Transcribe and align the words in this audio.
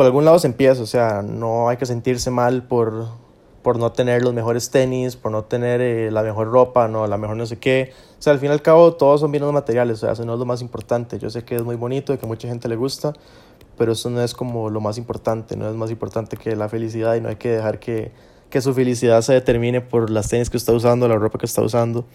por 0.00 0.06
algún 0.06 0.24
lado 0.24 0.38
se 0.38 0.46
empieza, 0.46 0.82
o 0.82 0.86
sea, 0.86 1.20
no 1.20 1.68
hay 1.68 1.76
que 1.76 1.84
sentirse 1.84 2.30
mal 2.30 2.62
por, 2.62 3.08
por 3.60 3.78
no 3.78 3.92
tener 3.92 4.22
los 4.22 4.32
mejores 4.32 4.70
tenis, 4.70 5.14
por 5.14 5.30
no 5.30 5.44
tener 5.44 5.82
eh, 5.82 6.10
la 6.10 6.22
mejor 6.22 6.50
ropa, 6.50 6.88
no, 6.88 7.06
la 7.06 7.18
mejor 7.18 7.36
no 7.36 7.44
sé 7.44 7.58
qué. 7.58 7.92
O 8.18 8.22
sea, 8.22 8.32
al 8.32 8.38
fin 8.38 8.48
y 8.48 8.52
al 8.52 8.62
cabo 8.62 8.94
todos 8.94 9.20
son 9.20 9.30
bienes 9.30 9.52
materiales, 9.52 9.98
o 9.98 10.00
sea, 10.00 10.12
eso 10.12 10.24
no 10.24 10.32
es 10.32 10.38
lo 10.38 10.46
más 10.46 10.62
importante. 10.62 11.18
Yo 11.18 11.28
sé 11.28 11.44
que 11.44 11.54
es 11.54 11.62
muy 11.62 11.76
bonito 11.76 12.14
y 12.14 12.16
que 12.16 12.24
a 12.24 12.28
mucha 12.28 12.48
gente 12.48 12.66
le 12.66 12.76
gusta, 12.76 13.12
pero 13.76 13.92
eso 13.92 14.08
no 14.08 14.22
es 14.22 14.32
como 14.32 14.70
lo 14.70 14.80
más 14.80 14.96
importante, 14.96 15.54
no 15.54 15.68
es 15.68 15.76
más 15.76 15.90
importante 15.90 16.38
que 16.38 16.56
la 16.56 16.70
felicidad 16.70 17.16
y 17.16 17.20
no 17.20 17.28
hay 17.28 17.36
que 17.36 17.50
dejar 17.50 17.78
que, 17.78 18.10
que 18.48 18.62
su 18.62 18.72
felicidad 18.72 19.20
se 19.20 19.34
determine 19.34 19.82
por 19.82 20.08
las 20.08 20.30
tenis 20.30 20.48
que 20.48 20.56
está 20.56 20.72
usando, 20.72 21.08
la 21.08 21.16
ropa 21.16 21.38
que 21.38 21.44
está 21.44 21.60
usando. 21.60 22.06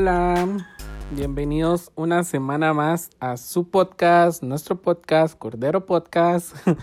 Hola. 0.00 0.46
Bienvenidos 1.10 1.90
una 1.96 2.22
semana 2.22 2.72
más 2.72 3.10
a 3.18 3.36
su 3.36 3.68
podcast, 3.68 4.44
nuestro 4.44 4.80
podcast, 4.80 5.36
Cordero 5.36 5.86
Podcast. 5.86 6.54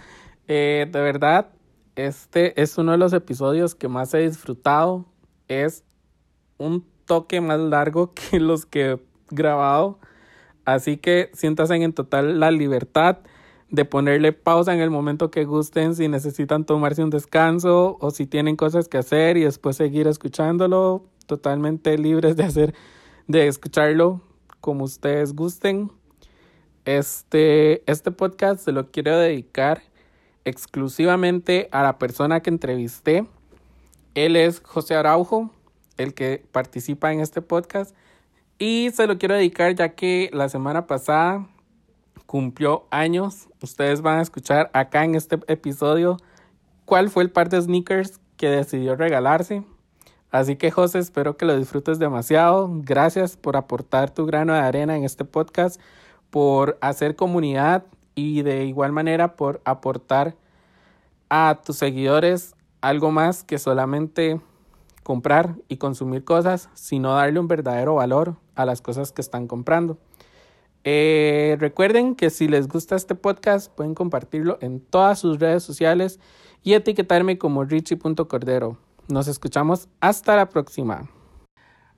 Eh, 0.47 0.87
de 0.91 0.99
verdad, 0.99 1.47
este 1.95 2.61
es 2.61 2.77
uno 2.77 2.91
de 2.91 2.97
los 2.97 3.13
episodios 3.13 3.73
que 3.73 3.87
más 3.87 4.13
he 4.13 4.19
disfrutado. 4.19 5.05
Es 5.47 5.85
un 6.57 6.85
toque 7.05 7.39
más 7.39 7.57
largo 7.57 8.13
que 8.31 8.41
los 8.41 8.65
que 8.65 8.91
he 8.91 8.99
grabado. 9.29 9.97
Así 10.65 10.97
que 10.97 11.31
siéntanse 11.33 11.75
en 11.75 11.93
total 11.93 12.41
la 12.41 12.51
libertad 12.51 13.19
de 13.69 13.85
ponerle 13.85 14.33
pausa 14.33 14.73
en 14.73 14.81
el 14.81 14.89
momento 14.89 15.31
que 15.31 15.45
gusten 15.45 15.95
si 15.95 16.09
necesitan 16.09 16.65
tomarse 16.65 17.01
un 17.01 17.11
descanso 17.11 17.97
o 18.01 18.11
si 18.11 18.27
tienen 18.27 18.57
cosas 18.57 18.89
que 18.89 18.97
hacer 18.97 19.37
y 19.37 19.45
después 19.45 19.77
seguir 19.77 20.05
escuchándolo 20.05 21.05
totalmente 21.25 21.97
libres 21.97 22.35
de 22.35 22.43
hacer, 22.43 22.75
de 23.27 23.47
escucharlo 23.47 24.21
como 24.61 24.83
ustedes 24.83 25.33
gusten. 25.33 25.91
Este, 26.85 27.89
este 27.91 28.11
podcast 28.11 28.63
se 28.63 28.71
lo 28.71 28.91
quiero 28.91 29.17
dedicar 29.17 29.81
exclusivamente 30.43 31.67
a 31.71 31.83
la 31.83 31.97
persona 31.97 32.41
que 32.41 32.49
entrevisté. 32.49 33.27
Él 34.13 34.35
es 34.35 34.61
José 34.61 34.95
Araujo, 34.95 35.49
el 35.97 36.13
que 36.13 36.45
participa 36.51 37.11
en 37.11 37.19
este 37.19 37.41
podcast. 37.41 37.95
Y 38.57 38.91
se 38.93 39.07
lo 39.07 39.17
quiero 39.17 39.35
dedicar 39.35 39.75
ya 39.75 39.95
que 39.95 40.29
la 40.31 40.47
semana 40.47 40.87
pasada 40.87 41.47
cumplió 42.25 42.87
años. 42.91 43.47
Ustedes 43.61 44.01
van 44.01 44.19
a 44.19 44.21
escuchar 44.21 44.69
acá 44.73 45.03
en 45.03 45.15
este 45.15 45.39
episodio 45.47 46.17
cuál 46.85 47.09
fue 47.09 47.23
el 47.23 47.31
par 47.31 47.49
de 47.49 47.61
sneakers 47.61 48.19
que 48.37 48.49
decidió 48.49 48.95
regalarse. 48.95 49.63
Así 50.35 50.57
que 50.57 50.69
José, 50.69 50.99
espero 50.99 51.37
que 51.37 51.45
lo 51.45 51.57
disfrutes 51.57 51.97
demasiado. 51.97 52.69
Gracias 52.69 53.37
por 53.37 53.55
aportar 53.55 54.13
tu 54.13 54.25
grano 54.25 54.51
de 54.51 54.59
arena 54.59 54.97
en 54.97 55.05
este 55.05 55.23
podcast, 55.23 55.79
por 56.29 56.77
hacer 56.81 57.15
comunidad 57.15 57.85
y 58.15 58.41
de 58.41 58.65
igual 58.65 58.91
manera 58.91 59.37
por 59.37 59.61
aportar 59.63 60.35
a 61.29 61.61
tus 61.63 61.77
seguidores 61.77 62.53
algo 62.81 63.11
más 63.11 63.45
que 63.45 63.57
solamente 63.57 64.41
comprar 65.03 65.55
y 65.69 65.77
consumir 65.77 66.25
cosas, 66.25 66.67
sino 66.73 67.15
darle 67.15 67.39
un 67.39 67.47
verdadero 67.47 67.95
valor 67.95 68.35
a 68.55 68.65
las 68.65 68.81
cosas 68.81 69.13
que 69.13 69.21
están 69.21 69.47
comprando. 69.47 69.97
Eh, 70.83 71.55
recuerden 71.61 72.13
que 72.13 72.29
si 72.29 72.49
les 72.49 72.67
gusta 72.67 72.97
este 72.97 73.15
podcast 73.15 73.71
pueden 73.71 73.95
compartirlo 73.95 74.57
en 74.59 74.81
todas 74.81 75.17
sus 75.17 75.39
redes 75.39 75.63
sociales 75.63 76.19
y 76.61 76.73
etiquetarme 76.73 77.37
como 77.37 77.63
richie.cordero. 77.63 78.77
Nos 79.07 79.27
escuchamos 79.27 79.87
hasta 79.99 80.35
la 80.35 80.49
próxima. 80.49 81.07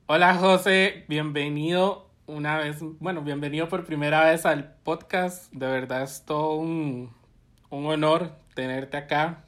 Hola 0.07 0.35
José, 0.35 1.05
bienvenido 1.07 2.09
una 2.25 2.57
vez, 2.57 2.79
bueno, 2.99 3.21
bienvenido 3.21 3.69
por 3.69 3.85
primera 3.85 4.25
vez 4.25 4.45
al 4.45 4.75
podcast. 4.83 5.51
De 5.53 5.67
verdad 5.67 6.03
es 6.03 6.25
todo 6.25 6.55
un, 6.55 7.13
un 7.69 7.85
honor 7.85 8.31
tenerte 8.55 8.97
acá. 8.97 9.45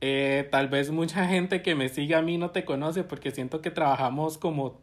Eh, 0.00 0.48
tal 0.50 0.68
vez 0.68 0.90
mucha 0.90 1.26
gente 1.26 1.60
que 1.60 1.74
me 1.74 1.90
sigue 1.90 2.14
a 2.14 2.22
mí 2.22 2.38
no 2.38 2.52
te 2.52 2.64
conoce 2.64 3.04
porque 3.04 3.32
siento 3.32 3.60
que 3.60 3.70
trabajamos 3.70 4.38
como 4.38 4.80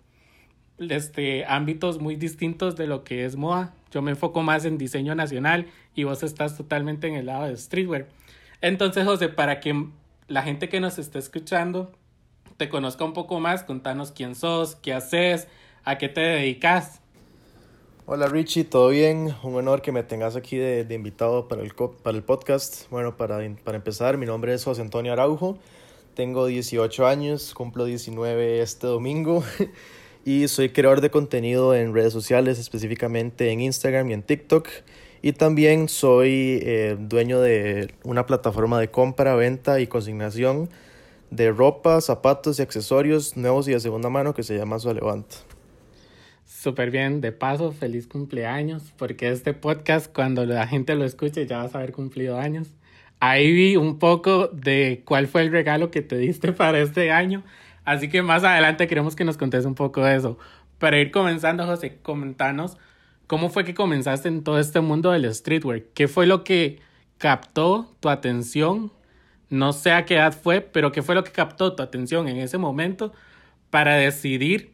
este, 0.77 1.43
ámbitos 1.45 1.99
muy 1.99 2.15
distintos 2.15 2.75
de 2.75 2.85
lo 2.85 3.03
que 3.03 3.25
es 3.25 3.35
moda. 3.35 3.73
Yo 3.89 4.03
me 4.03 4.11
enfoco 4.11 4.43
más 4.43 4.63
en 4.65 4.77
diseño 4.77 5.15
nacional 5.15 5.65
y 5.95 6.03
vos 6.03 6.21
estás 6.21 6.55
totalmente 6.55 7.07
en 7.07 7.15
el 7.15 7.25
lado 7.25 7.47
de 7.47 7.57
streetwear. 7.57 8.07
Entonces, 8.61 9.05
José, 9.05 9.29
para 9.29 9.59
que 9.59 9.87
la 10.29 10.43
gente 10.43 10.69
que 10.69 10.79
nos 10.79 10.97
está 10.99 11.19
escuchando 11.19 11.91
te 12.57 12.69
conozca 12.69 13.03
un 13.03 13.13
poco 13.13 13.39
más, 13.39 13.63
contanos 13.63 14.11
quién 14.11 14.35
sos, 14.35 14.75
qué 14.75 14.93
haces, 14.93 15.47
a 15.83 15.97
qué 15.97 16.07
te 16.07 16.21
dedicas. 16.21 17.01
Hola 18.05 18.27
Richie, 18.27 18.63
¿todo 18.63 18.89
bien? 18.89 19.33
Un 19.43 19.55
honor 19.55 19.81
que 19.81 19.91
me 19.91 20.03
tengas 20.03 20.35
aquí 20.35 20.57
de, 20.57 20.83
de 20.83 20.95
invitado 20.95 21.47
para 21.47 21.61
el, 21.61 21.73
para 22.03 22.15
el 22.15 22.23
podcast. 22.23 22.89
Bueno, 22.89 23.17
para, 23.17 23.39
para 23.63 23.77
empezar, 23.77 24.17
mi 24.17 24.25
nombre 24.25 24.53
es 24.53 24.63
José 24.63 24.81
Antonio 24.81 25.13
Araujo, 25.13 25.57
tengo 26.13 26.45
18 26.45 27.07
años, 27.07 27.53
cumplo 27.53 27.85
19 27.85 28.61
este 28.61 28.87
domingo 28.87 29.43
y 30.25 30.47
soy 30.47 30.69
creador 30.69 31.01
de 31.01 31.09
contenido 31.09 31.73
en 31.73 31.93
redes 31.93 32.13
sociales, 32.13 32.59
específicamente 32.59 33.51
en 33.51 33.61
Instagram 33.61 34.09
y 34.09 34.13
en 34.13 34.23
TikTok. 34.23 34.67
Y 35.21 35.33
también 35.33 35.89
soy 35.89 36.59
eh, 36.63 36.95
dueño 36.97 37.41
de 37.41 37.93
una 38.03 38.25
plataforma 38.25 38.79
de 38.79 38.89
compra, 38.89 39.35
venta 39.35 39.79
y 39.81 39.87
consignación 39.87 40.69
de 41.29 41.51
ropa, 41.51 42.01
zapatos 42.01 42.59
y 42.59 42.61
accesorios 42.61 43.37
nuevos 43.37 43.67
y 43.67 43.71
de 43.71 43.79
segunda 43.79 44.09
mano 44.09 44.33
que 44.33 44.43
se 44.43 44.57
llama 44.57 44.79
Solevant. 44.79 45.25
Súper 46.45 46.89
bien, 46.89 47.21
de 47.21 47.31
paso, 47.31 47.71
feliz 47.71 48.07
cumpleaños, 48.07 48.93
porque 48.97 49.29
este 49.29 49.53
podcast 49.53 50.13
cuando 50.13 50.45
la 50.45 50.67
gente 50.67 50.95
lo 50.95 51.05
escuche 51.05 51.45
ya 51.45 51.59
vas 51.59 51.75
a 51.75 51.79
haber 51.79 51.91
cumplido 51.91 52.37
años. 52.37 52.67
Ahí 53.19 53.51
vi 53.51 53.75
un 53.75 53.99
poco 53.99 54.47
de 54.47 55.03
cuál 55.05 55.27
fue 55.27 55.41
el 55.41 55.51
regalo 55.51 55.91
que 55.91 56.01
te 56.01 56.17
diste 56.17 56.53
para 56.53 56.79
este 56.79 57.11
año, 57.11 57.43
así 57.85 58.09
que 58.09 58.21
más 58.21 58.43
adelante 58.43 58.87
queremos 58.87 59.15
que 59.15 59.25
nos 59.25 59.37
contes 59.37 59.65
un 59.65 59.75
poco 59.75 60.03
de 60.03 60.15
eso. 60.15 60.37
Para 60.79 60.99
ir 60.99 61.11
comenzando, 61.11 61.65
José, 61.65 61.97
comentanos 62.01 62.77
¿Cómo 63.29 63.49
fue 63.49 63.63
que 63.63 63.75
comenzaste 63.75 64.27
en 64.27 64.43
todo 64.43 64.57
este 64.57 64.79
mundo 64.79 65.11
del 65.11 65.31
streetwear? 65.31 65.83
¿Qué 65.93 66.07
fue 66.07 66.25
lo 66.25 66.43
que 66.43 66.79
captó 67.19 67.95
tu 67.99 68.09
atención? 68.09 68.91
No 69.51 69.71
sé 69.71 69.91
a 69.91 70.03
qué 70.05 70.15
edad 70.15 70.33
fue, 70.33 70.61
pero 70.61 70.91
¿qué 70.91 71.03
fue 71.03 71.13
lo 71.13 71.23
que 71.23 71.31
captó 71.31 71.75
tu 71.75 71.83
atención 71.83 72.27
en 72.27 72.37
ese 72.37 72.57
momento 72.57 73.13
para 73.69 73.97
decidir 73.97 74.73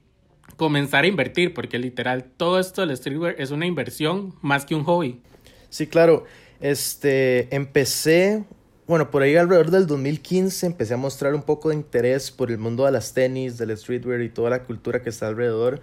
comenzar 0.56 1.04
a 1.04 1.08
invertir? 1.08 1.54
Porque 1.54 1.78
literal 1.78 2.32
todo 2.38 2.58
esto 2.58 2.80
del 2.80 2.96
streetwear 2.96 3.36
es 3.40 3.52
una 3.52 3.66
inversión 3.66 4.36
más 4.42 4.64
que 4.66 4.74
un 4.74 4.86
hobby. 4.86 5.22
Sí, 5.68 5.88
claro. 5.88 6.24
Este, 6.62 7.54
empecé, 7.54 8.46
bueno, 8.88 9.12
por 9.12 9.22
ahí 9.22 9.36
alrededor 9.36 9.70
del 9.70 9.86
2015 9.86 10.68
empecé 10.68 10.94
a 10.94 10.98
mostrar 10.98 11.36
un 11.36 11.44
poco 11.44 11.72
de 11.72 11.76
interés 11.76 12.32
por 12.32 12.52
el 12.52 12.58
mundo 12.58 12.86
de 12.86 12.94
las 12.94 13.14
tenis, 13.14 13.58
del 13.58 13.78
streetwear 13.78 14.22
y 14.22 14.30
toda 14.30 14.50
la 14.50 14.64
cultura 14.64 15.02
que 15.02 15.10
está 15.10 15.28
alrededor 15.28 15.82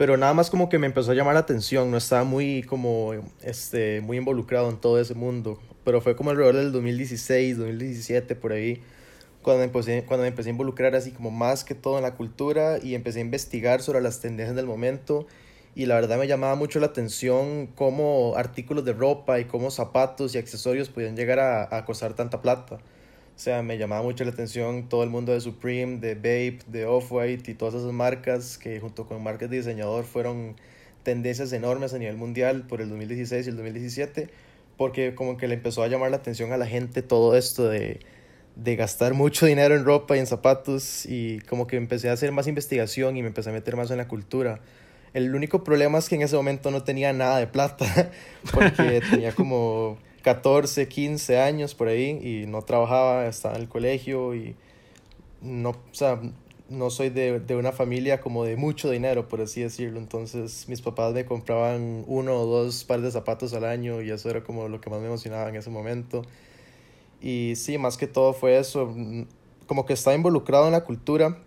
pero 0.00 0.16
nada 0.16 0.32
más 0.32 0.48
como 0.48 0.70
que 0.70 0.78
me 0.78 0.86
empezó 0.86 1.10
a 1.10 1.14
llamar 1.14 1.34
la 1.34 1.40
atención, 1.40 1.90
no 1.90 1.98
estaba 1.98 2.24
muy 2.24 2.62
como 2.62 3.12
este 3.42 4.00
muy 4.00 4.16
involucrado 4.16 4.70
en 4.70 4.78
todo 4.78 4.98
ese 4.98 5.12
mundo, 5.12 5.60
pero 5.84 6.00
fue 6.00 6.16
como 6.16 6.30
alrededor 6.30 6.56
del 6.56 6.72
2016, 6.72 7.58
2017 7.58 8.34
por 8.34 8.52
ahí 8.52 8.80
cuando 9.42 9.62
empecé 9.62 10.02
cuando 10.06 10.22
me 10.22 10.28
empecé 10.28 10.48
a 10.48 10.52
involucrar 10.52 10.94
así 10.94 11.10
como 11.10 11.30
más 11.30 11.64
que 11.64 11.74
todo 11.74 11.98
en 11.98 12.04
la 12.04 12.14
cultura 12.14 12.78
y 12.82 12.94
empecé 12.94 13.18
a 13.18 13.20
investigar 13.20 13.82
sobre 13.82 14.00
las 14.00 14.20
tendencias 14.20 14.56
del 14.56 14.64
momento 14.64 15.26
y 15.74 15.84
la 15.84 15.96
verdad 15.96 16.16
me 16.16 16.26
llamaba 16.26 16.54
mucho 16.54 16.80
la 16.80 16.86
atención 16.86 17.66
cómo 17.66 18.32
artículos 18.38 18.86
de 18.86 18.94
ropa 18.94 19.38
y 19.38 19.44
cómo 19.44 19.70
zapatos 19.70 20.34
y 20.34 20.38
accesorios 20.38 20.88
podían 20.88 21.14
llegar 21.14 21.40
a, 21.40 21.76
a 21.76 21.84
costar 21.84 22.14
tanta 22.14 22.40
plata. 22.40 22.78
O 23.40 23.42
sea, 23.42 23.62
me 23.62 23.78
llamaba 23.78 24.02
mucho 24.02 24.22
la 24.24 24.32
atención 24.32 24.90
todo 24.90 25.02
el 25.02 25.08
mundo 25.08 25.32
de 25.32 25.40
Supreme, 25.40 25.96
de 25.96 26.14
Bape, 26.14 26.58
de 26.66 26.84
Off-White 26.84 27.50
y 27.50 27.54
todas 27.54 27.72
esas 27.72 27.90
marcas 27.90 28.58
que 28.58 28.78
junto 28.80 29.06
con 29.06 29.22
marcas 29.22 29.48
de 29.48 29.56
diseñador 29.56 30.04
fueron 30.04 30.56
tendencias 31.04 31.50
enormes 31.54 31.94
a 31.94 31.98
nivel 31.98 32.18
mundial 32.18 32.66
por 32.66 32.82
el 32.82 32.90
2016 32.90 33.46
y 33.46 33.48
el 33.48 33.56
2017, 33.56 34.28
porque 34.76 35.14
como 35.14 35.38
que 35.38 35.48
le 35.48 35.54
empezó 35.54 35.82
a 35.82 35.88
llamar 35.88 36.10
la 36.10 36.18
atención 36.18 36.52
a 36.52 36.58
la 36.58 36.66
gente 36.66 37.00
todo 37.00 37.34
esto 37.34 37.66
de, 37.66 38.00
de 38.56 38.76
gastar 38.76 39.14
mucho 39.14 39.46
dinero 39.46 39.74
en 39.74 39.86
ropa 39.86 40.16
y 40.16 40.18
en 40.18 40.26
zapatos 40.26 41.06
y 41.06 41.40
como 41.48 41.66
que 41.66 41.78
empecé 41.78 42.10
a 42.10 42.12
hacer 42.12 42.32
más 42.32 42.46
investigación 42.46 43.16
y 43.16 43.22
me 43.22 43.28
empecé 43.28 43.48
a 43.48 43.54
meter 43.54 43.74
más 43.74 43.90
en 43.90 43.96
la 43.96 44.06
cultura. 44.06 44.60
El 45.14 45.34
único 45.34 45.64
problema 45.64 45.96
es 45.96 46.10
que 46.10 46.16
en 46.16 46.20
ese 46.20 46.36
momento 46.36 46.70
no 46.70 46.82
tenía 46.82 47.14
nada 47.14 47.38
de 47.38 47.46
plata, 47.46 48.10
porque 48.52 49.00
tenía 49.10 49.32
como 49.32 49.96
14, 50.22 50.88
15 50.88 51.38
años 51.40 51.74
por 51.74 51.88
ahí 51.88 52.18
y 52.22 52.46
no 52.46 52.62
trabajaba, 52.62 53.26
estaba 53.26 53.56
en 53.56 53.62
el 53.62 53.68
colegio 53.68 54.34
y 54.34 54.56
no, 55.40 55.70
o 55.70 55.76
sea, 55.92 56.20
no 56.68 56.90
soy 56.90 57.10
de, 57.10 57.40
de, 57.40 57.56
una 57.56 57.72
familia 57.72 58.20
como 58.20 58.44
de 58.44 58.56
mucho 58.56 58.90
dinero, 58.90 59.28
por 59.28 59.40
así 59.40 59.62
decirlo. 59.62 59.98
Entonces 59.98 60.68
mis 60.68 60.80
papás 60.82 61.12
me 61.12 61.24
compraban 61.24 62.04
uno 62.06 62.34
o 62.40 62.46
dos 62.46 62.84
pares 62.84 63.04
de 63.04 63.10
zapatos 63.10 63.52
al 63.54 63.64
año 63.64 64.02
y 64.02 64.10
eso 64.10 64.30
era 64.30 64.42
como 64.42 64.68
lo 64.68 64.80
que 64.80 64.90
más 64.90 65.00
me 65.00 65.06
emocionaba 65.06 65.48
en 65.48 65.56
ese 65.56 65.70
momento. 65.70 66.22
Y 67.20 67.54
sí, 67.56 67.76
más 67.78 67.96
que 67.96 68.06
todo 68.06 68.32
fue 68.32 68.58
eso, 68.58 68.94
como 69.66 69.84
que 69.84 69.92
estaba 69.92 70.16
involucrado 70.16 70.66
en 70.66 70.72
la 70.72 70.84
cultura, 70.84 71.38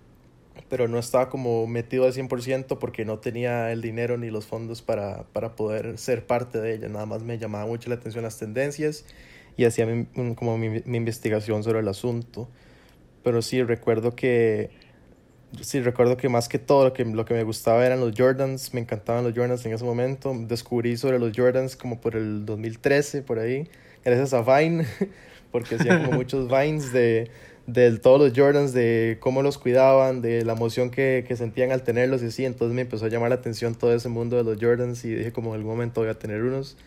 pero 0.69 0.87
no 0.87 0.99
estaba 0.99 1.29
como 1.29 1.67
metido 1.67 2.05
al 2.05 2.13
100% 2.13 2.77
porque 2.79 3.05
no 3.05 3.19
tenía 3.19 3.71
el 3.71 3.81
dinero 3.81 4.17
ni 4.17 4.29
los 4.29 4.45
fondos 4.45 4.81
para, 4.81 5.23
para 5.33 5.55
poder 5.55 5.97
ser 5.97 6.25
parte 6.25 6.59
de 6.59 6.75
ella. 6.75 6.89
Nada 6.89 7.05
más 7.05 7.23
me 7.23 7.37
llamaba 7.37 7.65
mucho 7.65 7.89
la 7.89 7.95
atención 7.95 8.23
las 8.23 8.37
tendencias 8.37 9.05
y 9.57 9.65
hacía 9.65 9.87
como 10.35 10.57
mi, 10.57 10.81
mi 10.85 10.97
investigación 10.97 11.63
sobre 11.63 11.79
el 11.79 11.87
asunto. 11.87 12.49
Pero 13.23 13.41
sí, 13.41 13.63
recuerdo 13.63 14.15
que 14.15 14.71
sí, 15.61 15.81
recuerdo 15.81 16.17
que 16.17 16.29
más 16.29 16.49
que 16.49 16.59
todo 16.59 16.85
lo 16.85 16.93
que, 16.93 17.05
lo 17.05 17.25
que 17.25 17.33
me 17.33 17.43
gustaba 17.43 17.85
eran 17.85 17.99
los 17.99 18.13
Jordans, 18.17 18.73
me 18.73 18.81
encantaban 18.81 19.23
los 19.23 19.33
Jordans 19.33 19.65
en 19.65 19.73
ese 19.73 19.83
momento. 19.83 20.33
Descubrí 20.47 20.97
sobre 20.97 21.19
los 21.19 21.35
Jordans 21.35 21.75
como 21.75 22.01
por 22.01 22.15
el 22.15 22.45
2013, 22.45 23.21
por 23.21 23.39
ahí, 23.39 23.69
gracias 24.03 24.33
a 24.33 24.41
Vine, 24.41 24.85
porque 25.51 25.75
hacían 25.75 26.05
como 26.05 26.17
muchos 26.17 26.47
Vines 26.49 26.91
de, 26.91 27.29
de 27.65 27.97
todos 27.97 28.19
los 28.19 28.37
Jordans, 28.37 28.73
de 28.73 29.17
cómo 29.19 29.41
los 29.41 29.57
cuidaban, 29.57 30.21
de 30.21 30.43
la 30.43 30.53
emoción 30.53 30.89
que, 30.89 31.23
que 31.27 31.35
sentían 31.35 31.71
al 31.71 31.83
tenerlos 31.83 32.21
y 32.23 32.27
así. 32.27 32.45
Entonces 32.45 32.75
me 32.75 32.81
empezó 32.81 33.05
a 33.05 33.09
llamar 33.09 33.29
la 33.29 33.35
atención 33.35 33.75
todo 33.75 33.93
ese 33.93 34.09
mundo 34.09 34.37
de 34.37 34.43
los 34.43 34.61
Jordans 34.61 35.03
y 35.05 35.13
dije 35.15 35.31
como 35.31 35.53
en 35.53 35.61
algún 35.61 35.71
momento 35.71 36.01
voy 36.01 36.09
a 36.09 36.19
tener 36.19 36.43
unos, 36.43 36.77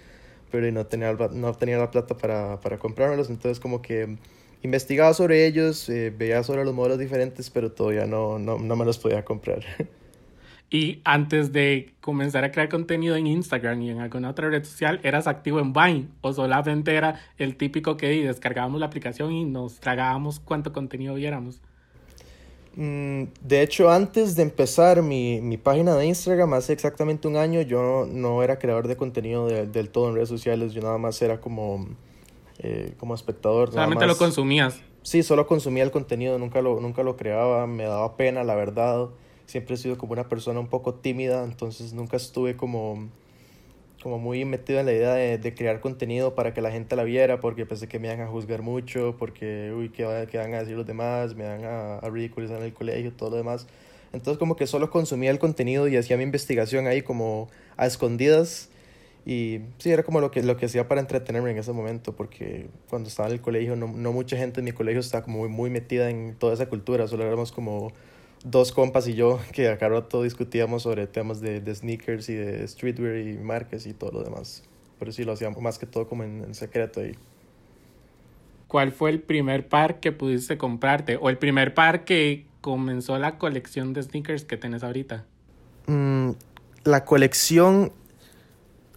pero 0.50 0.70
no 0.72 0.86
tenía, 0.86 1.12
no 1.12 1.54
tenía 1.54 1.78
la 1.78 1.90
plata 1.90 2.16
para, 2.16 2.60
para 2.60 2.78
comprármelos. 2.78 3.30
Entonces 3.30 3.60
como 3.60 3.82
que 3.82 4.16
investigaba 4.62 5.14
sobre 5.14 5.46
ellos, 5.46 5.88
eh, 5.88 6.12
veía 6.16 6.42
sobre 6.42 6.64
los 6.64 6.74
modelos 6.74 6.98
diferentes, 6.98 7.50
pero 7.50 7.72
todavía 7.72 8.06
no, 8.06 8.38
no, 8.38 8.58
no 8.58 8.76
me 8.76 8.84
los 8.84 8.98
podía 8.98 9.24
comprar. 9.24 9.64
Y 10.68 11.00
antes 11.04 11.52
de 11.52 11.94
comenzar 12.00 12.44
a 12.44 12.50
crear 12.50 12.68
contenido 12.68 13.14
en 13.14 13.26
Instagram 13.26 13.82
y 13.82 13.90
en 13.90 14.00
alguna 14.00 14.30
otra 14.30 14.48
red 14.48 14.64
social, 14.64 15.00
¿eras 15.04 15.26
activo 15.26 15.60
en 15.60 15.72
Vine? 15.72 16.08
¿O 16.22 16.32
solamente 16.32 16.94
era 16.94 17.20
el 17.38 17.56
típico 17.56 17.96
que 17.96 18.08
descargábamos 18.24 18.80
la 18.80 18.86
aplicación 18.86 19.32
y 19.32 19.44
nos 19.44 19.78
tragábamos 19.78 20.40
cuánto 20.40 20.72
contenido 20.72 21.14
viéramos? 21.14 21.60
Mm, 22.74 23.24
de 23.40 23.62
hecho, 23.62 23.90
antes 23.90 24.34
de 24.34 24.42
empezar 24.42 25.02
mi, 25.02 25.40
mi, 25.40 25.56
página 25.56 25.94
de 25.94 26.06
Instagram, 26.06 26.52
hace 26.54 26.72
exactamente 26.72 27.26
un 27.26 27.36
año, 27.36 27.62
yo 27.62 28.06
no 28.10 28.42
era 28.42 28.58
creador 28.58 28.88
de 28.88 28.96
contenido 28.96 29.46
del 29.46 29.88
todo 29.88 30.08
en 30.08 30.16
redes 30.16 30.28
sociales, 30.28 30.74
yo 30.74 30.82
nada 30.82 30.98
más 30.98 31.22
era 31.22 31.40
como 31.40 31.86
eh, 32.58 32.94
como 32.98 33.14
espectador. 33.14 33.70
Solamente 33.70 34.06
lo 34.06 34.16
consumías. 34.16 34.80
Sí, 35.02 35.22
solo 35.22 35.46
consumía 35.46 35.84
el 35.84 35.90
contenido, 35.90 36.38
nunca 36.38 36.62
lo, 36.62 36.80
nunca 36.80 37.02
lo 37.02 37.16
creaba, 37.16 37.66
me 37.66 37.84
daba 37.84 38.16
pena, 38.16 38.44
la 38.44 38.54
verdad. 38.54 39.08
Siempre 39.46 39.74
he 39.74 39.78
sido 39.78 39.96
como 39.96 40.12
una 40.12 40.28
persona 40.28 40.60
un 40.60 40.68
poco 40.68 40.94
tímida, 40.94 41.44
entonces 41.44 41.92
nunca 41.92 42.16
estuve 42.16 42.56
como, 42.56 43.08
como 44.02 44.18
muy 44.18 44.44
metido 44.44 44.80
en 44.80 44.86
la 44.86 44.92
idea 44.92 45.14
de, 45.14 45.54
crear 45.54 45.80
contenido 45.80 46.34
para 46.34 46.52
que 46.52 46.60
la 46.60 46.70
gente 46.70 46.96
la 46.96 47.04
viera, 47.04 47.40
porque 47.40 47.64
pensé 47.64 47.88
que 47.88 47.98
me 47.98 48.08
iban 48.08 48.20
a 48.20 48.26
juzgar 48.26 48.62
mucho, 48.62 49.16
porque, 49.18 49.72
uy, 49.76 49.90
¿qué, 49.90 50.26
qué 50.30 50.38
van 50.38 50.54
a 50.54 50.60
decir 50.60 50.76
los 50.76 50.86
demás? 50.86 51.34
Me 51.34 51.44
van 51.44 51.64
a, 51.64 51.98
a 51.98 52.10
ridiculizar 52.10 52.58
en 52.58 52.64
el 52.64 52.74
colegio, 52.74 53.12
todo 53.12 53.30
lo 53.30 53.36
demás. 53.36 53.66
Entonces 54.12 54.38
como 54.38 54.56
que 54.56 54.66
solo 54.66 54.90
consumía 54.90 55.30
el 55.30 55.38
contenido 55.38 55.88
y 55.88 55.96
hacía 55.96 56.16
mi 56.16 56.22
investigación 56.24 56.86
ahí 56.86 57.02
como 57.02 57.48
a 57.76 57.86
escondidas 57.86 58.70
y 59.26 59.62
sí, 59.78 59.90
era 59.90 60.04
como 60.04 60.20
lo 60.20 60.30
que, 60.30 60.40
lo 60.44 60.56
que 60.56 60.66
hacía 60.66 60.86
para 60.86 61.00
entretenerme 61.00 61.50
en 61.50 61.58
ese 61.58 61.72
momento, 61.72 62.14
porque 62.14 62.68
cuando 62.88 63.08
estaba 63.08 63.28
en 63.28 63.34
el 63.34 63.40
colegio, 63.40 63.74
no, 63.74 63.88
no 63.88 64.12
mucha 64.12 64.36
gente 64.36 64.60
en 64.60 64.64
mi 64.66 64.72
colegio 64.72 65.00
estaba 65.00 65.24
como 65.24 65.40
muy, 65.40 65.48
muy 65.48 65.68
metida 65.68 66.08
en 66.08 66.36
toda 66.38 66.54
esa 66.54 66.68
cultura, 66.68 67.08
solo 67.08 67.24
éramos 67.24 67.50
como 67.50 67.92
dos 68.50 68.72
compas 68.72 69.08
y 69.08 69.14
yo 69.14 69.40
que 69.52 69.68
a 69.68 69.76
cada 69.76 69.96
rato 69.96 70.22
discutíamos 70.22 70.84
sobre 70.84 71.06
temas 71.06 71.40
de, 71.40 71.60
de 71.60 71.74
sneakers 71.74 72.28
y 72.28 72.34
de 72.34 72.66
streetwear 72.66 73.18
y 73.18 73.38
marcas 73.38 73.86
y 73.86 73.92
todo 73.92 74.12
lo 74.12 74.22
demás. 74.22 74.62
Pero 74.98 75.12
sí, 75.12 75.24
lo 75.24 75.32
hacíamos 75.32 75.60
más 75.60 75.78
que 75.78 75.86
todo 75.86 76.08
como 76.08 76.22
en, 76.22 76.44
en 76.44 76.54
secreto 76.54 77.00
ahí. 77.00 77.14
¿Cuál 78.68 78.92
fue 78.92 79.10
el 79.10 79.20
primer 79.20 79.68
par 79.68 80.00
que 80.00 80.12
pudiste 80.12 80.56
comprarte? 80.56 81.18
¿O 81.20 81.28
el 81.28 81.38
primer 81.38 81.74
par 81.74 82.04
que 82.04 82.46
comenzó 82.60 83.18
la 83.18 83.38
colección 83.38 83.92
de 83.92 84.02
sneakers 84.02 84.44
que 84.44 84.56
tenés 84.56 84.82
ahorita? 84.82 85.24
Mm, 85.86 86.30
la 86.84 87.04
colección 87.04 87.92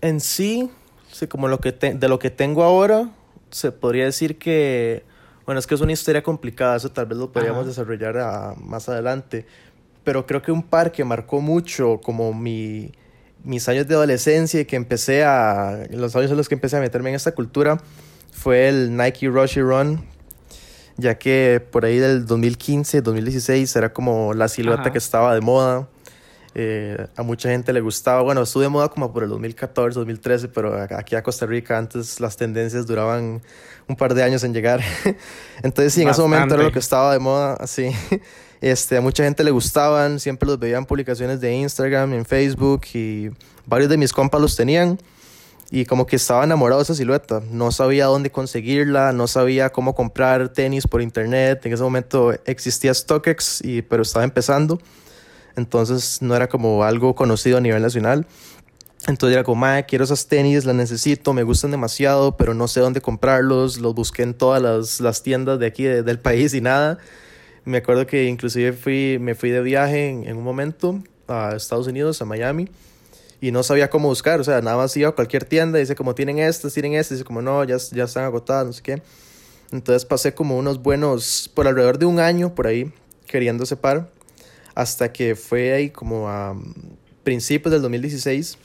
en 0.01 0.19
sí, 0.21 0.69
sí 1.11 1.27
como 1.27 1.47
lo 1.47 1.59
que 1.59 1.71
de 1.71 2.07
lo 2.07 2.19
que 2.19 2.29
tengo 2.29 2.63
ahora, 2.63 3.09
se 3.51 3.71
podría 3.71 4.05
decir 4.05 4.37
que, 4.37 5.03
bueno, 5.49 5.57
es 5.57 5.65
que 5.65 5.73
es 5.73 5.81
una 5.81 5.93
historia 5.93 6.21
complicada, 6.21 6.75
eso 6.75 6.91
tal 6.91 7.07
vez 7.07 7.17
lo 7.17 7.31
podríamos 7.31 7.65
desarrollar 7.65 8.19
a, 8.19 8.53
más 8.63 8.87
adelante, 8.87 9.47
pero 10.03 10.27
creo 10.27 10.43
que 10.43 10.51
un 10.51 10.61
par 10.61 10.91
que 10.91 11.03
marcó 11.03 11.41
mucho 11.41 11.99
como 12.03 12.35
mi, 12.35 12.91
mis 13.43 13.67
años 13.67 13.87
de 13.87 13.95
adolescencia 13.95 14.59
y 14.59 14.65
que 14.65 14.75
empecé 14.75 15.23
a, 15.23 15.87
los 15.89 16.15
años 16.15 16.29
en 16.29 16.37
los 16.37 16.47
que 16.47 16.53
empecé 16.53 16.77
a 16.77 16.79
meterme 16.79 17.09
en 17.09 17.15
esta 17.15 17.31
cultura, 17.31 17.81
fue 18.31 18.69
el 18.69 18.95
Nike 18.95 19.27
Rush 19.27 19.57
Run, 19.57 20.05
ya 20.97 21.17
que 21.17 21.65
por 21.71 21.83
ahí 21.83 21.97
del 21.97 22.27
2015, 22.27 23.01
2016 23.01 23.75
era 23.75 23.91
como 23.91 24.35
la 24.35 24.49
silueta 24.49 24.91
que 24.91 24.99
estaba 24.99 25.33
de 25.33 25.41
moda. 25.41 25.89
Eh, 26.53 27.07
a 27.15 27.23
mucha 27.23 27.49
gente 27.49 27.73
le 27.73 27.81
gustaba. 27.81 28.21
Bueno, 28.21 28.41
estuve 28.43 28.63
de 28.63 28.69
moda 28.69 28.89
como 28.89 29.11
por 29.11 29.23
el 29.23 29.29
2014, 29.29 29.97
2013, 29.97 30.47
pero 30.49 30.79
aquí 30.95 31.15
a 31.15 31.23
Costa 31.23 31.47
Rica 31.47 31.77
antes 31.77 32.19
las 32.19 32.37
tendencias 32.37 32.85
duraban 32.85 33.41
un 33.89 33.95
par 33.95 34.13
de 34.13 34.23
años 34.23 34.43
en 34.43 34.53
llegar. 34.53 34.81
Entonces, 35.63 35.93
sí, 35.93 36.03
en 36.03 36.09
ese 36.09 36.21
momento 36.21 36.53
era 36.53 36.63
lo 36.63 36.71
que 36.71 36.79
estaba 36.79 37.11
de 37.11 37.19
moda, 37.19 37.55
así. 37.59 37.91
Este, 38.61 38.97
a 38.97 39.01
mucha 39.01 39.23
gente 39.23 39.41
le 39.45 39.51
gustaban, 39.51 40.19
siempre 40.19 40.45
los 40.45 40.59
veían 40.59 40.85
publicaciones 40.85 41.39
de 41.39 41.55
Instagram, 41.55 42.11
en 42.11 42.25
Facebook 42.25 42.81
y 42.93 43.29
varios 43.65 43.89
de 43.89 43.95
mis 43.95 44.11
compas 44.11 44.41
los 44.41 44.57
tenían 44.57 44.99
y 45.71 45.85
como 45.85 46.05
que 46.05 46.17
estaba 46.17 46.43
enamorado 46.43 46.81
de 46.81 46.83
esa 46.83 46.93
silueta. 46.93 47.41
No 47.51 47.71
sabía 47.71 48.07
dónde 48.07 48.31
conseguirla, 48.31 49.13
no 49.13 49.27
sabía 49.27 49.69
cómo 49.69 49.95
comprar 49.95 50.49
tenis 50.49 50.87
por 50.87 51.01
internet. 51.01 51.65
En 51.65 51.71
ese 51.71 51.83
momento 51.83 52.33
existía 52.45 52.93
StockX, 52.93 53.61
y, 53.63 53.81
pero 53.81 54.01
estaba 54.01 54.25
empezando 54.25 54.81
entonces 55.59 56.21
no 56.21 56.35
era 56.35 56.47
como 56.47 56.83
algo 56.83 57.13
conocido 57.13 57.57
a 57.57 57.61
nivel 57.61 57.81
nacional. 57.81 58.25
Entonces 59.07 59.33
era 59.33 59.43
como, 59.43 59.61
madre, 59.61 59.85
quiero 59.85 60.03
esas 60.03 60.27
tenis, 60.27 60.65
las 60.65 60.75
necesito, 60.75 61.33
me 61.33 61.43
gustan 61.43 61.71
demasiado, 61.71 62.35
pero 62.35 62.53
no 62.53 62.67
sé 62.67 62.79
dónde 62.81 63.01
comprarlos. 63.01 63.77
Los 63.77 63.95
busqué 63.95 64.23
en 64.23 64.33
todas 64.33 64.61
las, 64.61 64.99
las 64.99 65.23
tiendas 65.23 65.59
de 65.59 65.67
aquí 65.67 65.83
del 65.83 66.19
país 66.21 66.53
y 66.53 66.61
nada. 66.61 66.99
Me 67.65 67.77
acuerdo 67.77 68.05
que 68.07 68.25
inclusive 68.25 68.73
fui, 68.73 69.17
me 69.19 69.35
fui 69.35 69.51
de 69.51 69.61
viaje 69.61 70.09
en, 70.09 70.37
un 70.37 70.43
momento 70.43 71.01
a 71.27 71.55
Estados 71.55 71.87
Unidos, 71.87 72.21
a 72.21 72.25
Miami, 72.25 72.67
y 73.41 73.51
no 73.51 73.63
sabía 73.63 73.89
cómo 73.89 74.09
buscar. 74.09 74.39
O 74.39 74.43
sea, 74.43 74.61
nada 74.61 74.77
más 74.77 74.95
iba 74.97 75.09
a 75.09 75.11
cualquier 75.13 75.45
tienda 75.45 75.79
dice 75.79 75.95
como, 75.95 76.13
tienen 76.13 76.39
estas, 76.39 76.73
tienen 76.73 76.93
estas, 76.93 77.17
dice 77.17 77.25
como, 77.25 77.41
no, 77.41 77.63
ya, 77.63 77.77
ya 77.91 78.03
están 78.03 78.25
agotadas, 78.25 78.65
no 78.65 78.73
sé 78.73 78.81
qué. 78.81 79.01
Entonces 79.71 80.03
pasé 80.05 80.33
como 80.33 80.57
unos 80.57 80.81
buenos, 80.81 81.49
por 81.53 81.67
alrededor 81.67 81.99
de 81.99 82.05
un 82.05 82.19
año 82.19 82.53
por 82.53 82.67
ahí, 82.67 82.91
queriendo 83.27 83.65
par 83.77 84.09
hasta 84.75 85.11
que 85.11 85.35
fue 85.35 85.73
ahí 85.73 85.89
como 85.89 86.29
a 86.29 86.55
principios 87.23 87.71
del 87.71 87.81
2016 87.81 88.57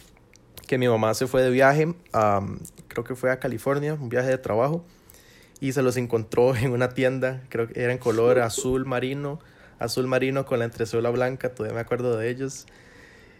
que 0.66 0.78
mi 0.78 0.88
mamá 0.88 1.14
se 1.14 1.26
fue 1.26 1.42
de 1.42 1.50
viaje, 1.50 1.94
creo 2.88 3.04
que 3.04 3.14
fue 3.14 3.30
a 3.30 3.38
California, 3.38 3.94
un 3.94 4.08
viaje 4.08 4.28
de 4.28 4.38
trabajo, 4.38 4.84
y 5.60 5.72
se 5.72 5.82
los 5.82 5.96
encontró 5.96 6.56
en 6.56 6.72
una 6.72 6.90
tienda, 6.90 7.42
creo 7.48 7.68
que 7.68 7.82
era 7.82 7.92
en 7.92 7.98
color 7.98 8.40
azul 8.40 8.84
marino, 8.84 9.40
azul 9.78 10.06
marino 10.06 10.46
con 10.46 10.58
la 10.58 10.64
entresuela 10.64 11.10
blanca, 11.10 11.54
todavía 11.54 11.74
me 11.74 11.80
acuerdo 11.80 12.16
de 12.16 12.30
ellos. 12.30 12.66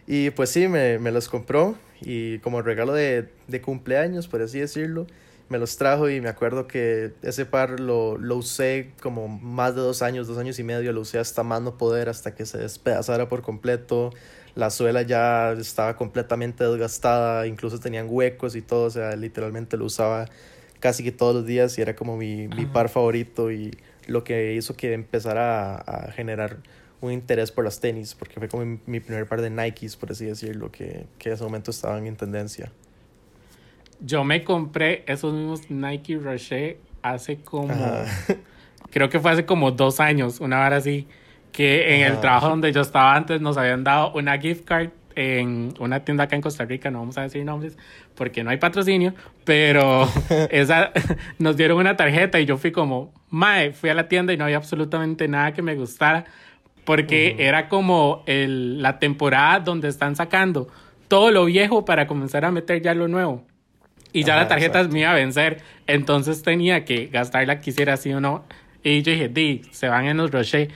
Y 0.07 0.29
pues 0.31 0.49
sí, 0.51 0.67
me, 0.67 0.99
me 0.99 1.11
los 1.11 1.29
compró 1.29 1.75
y 2.01 2.39
como 2.39 2.61
regalo 2.61 2.93
de, 2.93 3.29
de 3.47 3.61
cumpleaños, 3.61 4.27
por 4.27 4.41
así 4.41 4.59
decirlo, 4.59 5.07
me 5.49 5.59
los 5.59 5.77
trajo 5.77 6.09
y 6.09 6.21
me 6.21 6.29
acuerdo 6.29 6.67
que 6.67 7.13
ese 7.21 7.45
par 7.45 7.79
lo, 7.79 8.17
lo 8.17 8.35
usé 8.37 8.91
como 9.01 9.27
más 9.27 9.75
de 9.75 9.81
dos 9.81 10.01
años, 10.01 10.27
dos 10.27 10.37
años 10.37 10.57
y 10.59 10.63
medio, 10.63 10.91
lo 10.91 11.01
usé 11.01 11.19
hasta 11.19 11.43
más 11.43 11.61
no 11.61 11.77
poder, 11.77 12.09
hasta 12.09 12.33
que 12.33 12.45
se 12.45 12.57
despedazara 12.57 13.29
por 13.29 13.41
completo. 13.41 14.11
La 14.55 14.69
suela 14.69 15.01
ya 15.01 15.51
estaba 15.53 15.95
completamente 15.95 16.63
desgastada, 16.63 17.45
incluso 17.45 17.79
tenían 17.79 18.07
huecos 18.09 18.55
y 18.55 18.61
todo, 18.61 18.85
o 18.85 18.89
sea, 18.89 19.15
literalmente 19.15 19.77
lo 19.77 19.85
usaba 19.85 20.25
casi 20.79 21.03
que 21.03 21.11
todos 21.11 21.35
los 21.35 21.45
días 21.45 21.77
y 21.77 21.81
era 21.81 21.95
como 21.95 22.15
mi, 22.15 22.47
mi 22.47 22.65
par 22.65 22.89
favorito 22.89 23.51
y 23.51 23.77
lo 24.07 24.23
que 24.23 24.53
hizo 24.53 24.75
que 24.75 24.93
empezara 24.93 25.75
a, 25.75 26.07
a, 26.07 26.11
generar 26.11 26.57
un 27.01 27.11
interés 27.11 27.51
por 27.51 27.65
las 27.65 27.79
tenis, 27.79 28.15
porque 28.15 28.35
fue 28.35 28.47
como 28.47 28.65
mi, 28.65 28.79
mi 28.85 28.99
primer 28.99 29.27
par 29.27 29.41
de 29.41 29.49
Nikes, 29.49 29.95
por 29.95 30.11
así 30.11 30.25
decirlo, 30.25 30.71
que, 30.71 31.05
que 31.17 31.29
en 31.29 31.35
ese 31.35 31.43
momento 31.43 31.71
estaban 31.71 32.05
en 32.05 32.15
tendencia. 32.15 32.71
Yo 33.99 34.23
me 34.23 34.43
compré 34.43 35.03
esos 35.07 35.33
mismos 35.33 35.69
Nike 35.69 36.17
Rocher 36.17 36.77
hace 37.01 37.37
como. 37.37 37.73
Creo 38.91 39.09
que 39.09 39.19
fue 39.19 39.31
hace 39.31 39.45
como 39.45 39.71
dos 39.71 39.99
años, 39.99 40.39
una 40.39 40.65
hora 40.65 40.77
así. 40.77 41.07
Que 41.55 41.95
en 41.95 42.01
el 42.01 42.19
trabajo 42.19 42.49
donde 42.49 42.73
yo 42.73 42.81
estaba 42.81 43.15
antes 43.15 43.39
nos 43.39 43.57
habían 43.57 43.83
dado 43.83 44.11
una 44.13 44.37
gift 44.37 44.65
card 44.65 44.89
en 45.15 45.73
una 45.79 46.01
tienda 46.01 46.25
acá 46.25 46.35
en 46.35 46.41
Costa 46.41 46.65
Rica, 46.65 46.91
no 46.91 46.99
vamos 46.99 47.17
a 47.17 47.21
decir 47.21 47.45
nombres 47.45 47.77
porque 48.15 48.43
no 48.43 48.49
hay 48.49 48.57
patrocinio, 48.57 49.13
pero 49.43 50.09
esa 50.49 50.91
nos 51.39 51.55
dieron 51.55 51.77
una 51.77 51.95
tarjeta 51.95 52.39
y 52.39 52.45
yo 52.45 52.57
fui 52.57 52.71
como, 52.71 53.13
mae, 53.29 53.71
fui 53.71 53.89
a 53.89 53.93
la 53.93 54.07
tienda 54.07 54.33
y 54.33 54.37
no 54.37 54.45
había 54.45 54.57
absolutamente 54.57 55.27
nada 55.27 55.53
que 55.53 55.61
me 55.61 55.75
gustara, 55.75 56.25
porque 56.83 57.35
era 57.39 57.67
como 57.67 58.23
el, 58.25 58.81
la 58.81 58.99
temporada 58.99 59.59
donde 59.59 59.87
están 59.87 60.15
sacando 60.15 60.67
todo 61.07 61.31
lo 61.31 61.45
viejo 61.45 61.85
para 61.85 62.07
comenzar 62.07 62.45
a 62.45 62.51
meter 62.51 62.81
ya 62.81 62.93
lo 62.93 63.07
nuevo. 63.07 63.43
Y 64.13 64.23
ya 64.23 64.37
la 64.37 64.47
tarjeta 64.47 64.81
me 64.83 65.01
iba 65.01 65.11
a 65.11 65.15
vencer, 65.15 65.61
entonces 65.87 66.41
tenía 66.41 66.85
que 66.85 67.07
gastarla 67.07 67.59
quisiera 67.59 67.97
sí 67.97 68.13
o 68.13 68.21
no. 68.21 68.45
Y 68.81 69.01
yo 69.01 69.11
dije, 69.11 69.27
di, 69.27 69.63
se 69.71 69.89
van 69.89 70.05
en 70.05 70.17
los 70.17 70.31
Rocher. 70.31 70.69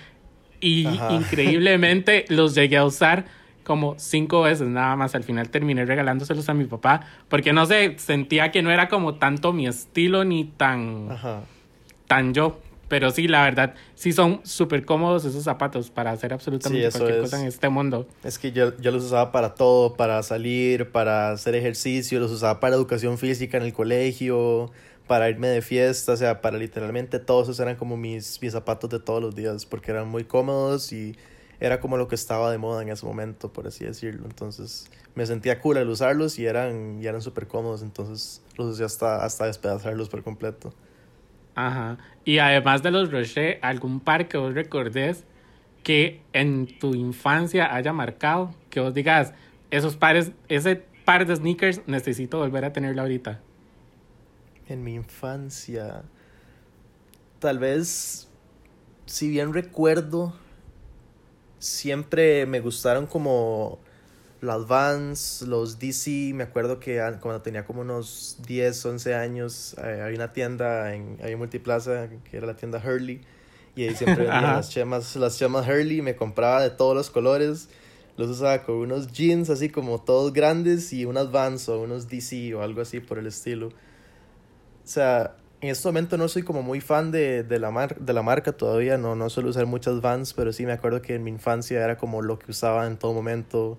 Y 0.62 0.88
increíblemente 1.10 2.26
los 2.30 2.56
llegué 2.56 2.78
a 2.78 2.86
usar 2.86 3.26
como 3.64 3.96
cinco 4.00 4.42
veces 4.42 4.68
nada 4.68 4.96
más. 4.96 5.16
Al 5.16 5.24
final 5.24 5.50
terminé 5.50 5.86
regalándoselos 5.86 6.50
a 6.50 6.54
mi 6.54 6.66
papá 6.66 7.02
porque 7.28 7.54
no 7.54 7.66
sé, 7.66 7.96
sentía 7.98 8.52
que 8.52 8.62
no 8.62 8.72
era 8.72 8.90
como 8.90 9.16
tanto 9.16 9.54
mi 9.54 9.68
estilo 9.68 10.26
ni 10.26 10.46
tan, 10.46 11.08
tan 12.08 12.34
yo. 12.34 12.60
Pero 12.88 13.12
sí, 13.12 13.28
la 13.28 13.44
verdad, 13.44 13.76
sí 13.94 14.12
son 14.12 14.42
súper 14.44 14.84
cómodos 14.84 15.24
esos 15.24 15.44
zapatos 15.44 15.92
para 15.92 16.10
hacer 16.10 16.34
absolutamente 16.34 16.90
cualquier 16.90 17.22
cosa 17.22 17.40
en 17.40 17.48
este 17.48 17.70
mundo. 17.70 18.08
Es 18.24 18.40
que 18.40 18.52
yo, 18.52 18.76
yo 18.80 18.90
los 18.90 19.04
usaba 19.04 19.32
para 19.32 19.54
todo, 19.54 19.94
para 19.94 20.24
salir, 20.24 20.90
para 20.90 21.30
hacer 21.30 21.54
ejercicio, 21.54 22.20
los 22.20 22.32
usaba 22.32 22.60
para 22.60 22.76
educación 22.76 23.20
física 23.20 23.58
en 23.58 23.64
el 23.64 23.74
colegio, 23.74 24.72
para 25.10 25.28
irme 25.28 25.48
de 25.48 25.64
fiesta, 25.64 26.14
o 26.14 26.18
sea, 26.18 26.40
para 26.40 26.60
literalmente 26.60 27.18
todos 27.18 27.48
esos 27.48 27.60
eran 27.60 27.76
como 27.78 27.98
mis, 27.98 28.40
mis 28.44 28.54
zapatos 28.54 28.92
de 28.92 29.00
todos 29.00 29.20
los 29.20 29.34
días, 29.34 29.66
porque 29.66 29.90
eran 29.90 30.08
muy 30.08 30.24
cómodos 30.24 30.94
y 30.94 31.18
era 31.60 31.80
como 31.80 31.98
lo 31.98 32.08
que 32.08 32.14
estaba 32.14 32.52
de 32.52 32.60
moda 32.60 32.84
en 32.84 32.90
ese 32.90 33.08
momento, 33.08 33.52
por 33.52 33.66
así 33.66 33.86
decirlo. 33.86 34.26
Entonces 34.26 34.88
me 35.16 35.26
sentía 35.26 35.60
cool 35.62 35.78
al 35.78 35.90
usarlos 35.90 36.38
y 36.38 36.46
eran, 36.46 37.02
y 37.02 37.08
eran 37.08 37.24
súper 37.24 37.48
cómodos, 37.48 37.82
entonces 37.82 38.44
los 38.56 38.68
usé 38.68 38.84
hasta, 38.84 39.26
hasta 39.26 39.48
despedazarlos 39.48 40.10
por 40.10 40.22
completo. 40.22 40.76
Ajá. 41.56 41.98
Y 42.24 42.38
además 42.38 42.84
de 42.84 42.92
los 42.92 43.12
Rocher, 43.12 43.58
¿algún 43.64 44.02
par 44.02 44.28
que 44.28 44.38
vos 44.38 44.54
recordes 44.54 45.26
que 45.82 46.22
en 46.34 46.68
tu 46.78 46.94
infancia 46.94 47.74
haya 47.74 47.94
marcado? 47.94 48.54
Que 48.70 48.80
vos 48.80 48.94
digas, 48.94 49.34
esos 49.72 49.98
pares, 49.98 50.34
ese 50.50 50.84
par 51.04 51.26
de 51.26 51.36
sneakers 51.36 51.82
necesito 51.88 52.38
volver 52.38 52.64
a 52.64 52.74
tenerlo 52.74 53.02
ahorita. 53.02 53.42
En 54.70 54.84
mi 54.84 54.94
infancia, 54.94 56.04
tal 57.40 57.58
vez, 57.58 58.28
si 59.08 59.28
bien 59.28 59.52
recuerdo, 59.52 60.36
siempre 61.58 62.46
me 62.46 62.60
gustaron 62.60 63.08
como 63.08 63.80
las 64.42 64.68
Vans, 64.68 65.42
los 65.48 65.80
DC, 65.80 66.34
me 66.36 66.44
acuerdo 66.44 66.80
que 66.80 67.02
cuando 67.20 67.42
tenía 67.42 67.66
como 67.66 67.82
unos 67.82 68.38
10, 68.46 68.86
11 68.86 69.16
años, 69.16 69.76
eh, 69.84 70.02
había 70.04 70.16
una 70.16 70.34
tienda 70.34 70.94
en, 70.94 71.18
Multiplaza, 71.40 72.08
que 72.30 72.38
era 72.38 72.46
la 72.46 72.56
tienda 72.56 72.80
Hurley, 72.80 73.22
y 73.76 73.88
ahí 73.88 73.96
siempre 73.96 74.28
las 74.28 74.70
chemas, 74.70 75.16
las 75.16 75.40
chemas 75.40 75.68
Hurley, 75.68 76.04
me 76.04 76.16
compraba 76.16 76.62
de 76.62 76.70
todos 76.70 76.96
los 76.96 77.10
colores, 77.10 77.70
los 78.18 78.30
usaba 78.30 78.64
con 78.64 78.76
unos 78.76 79.12
jeans 79.12 79.50
así 79.50 79.70
como 79.70 80.00
todos 80.00 80.32
grandes 80.32 80.94
y 80.94 81.06
unas 81.06 81.32
Vans 81.32 81.68
o 81.70 81.82
unos 81.82 82.08
DC 82.08 82.54
o 82.54 82.62
algo 82.62 82.82
así 82.82 83.00
por 83.00 83.18
el 83.18 83.26
estilo. 83.26 83.72
O 84.90 84.92
sea, 84.92 85.36
en 85.62 85.70
este 85.70 85.88
momento 85.88 86.18
no 86.18 86.28
soy 86.28 86.42
como 86.42 86.64
muy 86.64 86.82
fan 86.82 87.12
de, 87.12 87.44
de, 87.44 87.60
la, 87.60 87.70
mar 87.70 87.96
de 88.00 88.12
la 88.12 88.24
marca 88.24 88.54
todavía, 88.54 88.98
no, 88.98 89.16
no 89.16 89.30
suelo 89.30 89.50
usar 89.50 89.68
muchas 89.68 90.02
Vans, 90.02 90.34
pero 90.34 90.52
sí 90.52 90.66
me 90.66 90.72
acuerdo 90.72 91.00
que 91.04 91.14
en 91.14 91.24
mi 91.24 91.30
infancia 91.30 91.84
era 91.84 91.96
como 91.96 92.24
lo 92.24 92.40
que 92.40 92.50
usaba 92.50 92.88
en 92.88 92.98
todo 92.98 93.14
momento 93.14 93.78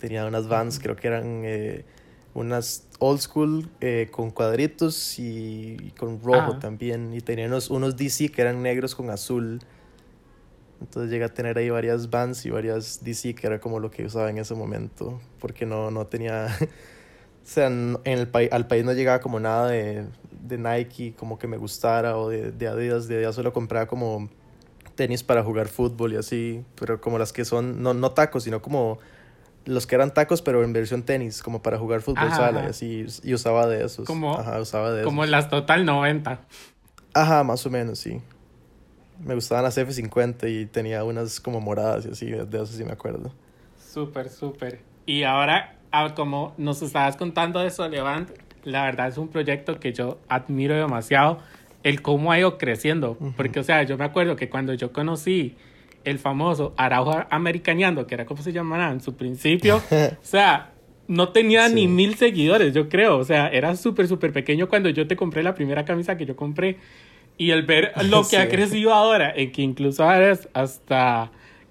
Tenía 0.00 0.26
unas 0.26 0.48
Vans, 0.48 0.80
creo 0.80 0.96
que 0.96 1.06
eran 1.06 1.42
eh, 1.44 1.84
unas 2.34 2.88
old 2.98 3.20
school 3.20 3.70
eh, 3.80 4.08
con 4.10 4.32
cuadritos 4.32 5.18
y, 5.20 5.92
con 5.96 6.20
rojo 6.20 6.54
ah. 6.54 6.58
también. 6.58 7.12
Y 7.14 7.20
tenía 7.20 7.46
unos, 7.46 7.70
unos 7.70 7.96
DC 7.96 8.30
que 8.30 8.42
eran 8.42 8.60
negros 8.60 8.94
con 8.94 9.10
azul. 9.10 9.60
Entonces 10.80 11.10
llegué 11.10 11.24
a 11.24 11.34
tener 11.34 11.58
ahí 11.58 11.70
varias 11.70 12.10
Vans 12.10 12.46
y 12.46 12.50
varias 12.50 13.04
DC 13.04 13.34
que 13.34 13.46
era 13.46 13.60
como 13.60 13.80
lo 13.80 13.90
que 13.90 14.04
usaba 14.04 14.30
en 14.30 14.38
ese 14.38 14.54
momento. 14.54 15.20
Porque 15.40 15.66
no, 15.66 15.90
no 15.90 16.06
tenía... 16.06 16.46
o 17.44 17.46
sea, 17.46 17.66
en 17.66 17.98
el 18.04 18.28
al 18.52 18.66
país 18.68 18.84
no 18.84 18.92
llegaba 18.92 19.20
como 19.20 19.40
nada 19.40 19.68
de, 19.68 20.06
de 20.42 20.58
Nike 20.58 21.14
como 21.16 21.38
que 21.38 21.46
me 21.46 21.56
gustara 21.56 22.16
o 22.16 22.28
de, 22.28 22.52
de 22.52 22.68
Adidas. 22.68 23.08
De 23.08 23.16
Adidas 23.16 23.34
solo 23.34 23.52
compraba 23.52 23.86
como 23.86 24.28
tenis 24.94 25.22
para 25.22 25.42
jugar 25.42 25.68
fútbol 25.68 26.12
y 26.12 26.16
así. 26.16 26.64
Pero 26.78 27.00
como 27.00 27.18
las 27.18 27.32
que 27.32 27.44
son, 27.44 27.82
no, 27.82 27.94
no 27.94 28.10
tacos, 28.12 28.44
sino 28.44 28.60
como 28.60 28.98
los 29.64 29.86
que 29.86 29.94
eran 29.94 30.14
tacos, 30.14 30.40
pero 30.42 30.64
en 30.64 30.72
versión 30.72 31.02
tenis, 31.02 31.42
como 31.42 31.62
para 31.62 31.78
jugar 31.78 32.00
fútbol 32.00 32.30
sala 32.30 32.64
y 32.64 32.66
así, 32.66 33.06
y 33.22 33.34
usaba 33.34 33.66
de 33.66 33.84
esos. 33.84 34.06
Como, 34.06 34.38
ajá, 34.38 34.60
usaba 34.60 34.92
de 34.92 35.04
como 35.04 35.26
las 35.26 35.50
Total 35.50 35.84
90. 35.84 36.40
Ajá, 37.14 37.44
más 37.44 37.64
o 37.66 37.70
menos, 37.70 37.98
sí. 37.98 38.20
Me 39.20 39.34
gustaban 39.34 39.64
las 39.64 39.76
F50 39.76 40.48
y 40.50 40.66
tenía 40.66 41.04
unas 41.04 41.40
como 41.40 41.60
moradas 41.60 42.06
y 42.06 42.10
así, 42.10 42.26
de 42.26 42.62
eso 42.62 42.66
sí 42.66 42.84
me 42.84 42.92
acuerdo. 42.92 43.32
Súper, 43.78 44.30
súper. 44.30 44.80
Y 45.06 45.24
ahora, 45.24 45.76
ah, 45.92 46.14
como 46.14 46.54
nos 46.56 46.80
estabas 46.82 47.16
contando 47.16 47.60
de 47.60 47.70
Solevant, 47.70 48.30
la 48.64 48.84
verdad 48.84 49.08
es 49.08 49.18
un 49.18 49.28
proyecto 49.28 49.78
que 49.80 49.92
yo 49.92 50.18
admiro 50.28 50.74
demasiado, 50.74 51.38
el 51.82 52.02
cómo 52.02 52.32
ha 52.32 52.38
ido 52.38 52.58
creciendo. 52.58 53.16
Porque, 53.36 53.60
o 53.60 53.62
sea, 53.62 53.82
yo 53.82 53.96
me 53.96 54.04
acuerdo 54.04 54.36
que 54.36 54.48
cuando 54.48 54.74
yo 54.74 54.92
conocí 54.92 55.56
el 56.04 56.18
famoso 56.18 56.74
Araujo 56.76 57.24
americaneando, 57.30 58.06
que 58.06 58.14
era 58.14 58.26
como 58.26 58.42
se 58.42 58.52
llamaba 58.52 58.90
en 58.90 59.00
su 59.00 59.16
principio, 59.16 59.76
o 59.90 60.16
sea, 60.22 60.72
no 61.06 61.30
tenía 61.30 61.68
ni 61.68 61.88
mil 61.88 62.16
seguidores, 62.16 62.74
yo 62.74 62.88
creo, 62.88 63.16
o 63.18 63.24
sea, 63.24 63.48
era 63.48 63.74
súper, 63.76 64.08
súper 64.08 64.32
pequeño 64.32 64.68
cuando 64.68 64.90
yo 64.90 65.06
te 65.06 65.16
compré 65.16 65.42
la 65.42 65.54
primera 65.54 65.84
camisa 65.84 66.16
que 66.16 66.26
yo 66.26 66.36
compré. 66.36 66.76
Y 67.36 67.52
el 67.52 67.62
ver 67.62 67.92
lo 68.10 68.26
que 68.28 68.36
ha 68.36 68.48
crecido 68.48 68.92
ahora, 68.92 69.32
en 69.34 69.52
que 69.52 69.62
incluso 69.62 70.04
ahora 70.04 70.32
es 70.32 70.48
hasta 70.52 71.30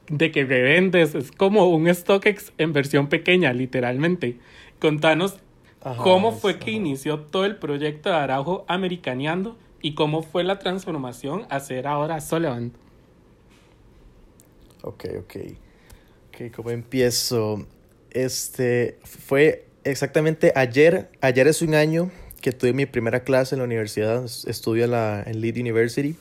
de 0.09 0.31
que 0.31 0.45
revendes, 0.45 1.15
es 1.15 1.31
como 1.31 1.67
un 1.67 1.93
StockX 1.93 2.53
en 2.57 2.73
versión 2.73 3.07
pequeña, 3.07 3.53
literalmente. 3.53 4.37
Contanos 4.79 5.39
cómo 5.81 6.31
fue 6.31 6.59
que 6.59 6.71
inició 6.71 7.19
todo 7.19 7.45
el 7.45 7.57
proyecto 7.57 8.09
de 8.09 8.15
Araujo 8.15 8.65
americaneando 8.67 9.57
y 9.81 9.95
cómo 9.95 10.23
fue 10.23 10.43
la 10.43 10.59
transformación 10.59 11.45
a 11.49 11.59
ser 11.59 11.87
ahora 11.87 12.19
Sullivan. 12.21 12.73
Ok, 14.81 15.05
ok. 15.19 15.35
Ok, 16.29 16.55
¿cómo 16.55 16.71
empiezo? 16.71 17.65
Este, 18.11 18.99
fue 19.03 19.67
exactamente 19.83 20.51
ayer, 20.55 21.09
ayer 21.21 21.47
es 21.47 21.61
un 21.61 21.75
año 21.75 22.11
que 22.41 22.51
tuve 22.51 22.73
mi 22.73 22.85
primera 22.85 23.21
clase 23.23 23.55
en 23.55 23.59
la 23.59 23.65
universidad, 23.65 24.23
estudio 24.23 24.85
en, 24.85 24.91
la, 24.91 25.23
en 25.25 25.41
Lead 25.41 25.57
University. 25.57 26.15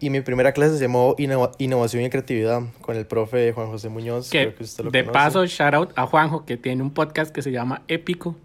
Y 0.00 0.10
mi 0.10 0.20
primera 0.20 0.52
clase 0.52 0.76
se 0.76 0.82
llamó 0.82 1.16
Innovación 1.18 2.04
y 2.04 2.10
Creatividad 2.10 2.62
con 2.80 2.96
el 2.96 3.06
profe 3.06 3.52
Juan 3.52 3.68
José 3.68 3.88
Muñoz. 3.88 4.30
Que, 4.30 4.54
de 4.90 5.04
paso, 5.04 5.44
shout 5.46 5.74
out 5.74 5.92
a 5.96 6.06
Juanjo, 6.06 6.44
que 6.44 6.56
tiene 6.56 6.82
un 6.82 6.90
podcast 6.92 7.34
que 7.34 7.42
se 7.42 7.50
llama 7.50 7.82
Épico, 7.88 8.36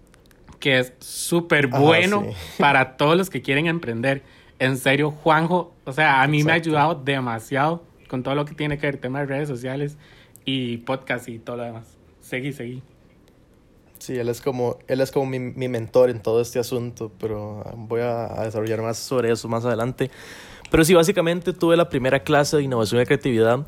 que 0.60 0.79
es 0.79 0.93
súper 1.00 1.67
bueno 1.67 2.25
para 2.57 2.98
todos 2.98 3.15
los 3.15 3.29
que 3.29 3.41
quieren 3.41 3.67
emprender. 3.67 4.24
En 4.57 4.77
serio, 4.77 5.12
Juanjo, 5.12 5.74
o 5.86 5.91
sea, 5.93 6.24
a 6.24 6.27
mí 6.27 6.43
me 6.43 6.53
ha 6.53 6.55
ayudado 6.55 6.95
demasiado 6.95 7.83
con 8.07 8.24
todo 8.24 8.36
lo 8.36 8.45
que 8.45 8.55
tiene 8.55 8.77
que 8.77 8.88
ver 8.88 8.98
temas 8.98 9.27
de 9.27 9.36
redes 9.36 9.48
sociales 9.48 9.98
y 10.45 10.77
podcast 10.77 11.27
y 11.29 11.39
todo 11.39 11.57
lo 11.57 11.63
demás. 11.63 11.98
Seguí, 12.22 12.53
seguí. 12.53 12.81
Sí, 14.03 14.17
él 14.17 14.27
es 14.27 14.41
como, 14.41 14.79
él 14.88 15.00
es 15.01 15.12
como 15.12 15.25
mi, 15.27 15.39
mi 15.39 15.69
mentor 15.69 16.10
en 16.10 16.19
todo 16.19 16.41
este 16.41 16.60
asunto, 16.60 17.12
pero 17.19 17.63
voy 17.77 18.01
a, 18.01 18.43
desarrollar 18.43 18.81
más 18.81 18.98
sobre 18.98 19.31
eso 19.31 19.48
más 19.48 19.63
adelante. 19.63 20.12
Pero 20.74 20.84
sí, 20.86 20.96
básicamente 20.96 21.53
tuve 21.53 21.77
la 21.77 21.88
primera 21.88 22.24
clase 22.24 22.58
de 22.58 22.63
innovación 22.63 23.00
y 23.00 23.06
creatividad, 23.06 23.68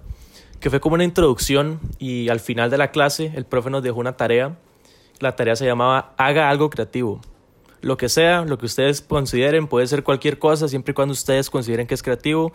que 0.60 0.72
fue 0.72 0.80
como 0.80 0.96
una 0.96 1.04
introducción 1.04 1.80
y 2.00 2.30
al 2.30 2.40
final 2.40 2.72
de 2.72 2.80
la 2.80 2.90
clase 2.90 3.32
el 3.36 3.46
profe 3.46 3.70
nos 3.70 3.84
dejó 3.84 4.00
una 4.00 4.18
tarea. 4.18 4.58
La 5.20 5.36
tarea 5.36 5.56
se 5.56 5.68
llamaba 5.68 6.16
Haga 6.18 6.50
algo 6.50 6.72
creativo. 6.72 7.22
Lo 7.82 7.96
que 7.96 8.10
sea, 8.10 8.44
lo 8.44 8.58
que 8.58 8.66
ustedes 8.66 9.02
consideren, 9.02 9.68
puede 9.68 9.86
ser 9.86 10.02
cualquier 10.02 10.40
cosa, 10.40 10.68
siempre 10.68 10.94
y 10.94 10.96
cuando 10.96 11.12
ustedes 11.12 11.52
consideren 11.52 11.86
que 11.86 11.94
es 11.94 12.02
creativo 12.02 12.54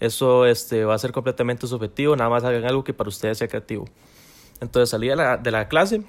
eso 0.00 0.44
este, 0.44 0.84
va 0.84 0.96
a 0.96 0.98
ser 0.98 1.12
completamente 1.12 1.68
subjetivo, 1.68 2.16
nada 2.16 2.28
más 2.28 2.42
hagan 2.42 2.64
algo 2.64 2.82
que 2.82 2.94
para 2.94 3.06
ustedes 3.06 3.38
sea 3.38 3.46
creativo. 3.46 3.84
Entonces 4.60 4.90
salí 4.90 5.06
de 5.06 5.14
la, 5.14 5.36
de 5.36 5.52
la 5.52 5.68
clase, 5.68 6.02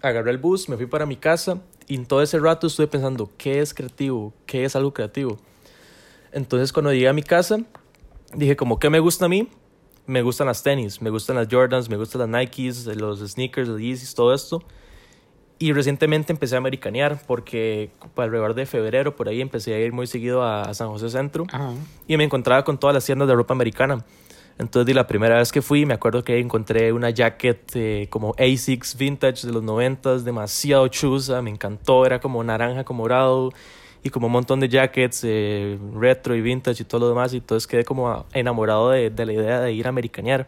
agarré 0.00 0.30
el 0.30 0.38
bus, 0.38 0.70
me 0.70 0.78
fui 0.78 0.86
para 0.86 1.04
mi 1.04 1.16
casa 1.16 1.60
y 1.88 1.96
en 1.96 2.06
todo 2.06 2.22
ese 2.22 2.38
rato 2.38 2.68
estuve 2.68 2.86
pensando, 2.86 3.30
¿qué 3.36 3.60
es 3.60 3.74
creativo? 3.74 4.32
¿Qué 4.46 4.64
es 4.64 4.74
algo 4.76 4.94
creativo? 4.94 5.36
Entonces 6.32 6.72
cuando 6.72 6.92
llegué 6.92 7.08
a 7.08 7.12
mi 7.12 7.22
casa, 7.22 7.58
dije 8.34 8.56
como, 8.56 8.78
¿qué 8.78 8.90
me 8.90 9.00
gusta 9.00 9.26
a 9.26 9.28
mí? 9.28 9.48
Me 10.06 10.22
gustan 10.22 10.46
las 10.46 10.62
tenis, 10.62 11.02
me 11.02 11.10
gustan 11.10 11.36
las 11.36 11.48
Jordans, 11.50 11.88
me 11.88 11.96
gustan 11.96 12.20
las 12.20 12.28
Nikes, 12.28 12.86
los 12.86 13.20
sneakers, 13.20 13.68
los 13.68 13.80
Yeezys, 13.80 14.14
todo 14.14 14.34
esto. 14.34 14.62
Y 15.58 15.72
recientemente 15.72 16.32
empecé 16.32 16.54
a 16.54 16.58
americanear 16.58 17.20
porque 17.26 17.90
alrededor 18.16 18.54
de 18.54 18.64
febrero 18.64 19.16
por 19.16 19.28
ahí 19.28 19.40
empecé 19.40 19.74
a 19.74 19.78
ir 19.80 19.92
muy 19.92 20.06
seguido 20.06 20.44
a, 20.44 20.72
San 20.72 20.88
José 20.88 21.10
Centro 21.10 21.46
y 22.06 22.16
me 22.16 22.24
encontraba 22.24 22.62
con 22.62 22.78
todas 22.78 22.94
las 22.94 23.04
tiendas 23.04 23.26
de 23.26 23.34
ropa 23.34 23.54
americana. 23.54 24.04
Entonces, 24.58 24.94
la 24.94 25.06
primera 25.06 25.36
vez 25.36 25.52
que 25.52 25.62
fui, 25.62 25.86
me 25.86 25.94
acuerdo 25.94 26.24
que 26.24 26.38
encontré 26.38 26.92
una 26.92 27.10
jacket 27.10 27.70
eh, 27.74 28.06
como 28.10 28.34
Asics 28.38 28.96
vintage 28.96 29.46
de 29.46 29.52
los 29.52 29.62
90, 29.62 30.18
demasiado 30.18 30.88
chusa, 30.88 31.42
me 31.42 31.50
encantó, 31.50 32.04
era 32.04 32.20
como 32.20 32.42
naranja, 32.42 32.82
como 32.82 33.04
morado 33.04 33.52
y 34.02 34.10
como 34.10 34.26
un 34.26 34.32
montón 34.32 34.60
de 34.60 34.68
jackets 34.68 35.22
eh, 35.24 35.78
retro 35.94 36.34
y 36.34 36.40
vintage 36.40 36.82
y 36.82 36.86
todo 36.86 37.00
lo 37.02 37.08
demás 37.08 37.32
y 37.34 37.38
entonces 37.38 37.66
quedé 37.66 37.84
como 37.84 38.26
enamorado 38.32 38.90
de, 38.90 39.10
de 39.10 39.26
la 39.26 39.32
idea 39.32 39.60
de 39.60 39.72
ir 39.72 39.86
a 39.86 39.88
americanear 39.88 40.46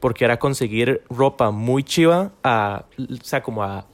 porque 0.00 0.24
era 0.24 0.38
conseguir 0.38 1.02
ropa 1.08 1.50
muy 1.50 1.84
chiva 1.84 2.32
a, 2.42 2.84
o 2.98 3.24
sea, 3.24 3.42
como 3.42 3.62
a, 3.62 3.86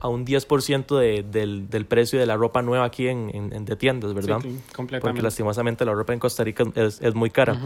a 0.00 0.08
un 0.08 0.26
10% 0.26 0.98
de, 0.98 1.22
del, 1.22 1.70
del 1.70 1.86
precio 1.86 2.18
de 2.18 2.26
la 2.26 2.36
ropa 2.36 2.60
nueva 2.60 2.84
aquí 2.84 3.06
en, 3.06 3.30
en, 3.32 3.64
de 3.64 3.76
tiendas, 3.76 4.12
¿verdad? 4.12 4.38
Sí, 4.42 4.58
completamente. 4.74 5.00
Porque 5.00 5.22
lastimosamente 5.22 5.84
la 5.84 5.92
ropa 5.92 6.12
en 6.12 6.18
Costa 6.18 6.42
Rica 6.42 6.64
es, 6.74 7.00
es 7.00 7.14
muy 7.14 7.30
cara. 7.30 7.60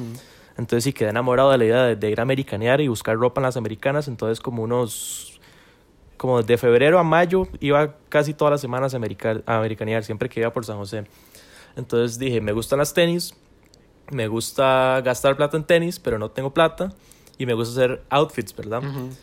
Entonces 0.58 0.84
sí 0.84 0.92
quedé 0.92 1.08
enamorado 1.08 1.50
de 1.50 1.58
la 1.58 1.64
idea 1.64 1.82
de, 1.84 1.96
de, 1.96 2.10
ir 2.10 2.20
a 2.20 2.22
americanear 2.22 2.82
y 2.82 2.88
buscar 2.88 3.16
ropa 3.16 3.40
en 3.40 3.44
las 3.44 3.56
americanas, 3.56 4.08
entonces 4.08 4.40
como 4.40 4.62
unos 4.62 5.35
como 6.16 6.42
de 6.42 6.58
febrero 6.58 6.98
a 6.98 7.02
mayo 7.02 7.46
iba 7.60 7.94
casi 8.08 8.34
todas 8.34 8.52
las 8.52 8.60
semanas 8.60 8.94
a, 8.94 8.98
a 8.98 9.56
americanear, 9.58 10.04
siempre 10.04 10.28
que 10.28 10.40
iba 10.40 10.52
por 10.52 10.64
San 10.64 10.78
José. 10.78 11.04
Entonces 11.76 12.18
dije, 12.18 12.40
me 12.40 12.52
gustan 12.52 12.78
las 12.78 12.94
tenis, 12.94 13.34
me 14.10 14.28
gusta 14.28 15.00
gastar 15.04 15.36
plata 15.36 15.56
en 15.56 15.64
tenis, 15.64 15.98
pero 15.98 16.18
no 16.18 16.30
tengo 16.30 16.54
plata, 16.54 16.92
y 17.38 17.46
me 17.46 17.54
gusta 17.54 17.84
hacer 17.84 18.02
outfits, 18.08 18.54
¿verdad? 18.56 18.82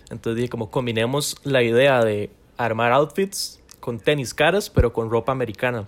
Entonces 0.10 0.36
dije, 0.36 0.50
como 0.50 0.70
combinemos 0.70 1.38
la 1.44 1.64
idea 1.64 2.04
de 2.04 2.30
armar 2.58 2.92
outfits 2.92 3.60
con 3.80 4.00
tenis 4.00 4.34
caras, 4.34 4.70
pero 4.70 4.94
con 4.94 5.10
ropa 5.10 5.32
americana. 5.32 5.88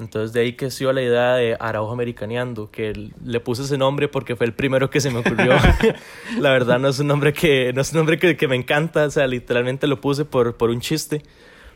Entonces 0.00 0.32
de 0.32 0.40
ahí 0.40 0.52
que 0.52 0.70
creció 0.70 0.92
la 0.92 1.02
idea 1.02 1.34
de 1.34 1.56
Araujo 1.58 1.92
Americaneando, 1.92 2.70
que 2.70 3.10
le 3.24 3.40
puse 3.40 3.62
ese 3.62 3.76
nombre 3.76 4.08
porque 4.08 4.36
fue 4.36 4.46
el 4.46 4.52
primero 4.52 4.88
que 4.88 5.00
se 5.00 5.10
me 5.10 5.18
ocurrió. 5.18 5.52
la 6.38 6.50
verdad 6.50 6.78
no 6.78 6.88
es 6.88 6.98
un 6.98 7.08
nombre 7.08 7.32
que, 7.32 7.72
no 7.72 7.80
es 7.80 7.92
un 7.92 7.98
nombre 7.98 8.18
que, 8.18 8.36
que, 8.36 8.48
me 8.48 8.56
encanta, 8.56 9.04
o 9.04 9.10
sea, 9.10 9.26
literalmente 9.26 9.86
lo 9.86 10.00
puse 10.00 10.24
por, 10.24 10.56
por 10.56 10.70
un 10.70 10.80
chiste, 10.80 11.22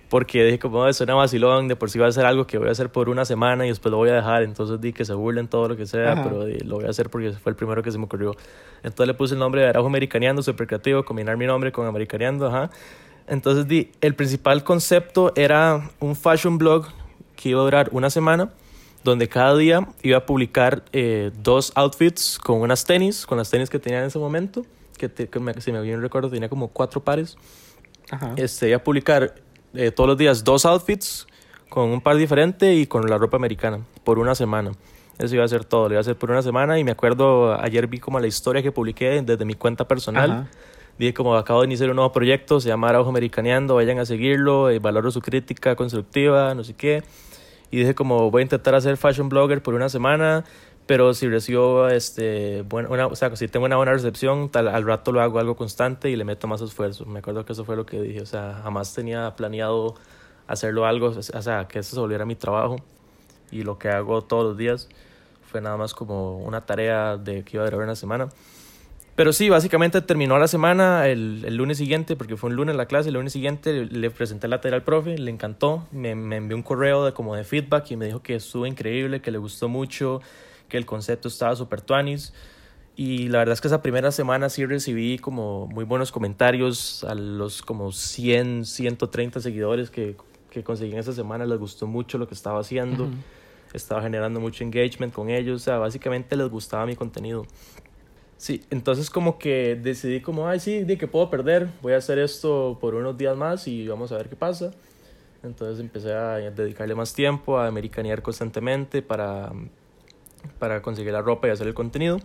porque 0.08 0.44
dije 0.44 0.58
como 0.58 0.90
suena 0.92 1.14
vacilón, 1.14 1.66
de 1.68 1.76
por 1.76 1.90
sí 1.90 1.98
va 1.98 2.06
a 2.06 2.12
ser 2.12 2.24
algo 2.24 2.46
que 2.46 2.56
voy 2.56 2.68
a 2.68 2.70
hacer 2.70 2.90
por 2.90 3.08
una 3.08 3.24
semana 3.24 3.66
y 3.66 3.68
después 3.68 3.90
lo 3.90 3.98
voy 3.98 4.10
a 4.10 4.14
dejar, 4.14 4.42
entonces 4.42 4.80
di 4.80 4.92
que 4.92 5.04
se 5.04 5.12
burlen 5.14 5.48
todo 5.48 5.68
lo 5.68 5.76
que 5.76 5.86
sea, 5.86 6.22
pero 6.22 6.46
lo 6.46 6.76
voy 6.76 6.84
a 6.86 6.90
hacer 6.90 7.10
porque 7.10 7.32
fue 7.32 7.50
el 7.50 7.56
primero 7.56 7.82
que 7.82 7.90
se 7.90 7.98
me 7.98 8.04
ocurrió. 8.04 8.36
Entonces 8.82 9.08
le 9.08 9.14
puse 9.14 9.34
el 9.34 9.40
nombre 9.40 9.62
de 9.62 9.68
Araujo 9.68 9.88
Americaneando, 9.88 10.42
súper 10.42 10.66
creativo, 10.66 11.04
combinar 11.04 11.36
mi 11.36 11.46
nombre 11.46 11.72
con 11.72 11.86
Americaneando, 11.86 12.46
ajá. 12.46 12.70
Entonces 13.26 13.66
di, 13.66 13.90
el 14.00 14.14
principal 14.14 14.62
concepto 14.62 15.32
era 15.34 15.90
un 15.98 16.14
fashion 16.14 16.58
blog 16.58 16.86
que 17.36 17.50
iba 17.50 17.60
a 17.60 17.64
durar 17.64 17.88
una 17.92 18.10
semana, 18.10 18.50
donde 19.02 19.28
cada 19.28 19.56
día 19.56 19.88
iba 20.02 20.18
a 20.18 20.26
publicar 20.26 20.84
eh, 20.92 21.30
dos 21.42 21.72
outfits 21.74 22.38
con 22.38 22.60
unas 22.60 22.84
tenis, 22.84 23.26
con 23.26 23.38
las 23.38 23.50
tenis 23.50 23.68
que 23.68 23.78
tenía 23.78 24.00
en 24.00 24.06
ese 24.06 24.18
momento, 24.18 24.64
que, 24.96 25.28
me, 25.40 25.60
si 25.60 25.72
me 25.72 25.80
bien 25.82 26.00
recuerdo 26.00 26.30
tenía 26.30 26.48
como 26.48 26.68
cuatro 26.68 27.02
pares. 27.02 27.36
Este, 28.36 28.68
iba 28.68 28.76
a 28.76 28.84
publicar 28.84 29.34
eh, 29.74 29.90
todos 29.90 30.08
los 30.08 30.16
días 30.16 30.44
dos 30.44 30.64
outfits 30.66 31.26
con 31.68 31.90
un 31.90 32.00
par 32.00 32.16
diferente 32.16 32.74
y 32.74 32.86
con 32.86 33.08
la 33.10 33.18
ropa 33.18 33.36
americana 33.36 33.80
por 34.04 34.18
una 34.18 34.34
semana. 34.34 34.72
Eso 35.18 35.34
iba 35.34 35.44
a 35.44 35.48
ser 35.48 35.64
todo, 35.64 35.88
lo 35.88 35.94
iba 35.94 35.98
a 35.98 36.00
hacer 36.00 36.16
por 36.16 36.30
una 36.30 36.42
semana 36.42 36.78
y 36.78 36.84
me 36.84 36.92
acuerdo, 36.92 37.60
ayer 37.60 37.86
vi 37.86 37.98
como 37.98 38.18
la 38.20 38.26
historia 38.26 38.62
que 38.62 38.72
publiqué 38.72 39.22
desde 39.22 39.44
mi 39.44 39.54
cuenta 39.54 39.86
personal. 39.86 40.48
Dije 40.98 41.12
como 41.12 41.36
acabo 41.36 41.60
de 41.60 41.66
iniciar 41.66 41.90
un 41.90 41.96
nuevo 41.96 42.12
proyecto, 42.12 42.60
se 42.60 42.68
llama 42.68 42.88
Araujo 42.88 43.10
Americaneando, 43.10 43.74
vayan 43.74 43.98
a 43.98 44.06
seguirlo, 44.06 44.70
eh, 44.70 44.78
valoro 44.78 45.10
su 45.10 45.20
crítica 45.20 45.74
constructiva, 45.74 46.54
no 46.54 46.62
sé 46.62 46.74
qué. 46.74 47.02
Y 47.70 47.78
dije 47.78 47.94
como 47.94 48.30
voy 48.30 48.42
a 48.42 48.44
intentar 48.44 48.74
hacer 48.74 48.96
fashion 48.96 49.28
blogger 49.28 49.62
por 49.62 49.74
una 49.74 49.88
semana, 49.88 50.44
pero 50.86 51.14
si 51.14 51.28
recibo, 51.28 51.88
este, 51.88 52.62
bueno, 52.62 52.90
una, 52.90 53.06
o 53.06 53.16
sea, 53.16 53.34
si 53.34 53.48
tengo 53.48 53.66
una 53.66 53.76
buena 53.76 53.92
recepción, 53.92 54.50
tal, 54.50 54.68
al 54.68 54.84
rato 54.84 55.12
lo 55.12 55.20
hago 55.20 55.38
algo 55.38 55.56
constante 55.56 56.10
y 56.10 56.16
le 56.16 56.24
meto 56.24 56.46
más 56.46 56.60
esfuerzo. 56.60 57.06
Me 57.06 57.20
acuerdo 57.20 57.44
que 57.44 57.54
eso 57.54 57.64
fue 57.64 57.74
lo 57.74 57.86
que 57.86 58.00
dije, 58.00 58.20
o 58.20 58.26
sea, 58.26 58.60
jamás 58.62 58.94
tenía 58.94 59.34
planeado 59.34 59.94
hacerlo 60.46 60.86
algo, 60.86 61.08
o 61.08 61.22
sea, 61.22 61.66
que 61.66 61.78
eso 61.80 61.94
se 61.94 62.00
volviera 62.00 62.24
mi 62.26 62.36
trabajo 62.36 62.76
y 63.50 63.62
lo 63.62 63.78
que 63.78 63.88
hago 63.88 64.22
todos 64.22 64.44
los 64.44 64.56
días 64.56 64.88
fue 65.42 65.60
nada 65.60 65.76
más 65.76 65.94
como 65.94 66.38
una 66.38 66.66
tarea 66.66 67.16
de 67.16 67.44
que 67.44 67.56
iba 67.56 67.64
a 67.64 67.70
durar 67.70 67.84
una 67.84 67.96
semana. 67.96 68.28
Pero 69.14 69.32
sí, 69.32 69.48
básicamente 69.48 70.00
terminó 70.00 70.38
la 70.38 70.48
semana 70.48 71.06
el, 71.06 71.44
el, 71.44 71.56
lunes 71.56 71.78
siguiente, 71.78 72.16
porque 72.16 72.36
fue 72.36 72.50
un 72.50 72.56
lunes 72.56 72.74
la 72.74 72.86
clase, 72.86 73.10
el 73.10 73.14
lunes 73.14 73.32
siguiente 73.32 73.84
le 73.84 74.10
presenté 74.10 74.48
la 74.48 74.60
tarea 74.60 74.78
al 74.78 74.82
profe, 74.82 75.16
le 75.16 75.30
encantó, 75.30 75.86
me, 75.92 76.16
me, 76.16 76.36
envió 76.36 76.56
un 76.56 76.64
correo 76.64 77.04
de, 77.04 77.12
como 77.12 77.36
de 77.36 77.44
feedback 77.44 77.92
y 77.92 77.96
me 77.96 78.06
dijo 78.06 78.22
que 78.22 78.34
estuvo 78.34 78.66
increíble, 78.66 79.20
que 79.20 79.30
le 79.30 79.38
gustó 79.38 79.68
mucho, 79.68 80.20
que 80.68 80.76
el 80.78 80.84
concepto 80.84 81.28
estaba 81.28 81.54
súper 81.54 81.80
tuanis. 81.80 82.32
Y 82.96 83.28
la 83.28 83.38
verdad 83.38 83.54
es 83.54 83.60
que 83.60 83.68
esa 83.68 83.82
primera 83.82 84.10
semana 84.10 84.48
sí 84.48 84.66
recibí 84.66 85.18
como 85.18 85.66
muy 85.68 85.84
buenos 85.84 86.10
comentarios 86.10 87.04
a 87.04 87.14
los 87.14 87.62
como 87.62 87.92
100, 87.92 88.64
130 88.64 89.40
seguidores 89.40 89.90
que, 89.90 90.16
que 90.50 90.64
conseguí 90.64 90.92
en 90.92 90.98
esa 90.98 91.12
semana, 91.12 91.46
les 91.46 91.58
gustó 91.58 91.86
mucho 91.86 92.18
lo 92.18 92.26
que 92.26 92.34
estaba 92.34 92.60
haciendo, 92.60 93.08
estaba 93.72 94.02
generando 94.02 94.40
mucho 94.40 94.64
engagement 94.64 95.12
con 95.12 95.30
ellos, 95.30 95.62
o 95.62 95.64
sea, 95.64 95.78
básicamente 95.78 96.36
les 96.36 96.48
gustaba 96.48 96.86
mi 96.86 96.96
contenido. 96.96 97.46
Sí, 98.36 98.64
entonces 98.70 99.10
como 99.10 99.38
que 99.38 99.78
decidí 99.80 100.20
como, 100.20 100.48
ay, 100.48 100.60
sí, 100.60 100.84
de 100.84 100.98
que 100.98 101.06
puedo 101.06 101.30
perder, 101.30 101.68
voy 101.82 101.92
a 101.92 101.98
hacer 101.98 102.18
esto 102.18 102.78
por 102.80 102.94
unos 102.94 103.16
días 103.16 103.36
más 103.36 103.66
y 103.68 103.86
vamos 103.86 104.12
a 104.12 104.16
ver 104.16 104.28
qué 104.28 104.36
pasa. 104.36 104.72
Entonces 105.42 105.78
empecé 105.80 106.12
a 106.12 106.36
dedicarle 106.36 106.94
más 106.94 107.12
tiempo, 107.12 107.58
a 107.58 107.66
americanear 107.66 108.22
constantemente 108.22 109.02
para, 109.02 109.52
para 110.58 110.82
conseguir 110.82 111.12
la 111.12 111.22
ropa 111.22 111.48
y 111.48 111.50
hacer 111.50 111.66
el 111.66 111.74
contenido. 111.74 112.18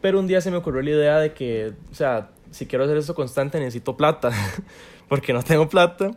Pero 0.00 0.20
un 0.20 0.26
día 0.26 0.40
se 0.40 0.50
me 0.50 0.56
ocurrió 0.56 0.82
la 0.82 0.90
idea 0.90 1.18
de 1.18 1.32
que, 1.32 1.72
o 1.90 1.94
sea, 1.94 2.30
si 2.50 2.66
quiero 2.66 2.84
hacer 2.84 2.96
esto 2.96 3.14
constante 3.14 3.58
necesito 3.58 3.96
plata, 3.96 4.30
porque 5.08 5.32
no 5.32 5.42
tengo 5.42 5.68
plata 5.68 6.12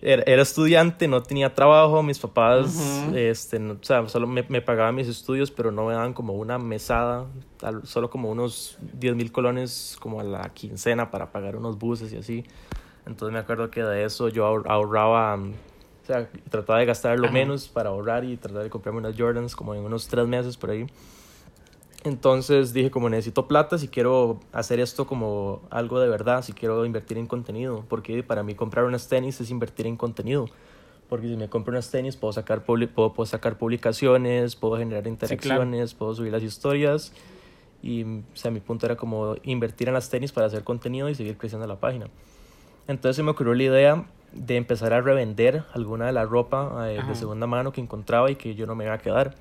era, 0.00 0.42
estudiante, 0.42 1.08
no 1.08 1.22
tenía 1.22 1.54
trabajo, 1.54 2.02
mis 2.02 2.18
papás, 2.18 2.78
este, 3.14 3.58
o 3.58 3.78
sea, 3.82 4.08
solo 4.08 4.26
me, 4.26 4.44
me, 4.48 4.60
pagaban 4.60 4.94
mis 4.94 5.08
estudios, 5.08 5.50
pero 5.50 5.72
no 5.72 5.86
me 5.86 5.94
daban 5.94 6.12
como 6.12 6.34
una 6.34 6.58
mesada, 6.58 7.26
solo 7.84 8.08
como 8.08 8.30
unos 8.30 8.78
10 8.94 9.16
mil 9.16 9.32
colones 9.32 9.96
como 10.00 10.20
a 10.20 10.24
la 10.24 10.48
quincena 10.50 11.10
para 11.10 11.32
pagar 11.32 11.56
unos 11.56 11.78
buses 11.78 12.12
y 12.12 12.16
así. 12.16 12.44
Entonces 13.06 13.32
me 13.32 13.38
acuerdo 13.38 13.70
que 13.70 13.82
de 13.82 14.04
eso 14.04 14.28
yo 14.28 14.46
ahorraba, 14.46 15.34
o 15.34 16.06
sea, 16.06 16.28
trataba 16.50 16.78
de 16.78 16.86
gastar 16.86 17.18
lo 17.18 17.30
menos 17.32 17.68
para 17.68 17.88
ahorrar 17.88 18.24
y 18.24 18.36
tratar 18.36 18.62
de 18.62 18.70
comprarme 18.70 19.00
unas 19.00 19.18
Jordans 19.18 19.56
como 19.56 19.74
en 19.74 19.82
unos 19.82 20.06
tres 20.06 20.26
meses 20.26 20.56
por 20.56 20.70
ahí. 20.70 20.86
Entonces 22.04 22.72
dije 22.72 22.90
como 22.90 23.08
necesito 23.08 23.48
plata 23.48 23.76
si 23.76 23.88
quiero 23.88 24.38
hacer 24.52 24.78
esto 24.80 25.06
como 25.06 25.62
algo 25.70 25.98
de 26.00 26.08
verdad, 26.08 26.42
si 26.42 26.52
quiero 26.52 26.84
invertir 26.84 27.18
en 27.18 27.26
contenido, 27.26 27.84
porque 27.88 28.22
para 28.22 28.42
mí 28.42 28.54
comprar 28.54 28.84
unas 28.84 29.08
tenis 29.08 29.40
es 29.40 29.50
invertir 29.50 29.86
en 29.86 29.96
contenido, 29.96 30.46
porque 31.08 31.26
si 31.26 31.36
me 31.36 31.48
compro 31.48 31.72
unas 31.72 31.90
tenis 31.90 32.16
puedo 32.16 32.32
sacar, 32.32 32.64
puedo, 32.64 32.88
puedo 32.88 33.26
sacar 33.26 33.58
publicaciones, 33.58 34.54
puedo 34.54 34.76
generar 34.76 35.06
interacciones, 35.08 35.94
puedo 35.94 36.14
subir 36.14 36.32
las 36.32 36.42
historias 36.42 37.12
y 37.82 38.04
o 38.04 38.22
sea, 38.34 38.52
mi 38.52 38.60
punto 38.60 38.86
era 38.86 38.96
como 38.96 39.34
invertir 39.42 39.88
en 39.88 39.94
las 39.94 40.08
tenis 40.08 40.30
para 40.30 40.46
hacer 40.46 40.62
contenido 40.62 41.08
y 41.08 41.16
seguir 41.16 41.36
creciendo 41.36 41.66
la 41.66 41.80
página. 41.80 42.06
Entonces 42.86 43.16
se 43.16 43.22
me 43.24 43.32
ocurrió 43.32 43.54
la 43.54 43.62
idea 43.64 44.06
de 44.32 44.56
empezar 44.56 44.92
a 44.92 45.00
revender 45.00 45.64
alguna 45.72 46.06
de 46.06 46.12
la 46.12 46.24
ropa 46.24 46.88
eh, 46.88 47.02
de 47.06 47.14
segunda 47.14 47.46
mano 47.46 47.72
que 47.72 47.80
encontraba 47.80 48.30
y 48.30 48.36
que 48.36 48.54
yo 48.54 48.66
no 48.66 48.74
me 48.74 48.84
iba 48.84 48.94
a 48.94 48.98
quedar. 48.98 49.34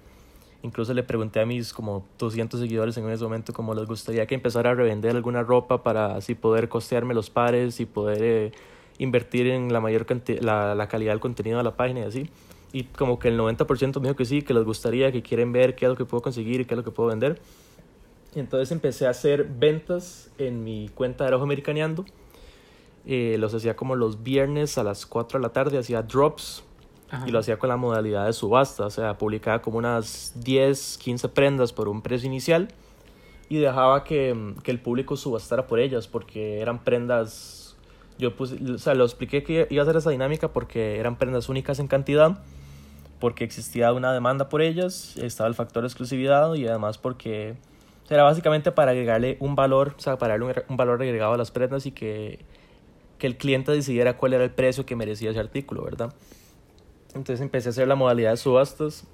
Incluso 0.63 0.93
le 0.93 1.04
pregunté 1.04 1.39
a 1.39 1.46
mis 1.46 1.72
como 1.72 2.08
200 2.17 2.60
seguidores 2.60 2.98
en 2.98 3.08
ese 3.10 3.24
momento 3.24 3.54
como 3.54 3.76
les 3.76 3.86
gustaría 3.86 4.26
que 4.26 4.36
empezara 4.36 4.72
a 4.72 4.74
revender 4.74 5.15
alguna 5.15 5.43
ropa 5.43 5.84
para 5.84 6.15
así 6.15 6.34
poder 6.34 6.67
costearme 6.67 7.13
los 7.13 7.30
pares 7.30 7.80
y 7.80 7.86
poder 7.86 8.24
eh, 8.24 8.52
invertir 8.98 9.48
en 9.48 9.72
la 9.72 9.80
mayor 9.80 10.08
la, 10.41 10.74
la, 10.74 10.88
calidad 10.88 11.12
del 11.12 11.20
contenido 11.20 11.58
de 11.60 11.63
la 11.63 11.76
página 11.78 12.02
y 12.02 12.04
así. 12.04 12.30
Y 12.74 12.86
como 12.86 13.20
que 13.20 13.28
el 13.28 13.39
90% 13.39 14.00
me 14.00 14.08
dijo 14.08 14.15
que 14.15 14.26
sí, 14.26 14.41
que 14.41 14.54
les 14.54 14.63
gustaría, 14.63 15.12
que 15.12 15.22
quieren 15.22 15.52
ver 15.52 15.76
qué 15.76 15.86
es 15.86 15.89
lo 15.89 15.96
que 15.96 16.06
puedo 16.06 16.22
conseguir 16.22 16.62
y 16.62 16.65
qué 16.65 16.74
es 16.74 16.78
lo 16.78 16.84
que 16.84 16.91
puedo 16.91 17.10
vender. 17.10 17.39
Y 18.36 18.39
entonces 18.39 18.72
empecé 18.72 19.08
a 19.08 19.12
hacer 19.12 19.46
ventas 19.46 20.32
en 20.38 20.63
mi 20.63 20.89
cuenta 20.89 21.24
de 21.24 21.30
Araujo 21.30 21.46
Americaneando. 21.46 22.06
Eh, 23.06 23.38
los 23.39 23.54
hacía 23.54 23.76
como 23.76 23.96
los 23.96 24.22
viernes 24.22 24.78
a 24.78 24.84
las 24.84 25.06
4 25.06 25.39
de 25.39 25.43
la 25.43 25.54
tarde, 25.54 25.78
hacía 25.78 26.02
drops 26.02 26.63
y 27.26 27.32
lo 27.32 27.39
hacía 27.39 27.58
con 27.58 27.70
la 27.70 27.78
modalidad 27.78 28.26
de 28.26 28.34
subasta, 28.34 28.86
o 28.86 28.89
sea, 28.89 29.17
publicaba 29.17 29.62
como 29.62 29.78
unas 29.78 30.34
10, 30.36 30.98
15 30.98 31.30
prendas 31.30 31.72
por 31.72 31.88
un 31.88 32.02
precio 32.02 32.28
inicial 32.28 32.67
y 33.50 33.58
dejaba 33.58 34.04
que, 34.04 34.54
que 34.63 34.72
el 34.72 34.80
público 34.80 35.15
subastara 35.15 35.67
por 35.67 35.80
ellas 35.80 36.08
porque 36.08 36.60
eran 36.60 36.84
prendas, 36.84 37.78
yo 38.17 38.36
puse, 38.36 38.58
o 38.72 38.78
sea, 38.78 38.93
lo 38.93 39.06
expliqué 39.06 39.43
que 39.43 39.67
iba 39.70 39.82
a 39.82 39.84
hacer 39.84 39.96
esa 39.96 40.10
dinámica 40.10 40.50
porque 40.50 41.00
eran 41.00 41.17
prendas 41.17 41.48
únicas 41.48 41.80
en 41.80 41.88
cantidad, 41.88 42.39
porque 43.20 43.46
existía 43.46 43.93
una 43.93 44.12
demanda 44.12 44.50
por 44.50 44.62
ellas, 44.62 45.15
estaba 45.17 45.48
el 45.48 45.56
factor 45.56 45.86
exclusividad 45.86 46.54
y 46.56 46.67
además 46.67 46.98
porque 46.98 47.56
era 48.10 48.24
básicamente 48.24 48.72
para 48.72 48.91
agregarle 48.91 49.38
un 49.39 49.56
valor, 49.56 49.96
o 49.98 50.00
sea, 50.02 50.17
para 50.17 50.34
darle 50.34 50.46
un, 50.46 50.54
un 50.67 50.78
valor 50.78 51.02
agregado 51.02 51.34
a 51.34 51.38
las 51.38 51.52
prendas 51.52 51.86
y 51.86 51.91
que, 51.91 52.39
que 53.17 53.28
el 53.28 53.38
cliente 53.38 53.72
decidiera 53.72 54.17
cuál 54.17 54.34
era 54.34 54.43
el 54.43 54.52
precio 54.52 54.86
que 54.86 54.98
merecía 54.98 55.32
ese 55.32 55.39
artículo, 55.39 55.84
¿verdad? 55.84 56.13
Entonces 57.08 57.41
empecé 57.41 57.70
a 57.70 57.72
hacer 57.72 57.88
la 57.88 57.96
modalidad 57.96 58.32
de 58.32 58.38
subastas. 58.38 59.08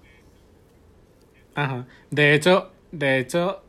Ajá. 1.56 1.88
De 2.10 2.34
hecho, 2.34 2.72
de 2.92 3.20
hecho, 3.20 3.62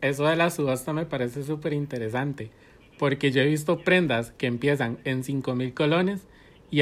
eso 0.00 0.24
de 0.26 0.36
la 0.36 0.50
subasta 0.50 0.92
me 0.92 1.06
parece 1.06 1.42
súper 1.44 1.72
interesante. 1.72 2.50
Porque 2.98 3.30
yo 3.30 3.42
he 3.42 3.46
visto 3.46 3.80
prendas 3.80 4.32
que 4.32 4.46
empiezan 4.46 4.98
en 5.04 5.24
5 5.24 5.54
mil 5.54 5.74
colones 5.74 6.26
y 6.70 6.80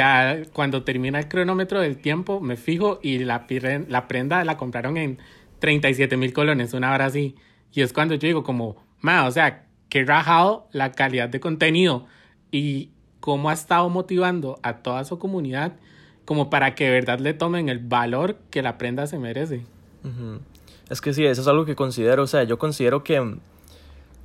cuando 0.52 0.84
termina 0.84 1.18
el 1.18 1.28
cronómetro 1.28 1.80
del 1.80 1.98
tiempo 1.98 2.40
me 2.40 2.56
fijo 2.56 3.00
y 3.02 3.18
la, 3.18 3.46
la 3.88 4.08
prenda 4.08 4.44
la 4.44 4.56
compraron 4.56 4.96
en 4.96 5.18
37 5.58 6.16
mil 6.16 6.32
colones, 6.32 6.74
una 6.74 6.92
hora 6.92 7.06
así. 7.06 7.34
Y 7.72 7.82
es 7.82 7.92
cuando 7.92 8.14
yo 8.14 8.26
digo 8.26 8.42
como, 8.44 8.76
ma, 9.00 9.26
o 9.26 9.30
sea, 9.30 9.66
que 9.88 10.04
rajado 10.04 10.68
la 10.72 10.92
calidad 10.92 11.28
de 11.28 11.40
contenido 11.40 12.06
y 12.52 12.90
cómo 13.18 13.50
ha 13.50 13.52
estado 13.52 13.88
motivando 13.88 14.58
a 14.62 14.78
toda 14.78 15.04
su 15.04 15.18
comunidad 15.18 15.72
como 16.24 16.50
para 16.50 16.74
que 16.74 16.84
de 16.84 16.90
verdad 16.90 17.18
le 17.18 17.34
tomen 17.34 17.68
el 17.68 17.78
valor 17.78 18.36
que 18.50 18.62
la 18.62 18.78
prenda 18.78 19.06
se 19.06 19.18
merece. 19.18 19.64
Es 20.88 21.00
que 21.00 21.12
sí, 21.12 21.24
eso 21.24 21.42
es 21.42 21.48
algo 21.48 21.64
que 21.64 21.76
considero, 21.76 22.22
o 22.22 22.26
sea, 22.26 22.42
yo 22.44 22.58
considero 22.58 23.04
que 23.04 23.36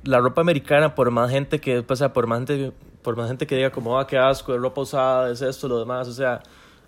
la 0.04 0.20
ropa 0.20 0.40
americana, 0.40 0.94
por 0.94 1.10
más 1.10 1.30
gente 1.30 1.60
que, 1.60 1.84
o 1.86 1.96
sea, 1.96 2.12
por 2.12 2.26
más 2.26 2.38
gente, 2.38 2.72
por 3.02 3.16
más 3.16 3.28
gente 3.28 3.46
que 3.46 3.56
diga 3.56 3.70
como, 3.70 3.98
ah, 3.98 4.06
qué 4.06 4.18
asco, 4.18 4.52
de 4.52 4.58
ropa 4.58 4.80
usada, 4.80 5.30
es 5.30 5.42
esto, 5.42 5.68
lo 5.68 5.78
demás, 5.78 6.08
o 6.08 6.12
sea, 6.12 6.42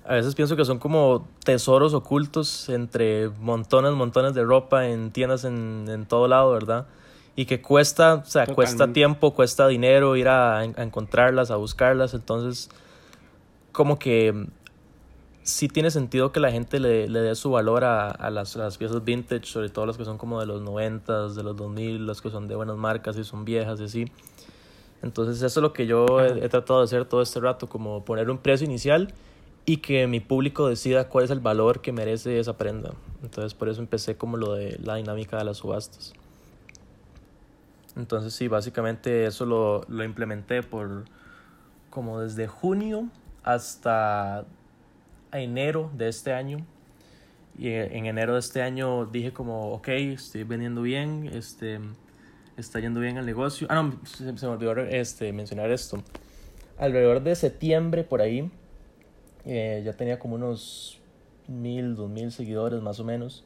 a 0.05 0.14
veces 0.14 0.35
pienso 0.35 0.57
que 0.57 0.64
son 0.64 0.79
como 0.79 1.29
tesoros 1.44 1.92
ocultos 1.94 2.68
entre 2.71 3.29
montones, 3.29 3.92
montones 3.92 4.35
de 4.35 4.42
ropa 4.42 4.87
en 4.87 5.11
tiendas 5.11 5.44
en, 5.44 5.85
en 5.88 6.07
todo 6.07 6.27
lado, 6.29 6.51
¿verdad? 6.53 6.87
Y 7.37 7.44
que 7.44 7.61
cuesta, 7.61 8.14
o 8.14 8.25
sea, 8.25 8.47
cuesta 8.47 8.92
tiempo, 8.92 9.35
cuesta 9.35 9.68
dinero 9.68 10.16
ir 10.16 10.29
a, 10.29 10.59
a, 10.59 10.64
encontrarlas, 10.64 11.51
a 11.51 11.57
buscarlas, 11.57 12.14
entonces 12.14 12.71
como 13.71 13.99
que 13.99 14.47
sí 15.49 15.69
tiene 15.69 15.91
sentido 15.91 16.31
que 16.31 16.41
la 16.41 16.53
gente 16.53 16.79
le, 16.79 17.09
le 17.09 17.21
dé 17.21 17.35
su 17.35 17.51
valor 17.51 17.83
a, 17.83 18.11
a 18.11 18.31
las, 18.31 18.55
las, 18.57 18.77
piezas 18.77 19.03
vintage, 19.03 19.47
sobre 19.47 19.71
todo 19.71 19.87
las 19.87 19.97
que 19.97 20.05
son 20.05 20.19
como 20.19 20.41
de 20.41 20.47
los 20.47 20.61
90, 20.61 21.29
de 21.29 21.43
los 21.43 21.57
2000, 21.57 22.07
las 22.07 22.21
que 22.21 22.29
son 22.29 22.49
de 22.49 22.55
buenas 22.55 22.77
marcas 22.77 23.17
y 23.17 23.25
son 23.25 23.47
viejas 23.47 23.81
y 23.81 23.85
así. 23.85 24.13
Entonces 25.03 25.37
eso 25.37 25.61
es 25.61 25.63
lo 25.63 25.73
que 25.73 25.87
yo 25.87 26.21
he, 26.21 26.45
he, 26.45 26.49
tratado 26.51 26.81
de 26.81 26.85
hacer 26.85 27.07
todo 27.07 27.23
este 27.23 27.41
rato, 27.41 27.67
como 27.67 28.05
poner 28.05 28.31
un 28.31 28.37
precio 28.37 28.67
inicial 28.67 29.15
y 29.65 29.79
que 29.79 30.07
mi 30.07 30.21
público 30.21 30.69
decida 30.69 31.09
cuál 31.09 31.25
es 31.25 31.31
el 31.31 31.41
valor 31.41 31.81
que 31.81 31.93
merece 31.93 32.39
esa 32.39 32.59
prenda. 32.59 32.93
Entonces 33.23 33.55
por 33.55 33.71
eso 33.71 33.81
empecé 33.81 34.19
como 34.19 34.37
lo 34.37 34.53
de 34.53 34.79
la 34.83 34.97
dinámica 34.97 35.39
de 35.39 35.45
las 35.45 35.57
subastas. 35.57 36.13
Entonces 37.97 38.35
sí, 38.35 38.49
básicamente 38.49 39.25
eso 39.25 39.47
lo, 39.47 39.81
lo 39.89 40.05
implementé 40.05 40.63
por 40.63 41.05
como 41.89 42.21
desde 42.21 42.49
junio 42.49 43.09
hasta 43.45 44.45
a 45.31 45.41
enero 45.41 45.91
de 45.95 46.09
este 46.09 46.33
año. 46.33 46.64
Y 47.59 47.69
eh, 47.69 47.97
en 47.97 48.07
enero 48.07 48.35
de 48.35 48.41
este 48.41 48.62
año 48.62 49.07
dije 49.07 49.33
como, 49.33 49.73
ok, 49.73 49.88
estoy 49.88 50.45
vendiendo 50.45 50.83
bien, 50.83 51.31
este, 51.33 51.81
está 52.57 52.81
yendo 52.81 53.01
bien 53.01 53.17
el 53.17 53.27
negocio. 53.27 53.67
Ah, 53.71 53.83
no, 53.83 53.99
se, 54.05 54.25
me 54.25 54.53
olvidó 54.53 54.77
este, 54.79 55.33
mencionar 55.33 55.71
esto. 55.71 56.03
Alrededor 56.77 57.23
de 57.23 57.35
septiembre, 57.35 58.05
por 58.05 58.21
ahí, 58.21 58.51
eh, 59.45 59.83
ya 59.85 59.93
tenía 59.93 60.19
como 60.19 60.37
unos 60.37 61.01
mil, 61.49 61.97
dos 61.97 62.09
mil 62.11 62.31
seguidores 62.31 62.81
más 62.81 63.01
o 63.01 63.05
menos. 63.05 63.45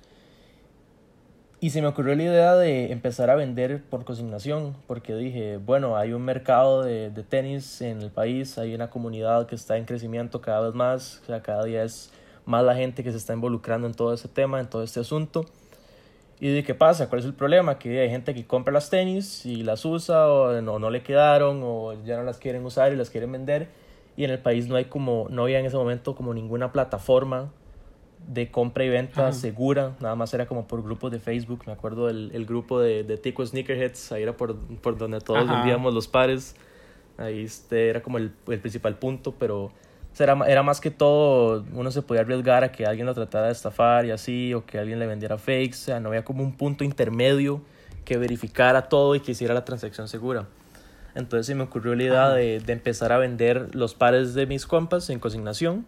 Y 1.63 1.71
se 1.71 1.81
me 1.81 1.87
ocurrió 1.87 2.17
la 2.17 2.25
idea 2.25 2.57
de 2.57 2.91
empezar 2.91 3.31
a 3.31 3.37
vender 3.37 3.85
por 3.89 4.05
consignación, 4.05 4.75
porque 4.89 5.15
dije, 5.15 5.59
bueno, 5.59 5.97
hay 5.97 6.13
un 6.13 6.23
mercado 6.23 6.83
de, 6.83 7.11
de, 7.11 7.23
tenis 7.23 7.81
en 7.83 8.03
el 8.03 8.11
país, 8.11 8.59
hay 8.59 8.75
una 8.75 8.91
comunidad 8.91 9.47
que 9.47 9.55
está 9.55 9.77
en 9.77 9.85
crecimiento 9.85 10.41
cada 10.41 10.63
vez 10.63 10.75
más, 10.75 11.21
o 11.23 11.27
sea, 11.27 11.41
cada 11.41 11.63
día 11.63 11.85
es 11.85 12.11
más 12.47 12.65
la 12.65 12.75
gente 12.75 13.05
que 13.05 13.13
se 13.13 13.19
está 13.19 13.33
involucrando 13.33 13.87
en 13.87 13.95
todo 13.95 14.13
ese 14.13 14.27
tema, 14.27 14.59
en 14.59 14.67
todo 14.69 14.83
este 14.83 14.99
asunto. 14.99 15.47
Y 16.41 16.49
dije, 16.49 16.65
¿qué 16.65 16.75
pasa? 16.75 17.09
¿Cuál 17.09 17.21
es 17.21 17.27
el 17.27 17.35
problema? 17.35 17.79
Que 17.79 18.01
hay 18.01 18.11
gente 18.11 18.35
que 18.35 18.45
compra 18.45 18.73
las 18.73 18.91
tenis 18.91 19.47
y 19.47 19.63
las 19.63 19.85
usa 19.85 20.33
o 20.33 20.61
no, 20.63 20.81
no 20.81 20.91
le 20.91 21.05
quedaron 21.05 21.61
o 21.63 21.95
ya 22.05 22.17
no 22.17 22.25
las 22.25 22.39
quieren 22.39 22.65
usar 22.67 22.93
y 22.93 22.97
las 22.97 23.09
quieren 23.09 23.31
vender. 23.31 23.69
Y 24.17 24.25
en 24.25 24.31
el 24.33 24.41
país 24.41 24.67
no 24.67 24.75
hay 24.75 24.87
como, 24.87 25.29
no 25.31 25.45
había 25.45 25.61
en 25.61 25.67
ese 25.67 25.77
momento 25.77 26.17
como 26.17 26.35
ninguna 26.35 26.73
plataforma 26.73 27.53
de 28.27 28.51
compra 28.51 28.85
y 28.85 28.89
venta 28.89 29.33
segura, 29.33 29.97
nada 30.01 30.15
más 30.15 30.33
era 30.35 30.47
como 30.47 30.67
por 30.67 30.83
grupos 30.83 31.11
de 31.13 31.19
Facebook, 31.19 31.63
me 31.67 31.73
acuerdo 31.73 32.09
el, 32.09 32.31
el 32.35 32.47
grupo 32.47 32.81
de, 32.81 33.05
de 33.05 33.17
Tico 33.17 33.45
Sneakerheads, 33.45 34.13
ahí 34.13 34.23
era 34.23 34.37
por, 34.37 34.57
por 34.57 34.97
donde 34.97 35.21
todos 35.21 35.49
vendíamos 35.49 35.93
los 35.93 36.09
pares, 36.09 36.57
ahí 37.19 37.45
este 37.45 37.89
era 37.89 38.03
como 38.03 38.19
el, 38.19 38.33
el 38.49 38.61
principal 38.61 38.97
punto, 38.97 39.35
pero 39.39 39.73
era, 40.19 40.39
era, 40.47 40.63
más 40.63 40.81
que 40.81 40.91
todo, 40.91 41.65
uno 41.73 41.91
se 41.91 42.03
podía 42.03 42.23
arriesgar 42.23 42.65
a 42.65 42.73
que 42.73 42.87
alguien 42.87 43.07
lo 43.07 43.15
tratara 43.15 43.47
de 43.47 43.53
estafar 43.53 44.07
y 44.07 44.11
así, 44.11 44.55
o 44.55 44.65
que 44.65 44.79
alguien 44.79 44.99
le 44.99 45.07
vendiera 45.07 45.39
fakes, 45.39 45.73
o 45.73 45.85
sea, 45.85 46.01
no 46.01 46.11
había 46.11 46.25
como 46.25 46.43
un 46.43 46.57
punto 46.57 46.85
intermedio 46.85 47.63
que 48.05 48.19
verificara 48.19 48.89
todo 48.89 49.15
y 49.15 49.21
que 49.21 49.33
hiciera 49.33 49.55
la 49.55 49.65
transacción 49.65 50.09
segura. 50.09 50.47
Entonces 51.15 51.47
se 51.47 51.55
me 51.55 51.65
ocurrió 51.65 51.95
la 51.95 52.03
idea 52.03 52.29
de, 52.31 52.61
de 52.61 52.73
empezar 52.73 53.13
a 53.13 53.19
vender 53.19 53.75
los 53.75 53.95
pares 53.95 54.35
de 54.35 54.47
mis 54.47 54.67
compas 54.67 55.11
en 55.11 55.19
consignación 55.19 55.85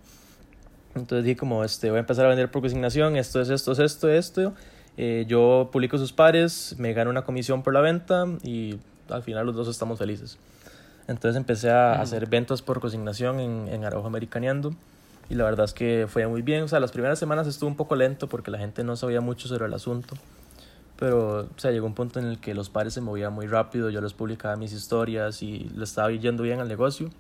entonces 0.94 1.24
dije 1.24 1.37
como, 1.37 1.64
este, 1.64 1.90
voy 1.90 1.98
a 1.98 2.00
empezar 2.00 2.24
a 2.26 2.28
vender 2.28 2.50
por 2.50 2.62
consignación, 2.62 3.16
esto 3.16 3.40
es 3.40 3.50
esto, 3.50 3.72
es 3.72 3.78
esto, 3.78 4.09
esto. 4.09 4.54
Eh, 4.96 5.24
yo 5.26 5.70
publico 5.72 5.98
sus 5.98 6.12
pares, 6.12 6.76
me 6.78 6.92
gano 6.92 7.11
una 7.11 7.22
comisión 7.22 7.62
por 7.62 7.74
la 7.74 7.80
venta 7.80 8.26
y 8.42 8.78
al 9.09 9.22
final 9.22 9.46
los 9.46 9.57
dos 9.57 9.68
estamos 9.68 9.98
felices. 9.98 10.38
Entonces 11.09 11.37
empecé 11.37 11.70
a 11.70 12.00
hacer 12.00 12.26
ventas 12.28 12.62
por 12.62 12.80
consignación 12.80 13.40
en, 13.40 13.68
en 13.68 13.85
Araujo 13.85 14.07
Americaneando 14.07 14.74
y 15.28 15.35
la 15.35 15.44
verdad 15.44 15.64
es 15.64 15.74
que 15.74 16.07
fue 16.09 16.26
muy 16.26 16.42
bien. 16.42 16.62
O 16.62 16.68
sea, 16.68 16.80
las 16.80 16.92
primeras 16.92 17.18
semanas 17.18 17.46
estuvo 17.46 17.68
un 17.68 17.76
poco 17.76 17.96
lento 17.96 18.28
porque 18.28 18.50
la 18.50 18.59
gente 18.59 18.85
no 18.85 18.96
sabía 18.96 19.20
mucho 19.20 19.48
sobre 19.48 19.66
el 19.66 19.74
asunto. 19.74 20.16
Pero, 20.96 21.40
o 21.40 21.59
sea, 21.59 21.72
llegó 21.72 21.87
un 21.87 21.94
punto 21.94 22.20
en 22.20 22.26
el 22.26 22.38
que 22.38 22.54
los 22.54 22.70
pares 22.70 22.94
se 22.94 23.00
movían 23.00 23.33
muy 23.33 23.46
rápido, 23.46 23.90
yo 23.90 24.00
les 24.00 24.12
publicaba 24.12 24.54
mis 24.57 24.72
historias 24.72 25.42
y 25.42 25.70
le 25.74 25.85
estaba 25.85 26.11
yendo 26.12 26.44
bien 26.44 26.61
al 26.61 26.68
negocio. 26.68 27.11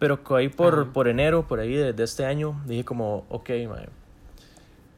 Pero 0.00 0.18
ahí 0.30 0.48
por, 0.48 0.92
por 0.92 1.08
enero, 1.08 1.46
por 1.46 1.60
ahí 1.60 1.74
de, 1.74 1.92
de, 1.92 2.04
este 2.04 2.24
año, 2.24 2.58
dije 2.66 2.84
como, 2.84 3.26
ok, 3.28 3.50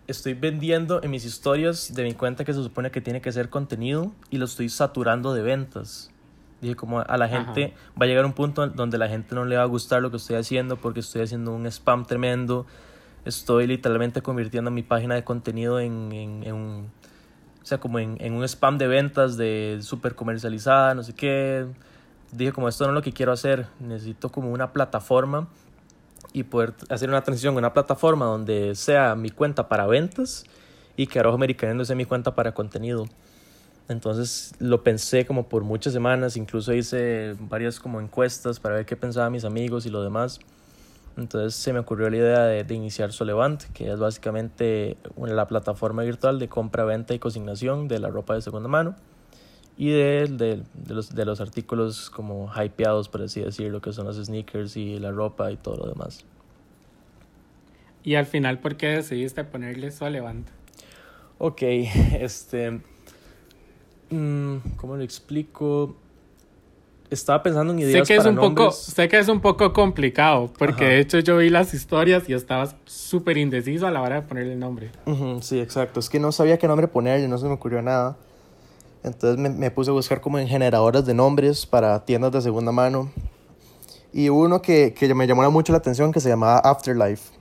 estoy 0.06 0.34
vendiendo 0.34 1.02
en 1.02 1.10
mis 1.10 1.24
historias 1.24 1.92
de 1.92 2.04
mi 2.04 2.14
cuenta 2.14 2.44
que 2.44 2.54
se 2.54 2.62
supone 2.62 2.92
que 2.92 3.00
tiene 3.00 3.20
que 3.20 3.32
ser 3.32 3.50
contenido 3.50 4.12
y 4.30 4.38
lo 4.38 4.44
estoy 4.44 4.68
saturando 4.68 5.34
de 5.34 5.42
ventas. 5.42 6.12
Dije 6.60 6.76
como 6.76 7.00
a 7.00 7.16
la 7.16 7.28
gente 7.28 7.74
va 8.00 8.04
a 8.04 8.06
llegar 8.06 8.24
un 8.24 8.32
punto 8.32 8.64
donde 8.68 8.96
la 8.96 9.08
gente 9.08 9.34
no 9.34 9.44
le 9.44 9.56
va 9.56 9.62
a 9.62 9.66
gustar 9.66 10.00
lo 10.00 10.12
que 10.12 10.18
estoy 10.18 10.36
haciendo 10.36 10.76
porque 10.76 11.00
estoy 11.00 11.22
haciendo 11.22 11.52
un 11.52 11.66
spam 11.66 12.04
tremendo. 12.04 12.64
Estoy 13.24 13.66
literalmente 13.66 14.22
convirtiendo 14.22 14.70
mi 14.70 14.84
página 14.84 15.16
de 15.16 15.24
contenido 15.24 15.80
en, 15.80 16.12
en, 16.12 16.44
en 16.44 16.54
un, 16.54 16.90
o 17.60 17.66
sea, 17.66 17.78
como 17.78 17.98
en, 17.98 18.16
en 18.20 18.34
un 18.34 18.44
spam 18.44 18.78
de 18.78 18.86
ventas 18.86 19.36
de 19.36 19.80
súper 19.82 20.14
comercializada, 20.14 20.94
no 20.94 21.02
sé 21.02 21.12
qué 21.12 21.66
dije 22.32 22.52
como 22.52 22.68
esto 22.68 22.84
no 22.84 22.90
es 22.90 22.94
lo 22.94 23.02
que 23.02 23.12
quiero 23.12 23.30
hacer, 23.30 23.66
necesito 23.78 24.30
como 24.30 24.50
una 24.50 24.72
plataforma 24.72 25.48
y 26.32 26.44
poder 26.44 26.72
hacer 26.88 27.08
una 27.10 27.22
transición 27.22 27.56
una 27.56 27.74
plataforma 27.74 28.24
donde 28.24 28.74
sea 28.74 29.14
mi 29.14 29.30
cuenta 29.30 29.68
para 29.68 29.86
ventas 29.86 30.44
y 30.96 31.06
que 31.06 31.20
Arrojo 31.20 31.36
Americano 31.36 31.84
sea 31.84 31.94
mi 31.94 32.06
cuenta 32.06 32.34
para 32.34 32.52
contenido. 32.52 33.06
Entonces 33.88 34.54
lo 34.58 34.82
pensé 34.82 35.26
como 35.26 35.48
por 35.48 35.62
muchas 35.62 35.92
semanas, 35.92 36.36
incluso 36.36 36.72
hice 36.72 37.36
varias 37.38 37.78
como 37.78 38.00
encuestas 38.00 38.60
para 38.60 38.76
ver 38.76 38.86
qué 38.86 38.96
pensaban 38.96 39.32
mis 39.32 39.44
amigos 39.44 39.84
y 39.84 39.90
lo 39.90 40.02
demás. 40.02 40.40
Entonces 41.18 41.54
se 41.54 41.74
me 41.74 41.80
ocurrió 41.80 42.08
la 42.08 42.16
idea 42.16 42.42
de, 42.44 42.64
de 42.64 42.74
iniciar 42.74 43.12
Solevant, 43.12 43.64
que 43.74 43.90
es 43.90 43.98
básicamente 43.98 44.96
la 45.18 45.46
plataforma 45.46 46.02
virtual 46.04 46.38
de 46.38 46.48
compra, 46.48 46.84
venta 46.84 47.12
y 47.12 47.18
consignación 47.18 47.88
de 47.88 47.98
la 47.98 48.08
ropa 48.08 48.34
de 48.34 48.40
segunda 48.40 48.68
mano 48.68 48.96
y 49.76 49.90
de, 49.90 50.26
de, 50.28 50.62
de, 50.74 50.94
los, 50.94 51.14
de 51.14 51.24
los 51.24 51.40
artículos 51.40 52.10
como 52.10 52.50
hypeados, 52.54 53.08
por 53.08 53.22
así 53.22 53.40
decirlo, 53.40 53.80
que 53.80 53.92
son 53.92 54.06
los 54.06 54.16
sneakers 54.16 54.76
y 54.76 54.98
la 54.98 55.10
ropa 55.10 55.50
y 55.50 55.56
todo 55.56 55.76
lo 55.76 55.86
demás. 55.86 56.24
Y 58.04 58.16
al 58.16 58.26
final, 58.26 58.58
¿por 58.58 58.76
qué 58.76 58.88
decidiste 58.88 59.44
ponerle 59.44 59.88
eso 59.88 60.04
a 60.04 60.10
Levant? 60.10 60.48
Ok, 61.38 61.62
este... 61.62 62.80
Mmm, 64.10 64.56
¿Cómo 64.76 64.96
lo 64.96 65.02
explico? 65.02 65.96
Estaba 67.10 67.42
pensando 67.42 67.72
en 67.72 67.78
ideas 67.80 68.06
sé 68.06 68.14
que 68.14 68.18
para 68.18 68.30
es 68.30 68.36
un 68.36 68.40
Poco, 68.54 68.70
sé 68.70 69.08
que 69.08 69.18
es 69.18 69.28
un 69.28 69.40
poco 69.40 69.72
complicado, 69.72 70.50
porque 70.58 70.84
Ajá. 70.84 70.94
de 70.94 71.00
hecho 71.00 71.18
yo 71.18 71.36
vi 71.36 71.50
las 71.50 71.74
historias 71.74 72.28
y 72.28 72.32
estabas 72.32 72.74
súper 72.86 73.36
indeciso 73.36 73.86
a 73.86 73.90
la 73.90 74.00
hora 74.00 74.16
de 74.16 74.22
ponerle 74.22 74.54
el 74.54 74.58
nombre. 74.58 74.90
Uh 75.06 75.10
-huh, 75.12 75.42
sí, 75.42 75.60
exacto. 75.60 76.00
Es 76.00 76.08
que 76.08 76.18
no 76.18 76.32
sabía 76.32 76.58
qué 76.58 76.66
nombre 76.68 76.88
ponerle, 76.88 77.28
no 77.28 77.38
se 77.38 77.46
me 77.46 77.52
ocurrió 77.52 77.82
nada. 77.82 78.16
Entonces 79.04 79.38
me, 79.38 79.50
me, 79.50 79.70
puse 79.70 79.90
a 79.90 79.94
buscar 79.94 80.20
como 80.20 80.38
en 80.38 80.46
generadores 80.46 81.04
de 81.04 81.14
nombres 81.14 81.66
para 81.66 82.04
tiendas 82.04 82.32
de 82.32 82.40
segunda 82.40 82.72
mano. 82.72 83.10
Y 84.12 84.28
uno 84.28 84.62
que, 84.62 84.94
que 84.94 85.12
me 85.14 85.26
llamó 85.26 85.50
mucho 85.50 85.72
la 85.72 85.78
atención 85.78 86.12
que 86.12 86.20
se 86.20 86.28
llamaba 86.28 86.58
Afterlife. 86.58 87.32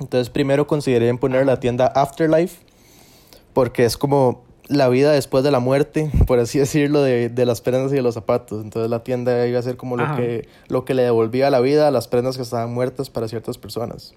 Entonces 0.00 0.28
primero 0.28 0.66
consideré 0.66 1.08
en 1.08 1.18
poner 1.18 1.46
la 1.46 1.60
tienda 1.60 1.86
Afterlife 1.86 2.64
porque 3.52 3.84
es 3.84 3.96
como 3.96 4.42
la 4.66 4.88
vida 4.88 5.12
después 5.12 5.44
de 5.44 5.50
la 5.50 5.60
muerte, 5.60 6.10
por 6.26 6.38
así 6.38 6.58
decirlo, 6.64 7.02
de, 7.02 7.28
de 7.28 7.46
las 7.46 7.60
prendas 7.60 7.92
y 7.92 7.96
de 7.96 8.02
los 8.02 8.14
zapatos. 8.14 8.62
Entonces 8.62 8.90
la 8.90 9.02
tienda 9.02 9.46
iba 9.46 9.58
a 9.58 9.62
ser 9.62 9.76
como 9.76 9.96
lo 9.96 10.16
que, 10.16 10.48
lo 10.68 10.84
que 10.84 10.94
le 10.94 11.02
devolvía 11.02 11.48
la 11.50 11.60
vida 11.60 11.88
a 11.88 11.90
las 11.90 12.08
prendas 12.08 12.36
que 12.36 12.42
estaban 12.42 12.72
muertas 12.72 13.08
para 13.08 13.28
ciertas 13.28 13.56
personas. 13.56 14.14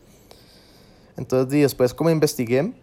Entonces 1.15 1.53
y 1.53 1.62
después 1.62 1.93
como 1.93 2.10
investigué, 2.10 2.73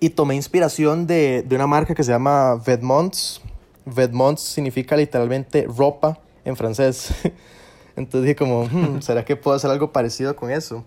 y 0.00 0.10
tomé 0.10 0.34
inspiración 0.34 1.06
de, 1.06 1.44
de 1.46 1.54
una 1.54 1.66
marca 1.66 1.94
que 1.94 2.02
se 2.02 2.10
llama 2.10 2.56
Vedmonts. 2.56 3.42
Vedmonts 3.84 4.42
significa 4.42 4.96
literalmente 4.96 5.66
ropa 5.68 6.18
en 6.44 6.56
francés. 6.56 7.12
Entonces 7.96 8.22
dije 8.22 8.36
como, 8.36 8.64
hmm, 8.64 9.02
¿será 9.02 9.24
que 9.24 9.36
puedo 9.36 9.56
hacer 9.56 9.70
algo 9.70 9.92
parecido 9.92 10.34
con 10.34 10.50
eso? 10.50 10.84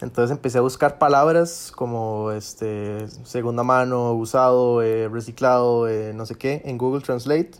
Entonces 0.00 0.32
empecé 0.36 0.58
a 0.58 0.60
buscar 0.60 0.98
palabras 0.98 1.72
como 1.74 2.32
este, 2.32 3.06
segunda 3.22 3.62
mano, 3.62 4.12
usado, 4.14 4.82
eh, 4.82 5.08
reciclado, 5.08 5.88
eh, 5.88 6.12
no 6.12 6.26
sé 6.26 6.34
qué, 6.34 6.62
en 6.64 6.76
Google 6.76 7.02
Translate. 7.02 7.52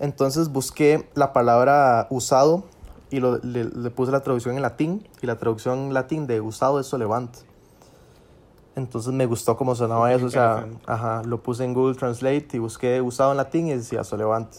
Entonces 0.00 0.48
busqué 0.48 1.06
la 1.14 1.34
palabra 1.34 2.06
usado 2.08 2.64
y 3.10 3.20
lo, 3.20 3.38
le, 3.38 3.90
puse 3.90 4.10
la 4.10 4.22
traducción 4.22 4.56
en 4.56 4.62
latín. 4.62 5.06
Y 5.20 5.26
la 5.26 5.36
traducción 5.36 5.78
en 5.80 5.94
latín 5.94 6.26
de 6.26 6.40
usado 6.40 6.80
es 6.80 6.86
solevante. 6.86 7.40
Entonces 8.76 9.12
me 9.12 9.26
gustó 9.26 9.56
cómo 9.56 9.74
sonaba 9.74 10.12
eso. 10.12 10.26
O 10.26 10.30
sea, 10.30 10.66
ajá, 10.86 11.22
lo 11.24 11.42
puse 11.42 11.64
en 11.64 11.74
Google 11.74 11.94
Translate 11.94 12.48
y 12.52 12.58
busqué 12.58 13.00
usado 13.00 13.30
en 13.30 13.36
latín 13.36 13.68
y 13.68 13.74
decía 13.74 14.02
solevante. 14.04 14.58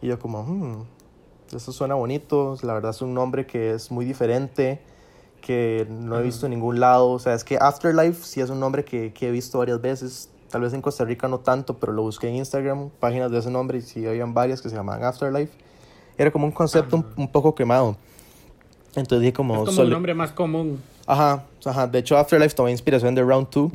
Y 0.00 0.06
yo 0.06 0.18
como, 0.18 0.42
hmm, 0.44 0.84
eso 1.56 1.72
suena 1.72 1.94
bonito. 1.94 2.56
La 2.62 2.74
verdad 2.74 2.90
es 2.90 3.02
un 3.02 3.14
nombre 3.14 3.46
que 3.46 3.72
es 3.72 3.90
muy 3.90 4.04
diferente 4.04 4.80
que 5.40 5.86
no 5.88 6.18
he 6.18 6.22
visto 6.22 6.46
en 6.46 6.50
ningún 6.50 6.80
lado. 6.80 7.10
O 7.10 7.18
sea, 7.18 7.34
es 7.34 7.44
que 7.44 7.56
Afterlife 7.60 8.24
sí 8.24 8.40
es 8.40 8.50
un 8.50 8.60
nombre 8.60 8.84
que, 8.84 9.12
que, 9.12 9.28
he 9.28 9.30
visto 9.30 9.58
varias 9.58 9.80
veces. 9.80 10.30
Tal 10.50 10.62
vez 10.62 10.72
en 10.72 10.80
Costa 10.80 11.04
Rica 11.04 11.28
no 11.28 11.40
tanto, 11.40 11.74
pero 11.78 11.92
lo 11.92 12.02
busqué 12.02 12.28
en 12.28 12.36
Instagram, 12.36 12.88
páginas 13.00 13.30
de 13.30 13.38
ese 13.38 13.50
nombre, 13.50 13.78
y 13.78 13.82
sí 13.82 14.06
habían 14.06 14.32
varias 14.32 14.62
que 14.62 14.70
se 14.70 14.76
llamaban 14.76 15.04
Afterlife. 15.04 15.52
Era 16.16 16.30
como 16.30 16.46
un 16.46 16.52
concepto 16.52 17.04
un, 17.16 17.28
poco 17.28 17.54
quemado. 17.54 17.96
Entonces 18.94 19.20
dije 19.20 19.32
como... 19.32 19.62
Es 19.62 19.70
como 19.70 19.82
un 19.82 19.90
nombre 19.90 20.14
más 20.14 20.32
común. 20.32 20.80
Ajá, 21.08 21.44
ajá. 21.64 21.86
De 21.86 21.98
hecho, 21.98 22.16
Afterlife 22.16 22.54
tomó 22.54 22.68
inspiración 22.68 23.14
de 23.14 23.22
Round 23.22 23.48
2, 23.50 23.72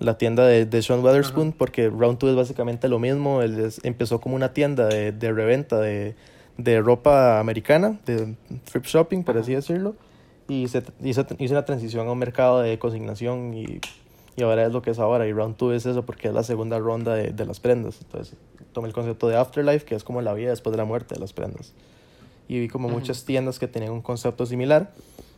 la 0.00 0.18
tienda 0.18 0.46
de, 0.46 0.66
de 0.66 0.82
Sean 0.82 1.02
Weatherspoon, 1.02 1.52
porque 1.52 1.88
Round 1.88 2.18
2 2.18 2.30
es 2.30 2.36
básicamente 2.36 2.88
lo 2.88 2.98
mismo. 2.98 3.40
Él 3.40 3.72
empezó 3.84 4.20
como 4.20 4.34
una 4.34 4.52
tienda 4.52 4.86
de, 4.86 5.12
de 5.12 5.32
reventa 5.32 5.78
de, 5.78 6.16
de 6.58 6.80
ropa 6.82 7.40
americana, 7.40 7.98
de 8.04 8.34
thrift 8.70 8.86
shopping, 8.86 9.22
por 9.22 9.38
así 9.38 9.54
decirlo 9.54 9.94
y 10.48 10.68
se 10.68 10.82
hizo, 11.02 11.26
hizo 11.38 11.54
una 11.54 11.64
transición 11.64 12.08
a 12.08 12.12
un 12.12 12.18
mercado 12.18 12.60
de 12.60 12.78
consignación 12.78 13.54
y, 13.54 13.80
y, 14.36 14.42
ahora 14.42 14.66
es 14.66 14.72
lo 14.72 14.82
que 14.82 14.90
es 14.90 14.98
ahora. 14.98 15.26
Y 15.26 15.32
Round 15.32 15.56
2 15.56 15.74
es 15.74 15.86
eso 15.86 16.04
porque 16.04 16.28
es 16.28 16.34
la 16.34 16.42
segunda 16.42 16.78
ronda 16.78 17.14
de, 17.14 17.30
de, 17.30 17.46
las 17.46 17.60
prendas. 17.60 18.00
Entonces 18.02 18.36
tomé 18.72 18.88
el 18.88 18.94
concepto 18.94 19.28
de 19.28 19.36
Afterlife, 19.36 19.84
que 19.84 19.94
es 19.94 20.04
como 20.04 20.20
la 20.22 20.34
vida 20.34 20.50
después 20.50 20.72
de 20.72 20.78
la 20.78 20.84
muerte 20.84 21.14
de 21.14 21.20
las 21.20 21.32
prendas. 21.32 21.72
Y 22.48 22.58
vi 22.58 22.68
como 22.68 22.88
muchas 22.88 23.24
tiendas 23.24 23.58
que 23.58 23.68
tenían 23.68 23.92
un 23.92 24.02
concepto 24.02 24.44
similar. 24.46 24.92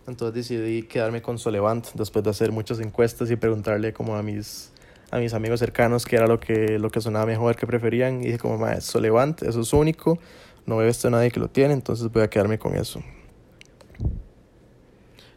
Entonces 0.06 0.34
decidí 0.34 0.82
quedarme 0.82 1.22
con 1.22 1.38
Solevant 1.38 1.86
después 1.94 2.22
de 2.24 2.30
hacer 2.30 2.52
muchas 2.52 2.80
encuestas 2.80 3.30
y 3.30 3.36
preguntarle 3.36 3.92
como 3.92 4.16
a 4.16 4.22
mis, 4.22 4.72
a 5.10 5.18
mis 5.18 5.32
amigos 5.32 5.60
cercanos 5.60 6.04
qué 6.04 6.16
era 6.16 6.26
lo 6.26 6.38
que, 6.38 6.78
lo 6.78 6.90
que 6.90 7.00
sonaba 7.00 7.26
mejor, 7.26 7.56
qué 7.56 7.66
preferían. 7.66 8.20
Y 8.20 8.26
dije 8.26 8.38
como, 8.38 8.66
Solevant, 8.80 9.42
eso 9.42 9.60
es 9.60 9.72
único, 9.72 10.18
no 10.66 10.80
he 10.82 10.86
visto 10.86 11.08
a 11.08 11.10
nadie 11.10 11.30
que 11.30 11.40
lo 11.40 11.48
tiene, 11.48 11.72
entonces 11.72 12.10
voy 12.12 12.22
a 12.22 12.28
quedarme 12.28 12.58
con 12.58 12.76
eso. 12.76 13.00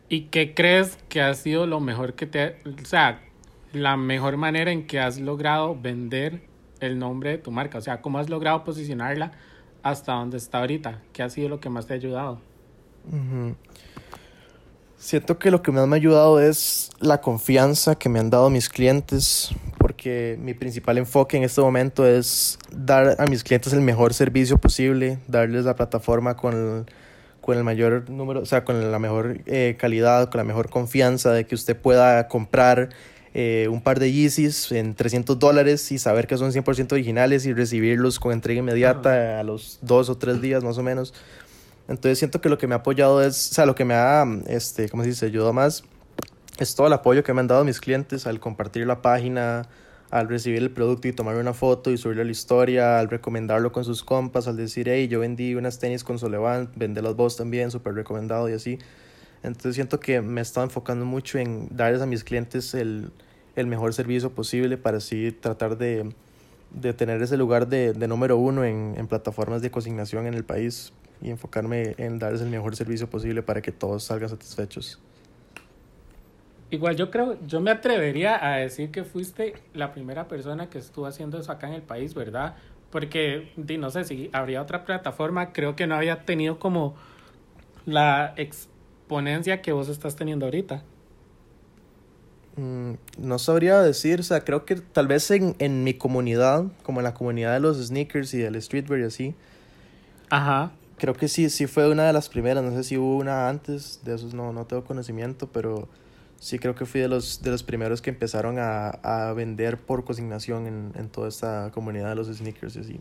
¿Y 0.10 0.24
qué 0.26 0.54
crees 0.54 0.98
que 1.10 1.22
ha 1.22 1.34
sido 1.34 1.66
lo 1.66 1.80
mejor 1.80 2.14
que 2.14 2.28
te... 2.28 2.58
O 2.66 2.86
sea, 2.86 3.22
la 3.74 3.98
mejor 3.98 4.38
manera 4.38 4.72
en 4.72 4.88
que 4.88 5.00
has 5.00 5.20
logrado 5.20 5.78
vender 5.80 6.42
el 6.80 7.00
nombre 7.00 7.32
de 7.32 7.38
tu 7.38 7.52
marca? 7.52 7.78
O 7.78 7.82
sea, 7.82 8.02
¿cómo 8.02 8.20
has 8.20 8.30
logrado 8.30 8.64
posicionarla 8.64 9.32
hasta 9.84 10.14
donde 10.14 10.38
está 10.38 10.60
ahorita? 10.60 11.02
¿Qué 11.14 11.24
ha 11.24 11.30
sido 11.30 11.50
lo 11.50 11.60
que 11.60 11.70
más 11.70 11.88
te 11.88 11.94
ha 11.94 11.96
ayudado? 11.98 12.40
Siento 15.00 15.38
que 15.38 15.52
lo 15.52 15.62
que 15.62 15.72
más 15.72 15.88
me 15.88 15.96
ha 15.96 16.00
ayudado 16.00 16.42
es 16.42 16.90
la 17.00 17.22
confianza 17.22 17.96
que 17.96 18.10
me 18.10 18.20
han 18.20 18.32
dado 18.32 18.50
mis 18.50 18.68
clientes, 18.68 19.52
porque 19.78 20.38
mi 20.42 20.56
principal 20.56 20.98
enfoque 20.98 21.38
en 21.38 21.44
este 21.44 21.62
momento 21.62 22.06
es 22.06 22.58
dar 22.72 23.16
a 23.20 23.26
mis 23.28 23.44
clientes 23.44 23.74
el 23.74 23.82
mejor 23.82 24.16
servicio 24.16 24.58
posible, 24.58 25.20
darles 25.28 25.66
la 25.66 25.76
plataforma 25.76 26.36
con... 26.36 26.54
El, 26.54 26.86
con 27.48 27.58
el 27.58 27.64
mayor 27.64 28.10
número, 28.10 28.42
o 28.42 28.46
sea, 28.46 28.66
con 28.66 28.92
la 28.92 29.00
mejor 29.00 29.40
eh, 29.46 29.78
calidad, 29.80 30.30
con 30.30 30.40
la 30.40 30.44
mejor 30.44 30.70
confianza 30.70 31.32
de 31.32 31.46
que 31.46 31.56
usted 31.56 31.78
pueda 31.78 32.28
comprar 32.28 32.90
eh, 33.34 33.70
un 33.70 33.80
par 33.80 34.02
de 34.02 34.12
Yeezys 34.12 34.74
en 34.74 34.96
300 34.96 35.40
dólares 35.40 35.90
y 35.94 35.98
saber 35.98 36.28
que 36.28 36.36
son 36.38 36.52
100% 36.52 36.92
originales 36.92 37.46
y 37.46 37.54
recibirlos 37.54 38.20
con 38.20 38.34
entrega 38.34 38.60
inmediata 38.60 39.40
a 39.40 39.44
los 39.44 39.80
dos 39.82 40.10
o 40.10 40.18
tres 40.18 40.42
días 40.42 40.66
más 40.66 40.78
o 40.78 40.84
menos. 40.84 41.14
Entonces 41.88 42.20
siento 42.20 42.42
que 42.42 42.50
lo 42.50 42.58
que 42.58 42.68
me 42.68 42.76
ha 42.76 42.80
apoyado 42.80 43.24
es, 43.24 43.52
o 43.52 43.54
sea, 43.54 43.66
lo 43.66 43.76
que 43.76 43.86
me 43.86 43.94
ha, 43.94 44.26
este, 44.48 44.90
¿cómo 44.90 45.04
se 45.04 45.10
dice?, 45.10 45.26
ayudado 45.26 45.54
más 45.54 45.84
es 46.58 46.76
todo 46.76 46.88
el 46.88 46.94
apoyo 46.94 47.24
que 47.24 47.34
me 47.34 47.40
han 47.40 47.48
dado 47.48 47.64
mis 47.64 47.80
clientes 47.80 48.26
al 48.26 48.40
compartir 48.40 48.88
la 48.88 49.02
página, 49.02 49.68
al 50.10 50.28
recibir 50.28 50.62
el 50.62 50.72
producto 50.72 51.08
y 51.08 51.14
tomar 51.14 51.36
una 51.36 51.54
foto 51.54 51.92
y 51.92 51.98
subirle 51.98 52.26
la 52.26 52.32
historia, 52.32 53.00
al 53.00 53.10
recomendarlo 53.10 53.72
con 53.72 53.84
sus 53.84 54.04
compas, 54.04 54.48
al 54.48 54.58
decir, 54.58 54.90
hey, 54.90 55.08
yo 55.08 55.20
vendí 55.20 55.56
unas 55.56 55.80
tenis 55.80 56.04
con 56.04 56.18
Solevan, 56.18 56.70
las 56.76 57.16
vos 57.16 57.38
también, 57.38 57.70
súper 57.72 57.94
recomendado 57.94 58.50
y 58.50 58.54
así. 58.54 58.80
Entonces 59.44 59.76
siento 59.76 60.00
que 60.00 60.22
me 60.22 60.42
estado 60.42 60.66
enfocando 60.66 61.06
mucho 61.06 61.38
en 61.38 61.68
darles 61.72 62.02
a 62.02 62.08
mis 62.08 62.24
clientes 62.24 62.74
el, 62.74 63.12
el 63.56 63.68
mejor 63.68 63.94
servicio 63.94 64.32
posible 64.32 64.78
para 64.78 64.98
así 64.98 65.32
tratar 65.32 65.78
de, 65.78 66.12
de 66.72 66.94
tener 66.94 67.22
ese 67.22 67.38
lugar 67.38 67.68
de, 67.68 67.94
de 67.94 68.08
número 68.08 68.38
uno 68.38 68.64
en, 68.64 68.96
en 68.98 69.08
plataformas 69.08 69.62
de 69.62 69.70
consignación 69.70 70.26
en 70.26 70.34
el 70.34 70.44
país 70.44 70.92
y 71.22 71.30
enfocarme 71.30 71.96
en 71.98 72.20
darles 72.20 72.42
el 72.42 72.50
mejor 72.50 72.76
servicio 72.76 73.10
posible 73.10 73.42
para 73.44 73.62
que 73.62 73.72
todos 73.72 74.04
salgan 74.04 74.30
satisfechos. 74.30 75.00
Igual 76.70 76.98
yo 76.98 77.10
creo, 77.10 77.38
yo 77.48 77.62
me 77.62 77.72
atrevería 77.72 78.46
a 78.46 78.58
decir 78.58 78.92
que 78.92 79.06
fuiste 79.06 79.54
la 79.74 79.94
primera 79.94 80.28
persona 80.28 80.70
que 80.70 80.80
estuvo 80.80 81.06
haciendo 81.06 81.40
eso 81.40 81.52
acá 81.52 81.68
en 81.68 81.74
el 81.74 81.82
país, 81.82 82.14
¿verdad? 82.14 82.56
Porque, 82.92 83.54
no 83.56 83.90
sé 83.90 84.04
si 84.04 84.30
habría 84.34 84.62
otra 84.62 84.84
plataforma, 84.84 85.54
creo 85.54 85.76
que 85.76 85.88
no 85.88 85.96
había 85.96 86.26
tenido 86.26 86.60
como 86.60 86.96
la 87.86 88.34
exponencia 88.36 89.62
que 89.62 89.72
vos 89.72 89.88
estás 89.88 90.18
teniendo 90.18 90.46
ahorita. 90.46 90.84
Mm, 92.58 92.94
no 93.18 93.40
sabría 93.40 93.82
decir, 93.82 94.20
o 94.20 94.24
sea, 94.24 94.42
creo 94.42 94.66
que 94.66 94.76
tal 94.76 95.08
vez 95.08 95.32
en, 95.32 95.56
en 95.60 95.86
mi 95.86 95.94
comunidad, 95.94 96.66
como 96.84 97.00
en 97.00 97.06
la 97.06 97.14
comunidad 97.14 97.54
de 97.54 97.62
los 97.62 97.78
sneakers 97.78 98.34
y 98.34 98.40
del 98.40 98.62
streetwear 98.62 99.02
y 99.02 99.04
así. 99.04 99.36
Ajá. 100.30 100.72
Creo 100.98 101.14
que 101.14 101.28
sí, 101.28 101.50
sí 101.50 101.68
fue 101.68 101.90
una 101.90 102.08
de 102.08 102.14
las 102.14 102.28
primeras, 102.28 102.64
no 102.64 102.72
sé 102.72 102.84
si 102.84 102.98
hubo 102.98 103.18
una 103.18 103.50
antes, 103.50 104.02
de 104.04 104.16
esos 104.16 104.34
no, 104.34 104.52
no 104.52 104.66
tengo 104.66 104.84
conocimiento, 104.84 105.48
pero 105.52 105.88
sí 106.40 106.58
creo 106.58 106.76
que 106.76 106.86
fui 106.86 107.02
de 107.02 107.08
los, 107.08 107.42
de 107.42 107.52
los 107.52 107.64
primeros 107.64 108.02
que 108.02 108.10
empezaron 108.10 108.58
a, 108.58 108.90
a 108.90 109.34
vender 109.34 109.78
por 109.78 110.06
consignación 110.06 110.66
en, 110.66 110.92
en, 110.96 111.10
toda 111.10 111.30
esta 111.30 111.72
comunidad 111.72 112.10
de 112.10 112.16
los 112.16 112.28
sneakers 112.28 112.76
y 112.78 112.80
así. 112.80 113.00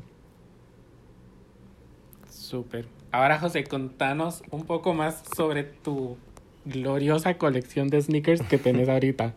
Súper. 2.31 2.87
Ahora, 3.13 3.39
José, 3.39 3.65
contanos 3.65 4.43
un 4.51 4.65
poco 4.65 4.93
más 4.93 5.23
sobre 5.35 5.65
tu 5.65 6.19
gloriosa 6.67 7.39
colección 7.39 7.89
de 7.89 8.03
sneakers 8.03 8.43
que 8.43 8.59
tenés 8.59 8.89
ahorita. 8.89 9.35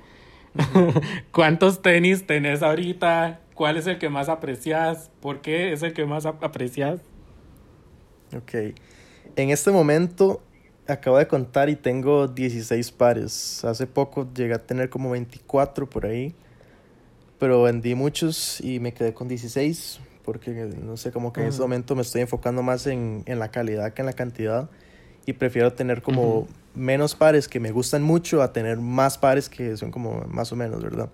¿Cuántos 1.32 1.82
tenis 1.82 2.26
tenés 2.28 2.62
ahorita? 2.62 3.39
¿Cuál 3.54 3.78
es 3.78 3.88
el 3.88 4.00
que 4.00 4.10
más 4.10 4.30
aprecias? 4.30 5.12
¿Por 5.22 5.41
qué 5.41 5.72
es 5.72 5.84
el 5.84 5.93
que 5.93 6.06
más 6.06 6.26
aprecias? 6.26 7.00
Ok. 8.35 8.53
En 9.35 9.49
este 9.49 9.71
momento 9.71 10.41
acabo 10.87 11.17
de 11.17 11.27
contar 11.27 11.69
y 11.69 11.75
tengo 11.75 12.27
16 12.27 12.91
pares. 12.91 13.63
Hace 13.63 13.87
poco 13.87 14.27
llegué 14.33 14.53
a 14.53 14.65
tener 14.65 14.89
como 14.89 15.11
24 15.11 15.89
por 15.89 16.05
ahí. 16.05 16.33
Pero 17.39 17.63
vendí 17.63 17.95
muchos 17.95 18.59
y 18.61 18.79
me 18.79 18.93
quedé 18.93 19.13
con 19.13 19.27
16. 19.27 19.99
Porque 20.25 20.51
no 20.51 20.97
sé, 20.97 21.11
como 21.11 21.33
que 21.33 21.41
en 21.41 21.47
este 21.47 21.61
momento 21.61 21.95
me 21.95 22.01
estoy 22.01 22.21
enfocando 22.21 22.61
más 22.61 22.85
en, 22.85 23.23
en, 23.25 23.39
la 23.39 23.49
calidad 23.49 23.93
que 23.93 24.01
en 24.01 24.05
la 24.05 24.13
cantidad. 24.13 24.69
Y 25.25 25.33
prefiero 25.33 25.73
tener 25.73 26.01
como 26.01 26.47
menos 26.75 27.15
pares 27.15 27.47
que 27.47 27.59
me 27.59 27.71
gustan 27.71 28.03
mucho 28.03 28.41
a 28.41 28.53
tener 28.53 28.77
más 28.77 29.17
pares 29.17 29.49
que 29.49 29.75
son 29.77 29.91
como 29.91 30.21
más 30.27 30.51
o 30.51 30.55
menos, 30.55 30.83
¿verdad? 30.83 31.09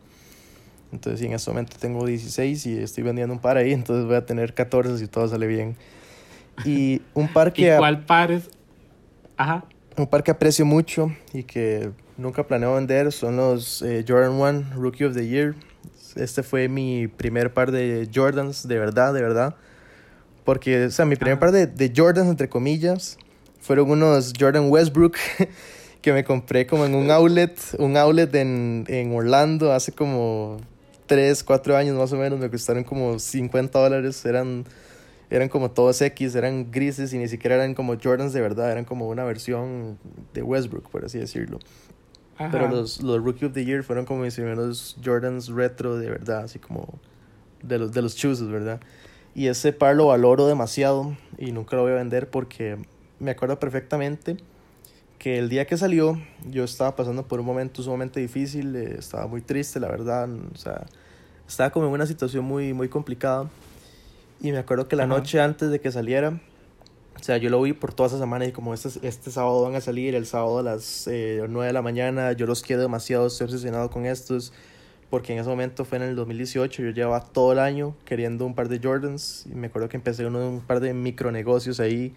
Entonces, 0.92 1.26
en 1.26 1.34
este 1.34 1.52
momento 1.52 1.78
tengo 1.80 2.06
16 2.06 2.66
y 2.66 2.78
estoy 2.80 3.04
vendiendo 3.04 3.34
un 3.34 3.40
par 3.40 3.58
ahí. 3.58 3.74
Entonces 3.74 4.06
voy 4.06 4.16
a 4.16 4.26
tener 4.26 4.54
14 4.54 4.98
si 4.98 5.08
todo 5.08 5.28
sale 5.28 5.48
bien. 5.48 5.76
Y 6.64 7.02
un 7.14 7.28
par 7.28 7.52
que... 7.52 7.74
¿Y 7.74 7.78
cuál 7.78 8.06
pares? 8.06 8.50
Ajá. 9.38 9.66
Un 9.98 10.08
par 10.08 10.24
que 10.24 10.32
aprecio 10.32 10.66
mucho 10.66 11.12
y 11.34 11.44
que 11.44 11.92
nunca 12.18 12.46
planeo 12.46 12.76
vender 12.76 13.12
son 13.12 13.38
los 13.38 13.82
eh, 13.82 14.06
Jordan 14.08 14.32
1 14.32 14.76
Rookie 14.76 15.06
of 15.06 15.14
the 15.14 15.28
Year. 15.28 15.56
Este 16.16 16.44
fue 16.44 16.70
mi 16.70 17.08
primer 17.08 17.54
par 17.54 17.72
de 17.72 18.10
Jordans, 18.14 18.68
de 18.68 18.80
verdad, 18.80 19.14
de 19.14 19.22
verdad. 19.22 19.56
Porque, 20.46 20.86
o 20.86 20.92
sea, 20.92 21.06
mi 21.06 21.16
primer 21.16 21.40
par 21.40 21.52
de, 21.52 21.68
de 21.68 21.92
Jordans, 21.94 22.30
entre 22.30 22.48
comillas, 22.48 23.18
fueron 23.60 23.90
unos 23.90 24.32
Jordan 24.40 24.70
Westbrook 24.70 25.18
que 26.02 26.14
me 26.14 26.24
compré 26.24 26.68
como 26.68 26.86
en 26.86 26.94
un 26.94 27.10
outlet, 27.10 27.60
un 27.80 27.98
outlet 27.98 28.34
en, 28.36 28.86
en 28.88 29.14
Orlando 29.14 29.74
hace 29.74 29.92
como 29.92 30.58
3, 31.08 31.44
4 31.44 31.76
años 31.76 31.98
más 31.98 32.14
o 32.14 32.18
menos. 32.18 32.40
Me 32.40 32.50
costaron 32.50 32.84
como 32.84 33.18
50 33.18 33.80
dólares. 33.80 34.24
Eran 34.24 34.66
eran 35.30 35.50
como 35.50 35.72
todos 35.72 36.02
X, 36.02 36.36
eran 36.36 36.72
grises 36.72 37.14
y 37.14 37.18
ni 37.18 37.28
siquiera 37.28 37.56
eran 37.56 37.74
como 37.74 37.98
Jordans 38.02 38.34
de 38.34 38.42
verdad, 38.42 38.72
eran 38.72 38.86
como 38.86 39.08
una 39.08 39.24
versión 39.24 39.98
de 40.34 40.42
Westbrook, 40.42 40.90
por 40.90 41.06
así 41.06 41.20
decirlo. 41.20 41.60
Pero 42.38 42.68
los, 42.68 43.02
los 43.02 43.24
Rookie 43.24 43.46
of 43.46 43.54
the 43.54 43.64
Year 43.64 43.84
fueron 43.84 44.06
como 44.06 44.24
mis 44.24 44.36
primeros 44.36 44.98
Jordans 45.04 45.48
retro 45.48 45.98
de 45.98 46.10
verdad, 46.10 46.44
así 46.44 46.60
como 46.60 47.00
de 47.64 47.80
los, 47.80 47.94
de 47.94 48.02
los 48.02 48.16
chooses, 48.16 48.50
¿verdad? 48.50 48.82
Y 49.34 49.48
ese 49.48 49.74
par 49.74 49.96
lo 49.96 50.08
valoro 50.08 50.46
demasiado 50.48 51.16
y 51.38 51.52
nunca 51.52 51.76
lo 51.76 51.84
voy 51.84 51.94
a 51.94 51.96
vender 51.96 52.30
porque 52.30 52.78
me 53.20 53.32
acuerdo 53.32 53.60
perfectamente 53.60 54.38
que 55.18 55.40
el 55.40 55.50
día 55.50 55.66
que 55.66 55.78
salió 55.78 56.22
yo 56.46 56.64
estaba 56.64 56.96
pasando 56.96 57.28
por 57.28 57.40
un 57.40 57.46
momento 57.46 57.82
sumamente 57.82 58.20
difícil, 58.20 58.76
eh, 58.76 58.96
estaba 59.00 59.28
muy 59.28 59.42
triste, 59.42 59.80
la 59.80 59.88
verdad, 59.88 60.30
o 60.30 60.58
sea, 60.58 60.86
estaba 61.48 61.70
como 61.70 61.88
en 61.88 61.94
una 61.94 62.06
situación 62.06 62.46
muy, 62.46 62.74
muy 62.74 62.90
complicada. 62.90 63.50
Y 64.42 64.52
me 64.52 64.58
acuerdo 64.60 64.88
que 64.88 64.96
la 64.96 65.08
noche 65.08 65.40
antes 65.40 65.72
de 65.72 65.80
que 65.80 65.92
saliera, 65.92 66.40
o 67.20 67.24
sea, 67.24 67.38
yo 67.38 67.50
lo 67.50 67.62
vi 67.62 67.74
por 67.74 67.94
toda 67.94 68.08
esa 68.08 68.20
semana 68.20 68.46
y 68.46 68.52
como 68.52 68.74
este, 68.74 68.90
este 69.08 69.32
sábado 69.32 69.64
van 69.64 69.76
a 69.76 69.82
salir, 69.82 70.16
el 70.16 70.26
sábado 70.26 70.60
a 70.60 70.64
las 70.64 71.08
eh, 71.08 71.44
9 71.48 71.68
de 71.68 71.74
la 71.74 71.82
mañana, 71.82 72.34
yo 72.34 72.46
los 72.46 72.62
quiero 72.62 72.82
demasiado, 72.82 73.28
estoy 73.28 73.46
obsesionado 73.46 73.90
con 73.90 74.06
estos, 74.06 74.54
porque 75.10 75.34
en 75.34 75.40
ese 75.40 75.50
momento 75.50 75.86
fue 75.86 75.98
en 75.98 76.04
el 76.04 76.16
2018, 76.16 76.84
yo 76.84 76.90
llevaba 76.90 77.22
todo 77.22 77.54
el 77.54 77.60
año 77.60 77.96
queriendo 78.06 78.46
un 78.46 78.54
par 78.54 78.68
de 78.68 78.80
Jordans 78.80 79.46
y 79.50 79.56
me 79.56 79.68
acuerdo 79.68 79.88
que 79.88 79.98
empecé 79.98 80.26
uno, 80.26 80.50
un 80.50 80.62
par 80.62 80.82
de 80.82 80.94
micronegocios 80.94 81.80
ahí 81.80 82.14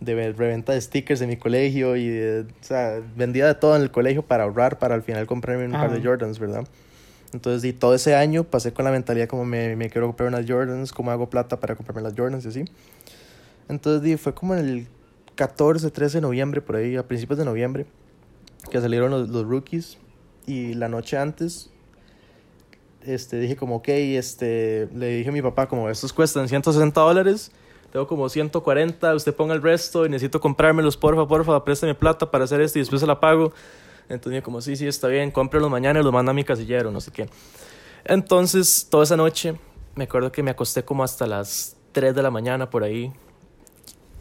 de 0.00 0.32
reventa 0.32 0.72
de 0.72 0.80
stickers 0.80 1.20
de 1.20 1.26
mi 1.26 1.36
colegio 1.36 1.94
y 1.96 2.10
o 2.10 2.46
sea, 2.62 3.00
vendía 3.16 3.46
de 3.46 3.54
todo 3.54 3.76
en 3.76 3.82
el 3.82 3.90
colegio 3.90 4.22
para 4.22 4.44
ahorrar, 4.44 4.78
para 4.78 4.94
al 4.94 5.02
final 5.02 5.26
comprarme 5.26 5.66
un 5.66 5.72
par 5.72 5.92
de 5.92 6.02
Jordans, 6.02 6.38
¿verdad? 6.38 6.64
Entonces, 7.32 7.64
y 7.64 7.72
todo 7.72 7.94
ese 7.94 8.14
año 8.14 8.44
pasé 8.44 8.72
con 8.72 8.84
la 8.84 8.90
mentalidad 8.90 9.28
como 9.28 9.44
me, 9.44 9.76
me 9.76 9.88
quiero 9.88 10.08
comprar 10.08 10.28
unas 10.28 10.48
Jordans, 10.48 10.92
cómo 10.92 11.10
hago 11.10 11.30
plata 11.30 11.60
para 11.60 11.76
comprarme 11.76 12.02
las 12.02 12.14
Jordans 12.14 12.44
y 12.44 12.48
así. 12.48 12.64
Entonces, 13.68 14.20
fue 14.20 14.34
como 14.34 14.54
el 14.54 14.88
14, 15.36 15.90
13 15.90 16.18
de 16.18 16.22
noviembre, 16.22 16.60
por 16.60 16.76
ahí, 16.76 16.96
a 16.96 17.06
principios 17.06 17.38
de 17.38 17.44
noviembre, 17.44 17.86
que 18.70 18.80
salieron 18.80 19.10
los, 19.10 19.28
los 19.28 19.46
rookies. 19.46 19.98
Y 20.46 20.74
la 20.74 20.88
noche 20.88 21.16
antes, 21.16 21.70
este, 23.02 23.38
dije 23.38 23.56
como, 23.56 23.76
ok, 23.76 23.88
este, 23.88 24.88
le 24.94 25.16
dije 25.16 25.28
a 25.28 25.32
mi 25.32 25.42
papá 25.42 25.68
como, 25.68 25.88
estos 25.88 26.12
cuestan 26.12 26.48
160 26.48 27.00
dólares, 27.00 27.52
tengo 27.92 28.06
como 28.06 28.28
140, 28.28 29.14
usted 29.14 29.34
ponga 29.34 29.54
el 29.54 29.62
resto 29.62 30.06
y 30.06 30.08
necesito 30.08 30.40
comprármelos, 30.40 30.96
porfa, 30.96 31.26
porfa, 31.26 31.64
préstame 31.64 31.94
plata 31.94 32.30
para 32.30 32.44
hacer 32.44 32.60
esto 32.60 32.78
y 32.78 32.82
después 32.82 33.00
se 33.00 33.06
la 33.06 33.18
pago. 33.18 33.52
Entonces 34.10 34.42
como, 34.42 34.60
sí, 34.60 34.76
sí, 34.76 34.86
está 34.86 35.06
bien, 35.06 35.30
cómprelo 35.30 35.70
mañana 35.70 36.00
y 36.00 36.02
lo 36.02 36.12
manda 36.12 36.30
a 36.30 36.34
mi 36.34 36.44
casillero, 36.44 36.90
no 36.90 37.00
sé 37.00 37.12
qué. 37.12 37.28
Entonces, 38.04 38.88
toda 38.90 39.04
esa 39.04 39.16
noche, 39.16 39.54
me 39.94 40.04
acuerdo 40.04 40.32
que 40.32 40.42
me 40.42 40.50
acosté 40.50 40.84
como 40.84 41.04
hasta 41.04 41.26
las 41.26 41.76
3 41.92 42.14
de 42.14 42.22
la 42.22 42.30
mañana 42.30 42.68
por 42.68 42.82
ahí. 42.82 43.12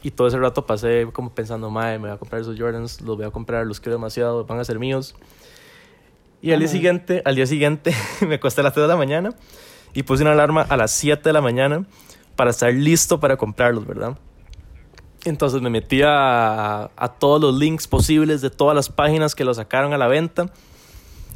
Y 0.01 0.11
todo 0.11 0.27
ese 0.27 0.37
rato 0.37 0.65
pasé 0.65 1.07
como 1.11 1.33
pensando, 1.33 1.69
madre, 1.69 1.97
me 1.97 2.07
voy 2.07 2.15
a 2.15 2.17
comprar 2.17 2.41
esos 2.41 2.57
Jordans, 2.57 3.01
los 3.01 3.17
voy 3.17 3.25
a 3.25 3.31
comprar, 3.31 3.65
los 3.65 3.79
quiero 3.79 3.97
demasiado, 3.97 4.45
van 4.45 4.59
a 4.59 4.63
ser 4.63 4.79
míos. 4.79 5.15
Y 6.41 6.53
al 6.53 6.59
día 6.59 6.69
siguiente, 6.69 7.21
al 7.25 7.35
día 7.35 7.47
siguiente, 7.47 7.93
me 8.27 8.35
acosté 8.35 8.61
a 8.61 8.65
las 8.65 8.73
3 8.73 8.83
de 8.83 8.87
la 8.87 8.95
mañana 8.95 9.31
y 9.93 10.03
puse 10.03 10.21
una 10.21 10.33
alarma 10.33 10.61
a 10.61 10.77
las 10.77 10.91
7 10.91 11.21
de 11.23 11.33
la 11.33 11.41
mañana 11.41 11.85
para 12.35 12.51
estar 12.51 12.71
listo 12.71 13.19
para 13.19 13.37
comprarlos, 13.37 13.85
¿verdad? 13.85 14.17
Entonces 15.25 15.61
me 15.61 15.69
metí 15.69 16.01
a, 16.03 16.89
todos 17.19 17.41
los 17.41 17.55
links 17.55 17.87
posibles 17.87 18.41
de 18.41 18.49
todas 18.49 18.75
las 18.75 18.89
páginas 18.89 19.35
que 19.35 19.43
lo 19.43 19.53
sacaron 19.53 19.93
a 19.93 19.97
la 19.97 20.07
venta. 20.07 20.51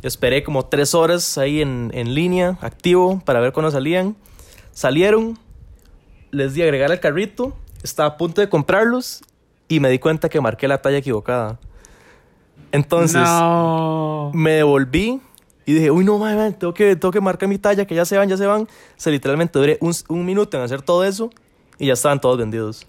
Esperé 0.01 0.43
como 0.43 0.65
tres 0.65 0.93
horas 0.93 1.37
ahí 1.37 1.61
en, 1.61 1.91
en 1.93 2.13
línea, 2.13 2.57
activo, 2.61 3.21
para 3.25 3.39
ver 3.39 3.53
cuándo 3.53 3.71
salían. 3.71 4.15
Salieron, 4.71 5.37
les 6.31 6.53
di 6.53 6.61
agregar 6.61 6.91
al 6.91 6.99
carrito, 6.99 7.53
estaba 7.83 8.09
a 8.09 8.17
punto 8.17 8.41
de 8.41 8.49
comprarlos 8.49 9.21
y 9.67 9.79
me 9.79 9.89
di 9.89 9.99
cuenta 9.99 10.29
que 10.29 10.41
marqué 10.41 10.67
la 10.67 10.81
talla 10.81 10.97
equivocada. 10.97 11.59
Entonces 12.71 13.21
me 14.33 14.51
devolví 14.53 15.21
y 15.65 15.73
dije, 15.73 15.91
uy, 15.91 16.03
no, 16.03 16.17
man, 16.17 16.53
tengo, 16.57 16.73
que, 16.73 16.95
tengo 16.95 17.11
que 17.11 17.21
marcar 17.21 17.47
mi 17.47 17.57
talla, 17.57 17.85
que 17.85 17.95
ya 17.95 18.03
se 18.03 18.17
van, 18.17 18.27
ya 18.27 18.37
se 18.37 18.45
van. 18.45 18.67
se 18.97 19.11
literalmente 19.11 19.57
duré 19.59 19.77
un, 19.79 19.93
un 20.09 20.25
minuto 20.25 20.57
en 20.57 20.63
hacer 20.63 20.81
todo 20.81 21.03
eso 21.03 21.29
y 21.77 21.87
ya 21.87 21.93
estaban 21.93 22.19
todos 22.19 22.37
vendidos. 22.37 22.87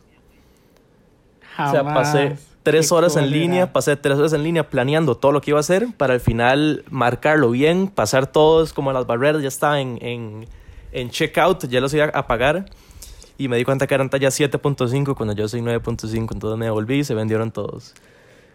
O 1.58 1.70
sea, 1.70 1.84
pasé 1.84 2.36
tres 2.62 2.90
horas 2.92 3.16
en 3.16 3.30
línea, 3.30 3.72
pasé 3.72 3.96
tres 3.96 4.18
horas 4.18 4.32
en 4.32 4.42
línea 4.42 4.68
planeando 4.68 5.16
todo 5.16 5.32
lo 5.32 5.40
que 5.40 5.50
iba 5.50 5.58
a 5.58 5.60
hacer 5.60 5.88
para 5.96 6.14
al 6.14 6.20
final 6.20 6.84
marcarlo 6.90 7.50
bien, 7.50 7.88
pasar 7.88 8.26
todos 8.26 8.72
como 8.72 8.92
las 8.92 9.06
barreras, 9.06 9.42
ya 9.42 9.48
estaba 9.48 9.80
en, 9.80 9.98
en, 10.00 10.46
en 10.92 11.10
checkout, 11.10 11.66
ya 11.66 11.80
los 11.80 11.92
iba 11.94 12.06
a 12.06 12.26
pagar. 12.26 12.66
Y 13.36 13.48
me 13.48 13.56
di 13.56 13.64
cuenta 13.64 13.86
que 13.86 13.94
eran 13.94 14.10
talla 14.10 14.28
7.5 14.28 15.14
cuando 15.14 15.34
yo 15.34 15.48
soy 15.48 15.60
9.5, 15.60 16.32
entonces 16.32 16.58
me 16.58 16.66
devolví 16.66 17.00
y 17.00 17.04
se 17.04 17.14
vendieron 17.14 17.50
todos. 17.50 17.94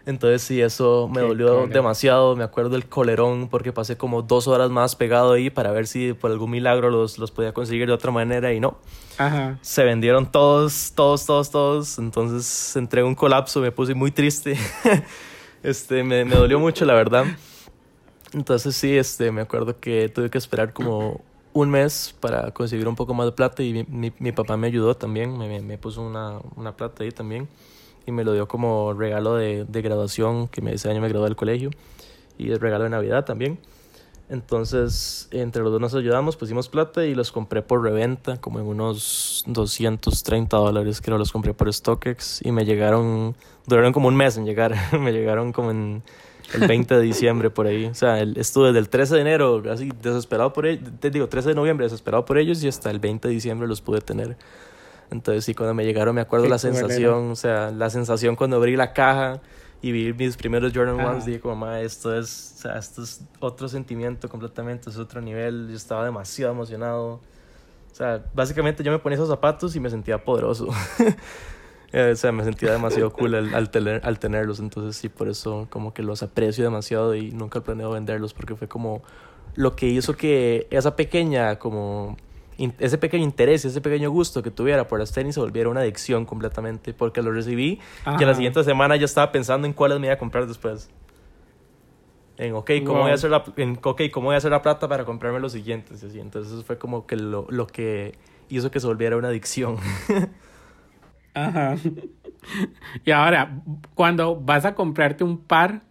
Entonces 0.05 0.41
sí, 0.41 0.61
eso 0.61 1.09
me 1.13 1.21
dolió 1.21 1.67
demasiado. 1.67 2.35
Me 2.35 2.43
acuerdo 2.43 2.71
del 2.71 2.87
colerón 2.87 3.47
porque 3.49 3.71
pasé 3.71 3.97
como 3.97 4.21
dos 4.21 4.47
horas 4.47 4.69
más 4.69 4.95
pegado 4.95 5.33
ahí 5.33 5.49
para 5.49 5.71
ver 5.71 5.87
si 5.87 6.13
por 6.13 6.31
algún 6.31 6.51
milagro 6.51 6.89
los, 6.89 7.17
los 7.17 7.31
podía 7.31 7.53
conseguir 7.53 7.87
de 7.87 7.93
otra 7.93 8.11
manera 8.11 8.53
y 8.53 8.59
no. 8.59 8.77
Ajá. 9.17 9.57
Se 9.61 9.83
vendieron 9.83 10.31
todos, 10.31 10.93
todos, 10.95 11.25
todos, 11.25 11.51
todos. 11.51 11.99
Entonces 11.99 12.75
entré 12.75 13.01
en 13.01 13.07
un 13.07 13.15
colapso, 13.15 13.59
me 13.61 13.71
puse 13.71 13.93
muy 13.93 14.11
triste. 14.11 14.57
este, 15.63 16.03
me, 16.03 16.25
me 16.25 16.35
dolió 16.35 16.59
mucho, 16.59 16.85
la 16.85 16.93
verdad. 16.93 17.25
Entonces 18.33 18.75
sí, 18.75 18.97
este, 18.97 19.31
me 19.31 19.41
acuerdo 19.41 19.79
que 19.79 20.09
tuve 20.09 20.29
que 20.29 20.37
esperar 20.37 20.73
como 20.73 21.21
un 21.51 21.69
mes 21.69 22.15
para 22.19 22.51
conseguir 22.51 22.87
un 22.87 22.95
poco 22.95 23.13
más 23.13 23.25
de 23.25 23.31
plata 23.31 23.63
y 23.63 23.85
mi, 23.87 24.13
mi, 24.17 24.31
papá 24.31 24.55
me 24.55 24.67
ayudó 24.67 24.95
también, 24.95 25.35
me, 25.37 25.59
me 25.59 25.77
puso 25.79 26.01
una, 26.01 26.39
una 26.55 26.77
plata 26.77 27.03
ahí 27.03 27.11
también 27.11 27.49
y 28.05 28.11
me 28.11 28.23
lo 28.23 28.33
dio 28.33 28.47
como 28.47 28.93
regalo 28.93 29.35
de, 29.35 29.65
de 29.65 29.81
graduación, 29.81 30.47
que 30.47 30.61
ese 30.71 30.89
año 30.89 31.01
me 31.01 31.09
gradué 31.09 31.25
del 31.25 31.35
colegio, 31.35 31.71
y 32.37 32.51
el 32.51 32.59
regalo 32.59 32.85
de 32.85 32.89
Navidad 32.89 33.25
también. 33.25 33.59
Entonces, 34.29 35.27
entre 35.31 35.63
los 35.63 35.71
dos 35.71 35.81
nos 35.81 35.95
ayudamos, 35.95 36.37
pusimos 36.37 36.69
plata 36.69 37.03
y 37.03 37.15
los 37.15 37.31
compré 37.31 37.63
por 37.63 37.81
reventa, 37.81 38.39
como 38.39 38.59
en 38.59 38.67
unos 38.67 39.43
230 39.47 40.55
dólares, 40.55 41.01
creo, 41.01 41.17
los 41.17 41.31
compré 41.31 41.55
por 41.55 41.73
StockX 41.73 42.45
y 42.45 42.51
me 42.51 42.63
llegaron, 42.63 43.35
duraron 43.65 43.91
como 43.91 44.07
un 44.07 44.15
mes 44.15 44.37
en 44.37 44.45
llegar, 44.45 44.75
me 44.99 45.11
llegaron 45.11 45.51
como 45.51 45.71
en 45.71 46.03
el 46.53 46.67
20 46.67 46.93
de 46.95 47.01
diciembre 47.01 47.49
por 47.49 47.65
ahí. 47.65 47.85
O 47.85 47.95
sea, 47.95 48.21
estuve 48.21 48.67
desde 48.67 48.79
el 48.79 48.89
13 48.89 49.15
de 49.15 49.21
enero, 49.21 49.63
así 49.67 49.89
desesperado 49.99 50.53
por 50.53 50.67
ellos, 50.67 50.87
te 50.99 51.09
digo, 51.09 51.27
13 51.27 51.49
de 51.49 51.55
noviembre 51.55 51.85
desesperado 51.87 52.23
por 52.25 52.37
ellos 52.37 52.63
y 52.63 52.67
hasta 52.67 52.91
el 52.91 52.99
20 52.99 53.27
de 53.27 53.33
diciembre 53.33 53.67
los 53.67 53.81
pude 53.81 53.99
tener. 53.99 54.37
Entonces 55.11 55.45
sí, 55.45 55.53
cuando 55.53 55.73
me 55.73 55.85
llegaron 55.85 56.15
me 56.15 56.21
acuerdo 56.21 56.47
la 56.47 56.59
sensación, 56.59 57.31
o 57.31 57.35
sea, 57.35 57.71
la 57.71 57.89
sensación 57.89 58.35
cuando 58.35 58.57
abrí 58.57 58.75
la 58.75 58.93
caja 58.93 59.41
y 59.81 59.91
vi 59.91 60.13
mis 60.13 60.37
primeros 60.37 60.71
Jordan 60.73 60.99
Ones, 60.99 61.25
dije 61.25 61.39
como, 61.39 61.55
mamá, 61.55 61.81
esto 61.81 62.17
es, 62.17 62.55
o 62.57 62.61
sea, 62.61 62.77
esto 62.77 63.01
es 63.01 63.23
otro 63.39 63.67
sentimiento 63.67 64.29
completamente, 64.29 64.89
es 64.89 64.97
otro 64.97 65.21
nivel, 65.21 65.69
yo 65.69 65.75
estaba 65.75 66.03
demasiado 66.03 66.51
emocionado. 66.51 67.21
O 67.91 67.95
sea, 67.95 68.23
básicamente 68.33 68.83
yo 68.83 68.91
me 68.91 68.99
ponía 68.99 69.15
esos 69.15 69.29
zapatos 69.29 69.75
y 69.75 69.79
me 69.79 69.89
sentía 69.89 70.23
poderoso. 70.23 70.67
o 71.93 72.15
sea, 72.15 72.31
me 72.31 72.43
sentía 72.43 72.71
demasiado 72.71 73.11
cool 73.11 73.35
al, 73.35 73.55
al, 73.55 73.71
tener, 73.71 74.01
al 74.03 74.19
tenerlos, 74.19 74.59
entonces 74.59 74.95
sí, 74.95 75.09
por 75.09 75.29
eso 75.29 75.67
como 75.69 75.93
que 75.93 76.03
los 76.03 76.23
aprecio 76.23 76.63
demasiado 76.63 77.15
y 77.15 77.31
nunca 77.31 77.61
planeo 77.61 77.91
venderlos 77.91 78.33
porque 78.33 78.55
fue 78.55 78.67
como 78.67 79.01
lo 79.55 79.75
que 79.75 79.87
hizo 79.87 80.15
que 80.15 80.67
esa 80.71 80.95
pequeña 80.95 81.57
como 81.57 82.17
ese 82.79 82.97
pequeño 82.97 83.23
interés, 83.23 83.63
ese 83.63 83.79
pequeño 83.81 84.11
gusto 84.11 84.43
que 84.43 84.51
tuviera 84.51 84.87
por 84.87 84.99
las 84.99 85.11
tenis 85.11 85.35
se 85.35 85.41
volviera 85.41 85.69
una 85.69 85.79
adicción 85.81 86.25
completamente 86.25 86.93
porque 86.93 87.21
lo 87.21 87.31
recibí 87.31 87.79
y 88.19 88.25
la 88.25 88.33
siguiente 88.33 88.63
semana 88.63 88.95
ya 88.97 89.05
estaba 89.05 89.31
pensando 89.31 89.65
en 89.65 89.73
cuáles 89.73 89.99
me 89.99 90.07
iba 90.07 90.15
a 90.15 90.17
comprar 90.17 90.45
después. 90.45 90.89
En, 92.37 92.53
ok, 92.53 92.71
¿cómo, 92.85 93.01
voy, 93.01 93.11
a 93.11 93.15
hacer 93.15 93.29
la, 93.29 93.43
en, 93.57 93.79
okay, 93.83 94.09
¿cómo 94.09 94.27
voy 94.27 94.35
a 94.35 94.37
hacer 94.37 94.51
la 94.51 94.61
plata 94.61 94.87
para 94.87 95.03
comprarme 95.05 95.39
los 95.39 95.51
siguientes? 95.51 96.03
Así. 96.03 96.19
Entonces 96.19 96.53
eso 96.53 96.63
fue 96.63 96.77
como 96.77 97.05
que 97.05 97.17
lo, 97.17 97.45
lo 97.49 97.67
que 97.67 98.17
hizo 98.49 98.71
que 98.71 98.79
se 98.79 98.87
volviera 98.87 99.17
una 99.17 99.27
adicción. 99.27 99.77
Ajá. 101.33 101.75
Y 103.05 103.11
ahora, 103.11 103.61
cuando 103.93 104.35
vas 104.35 104.65
a 104.65 104.75
comprarte 104.75 105.23
un 105.23 105.37
par, 105.37 105.81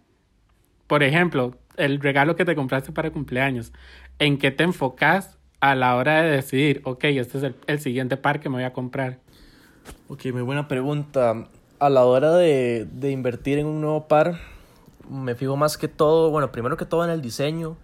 por 0.87 1.03
ejemplo, 1.03 1.55
el 1.77 1.99
regalo 1.99 2.35
que 2.35 2.45
te 2.45 2.55
compraste 2.55 2.91
para 2.91 3.11
cumpleaños, 3.11 3.71
¿en 4.17 4.37
qué 4.37 4.51
te 4.51 4.63
enfocas 4.63 5.38
a 5.59 5.75
la 5.75 5.95
hora 5.95 6.21
de 6.21 6.31
decidir, 6.31 6.81
ok, 6.85 7.03
este 7.05 7.37
es 7.37 7.53
el, 7.67 7.79
siguiente 7.79 8.17
par 8.17 8.39
que 8.39 8.49
me 8.49 8.55
voy 8.55 8.63
a 8.63 8.73
comprar? 8.73 9.19
Ok, 10.07 10.25
muy 10.31 10.41
buena 10.41 10.67
pregunta. 10.67 11.47
A 11.79 11.89
la 11.89 12.05
hora 12.05 12.33
de, 12.35 12.87
de 12.91 13.11
invertir 13.11 13.57
en 13.57 13.65
un 13.65 13.81
nuevo 13.81 14.07
par, 14.07 14.39
me 15.09 15.35
fijo 15.35 15.55
más 15.55 15.77
que 15.77 15.87
todo, 15.87 16.29
bueno, 16.31 16.51
primero 16.51 16.77
que 16.77 16.85
todo 16.85 17.03
en 17.03 17.09
el 17.09 17.21
diseño. 17.21 17.77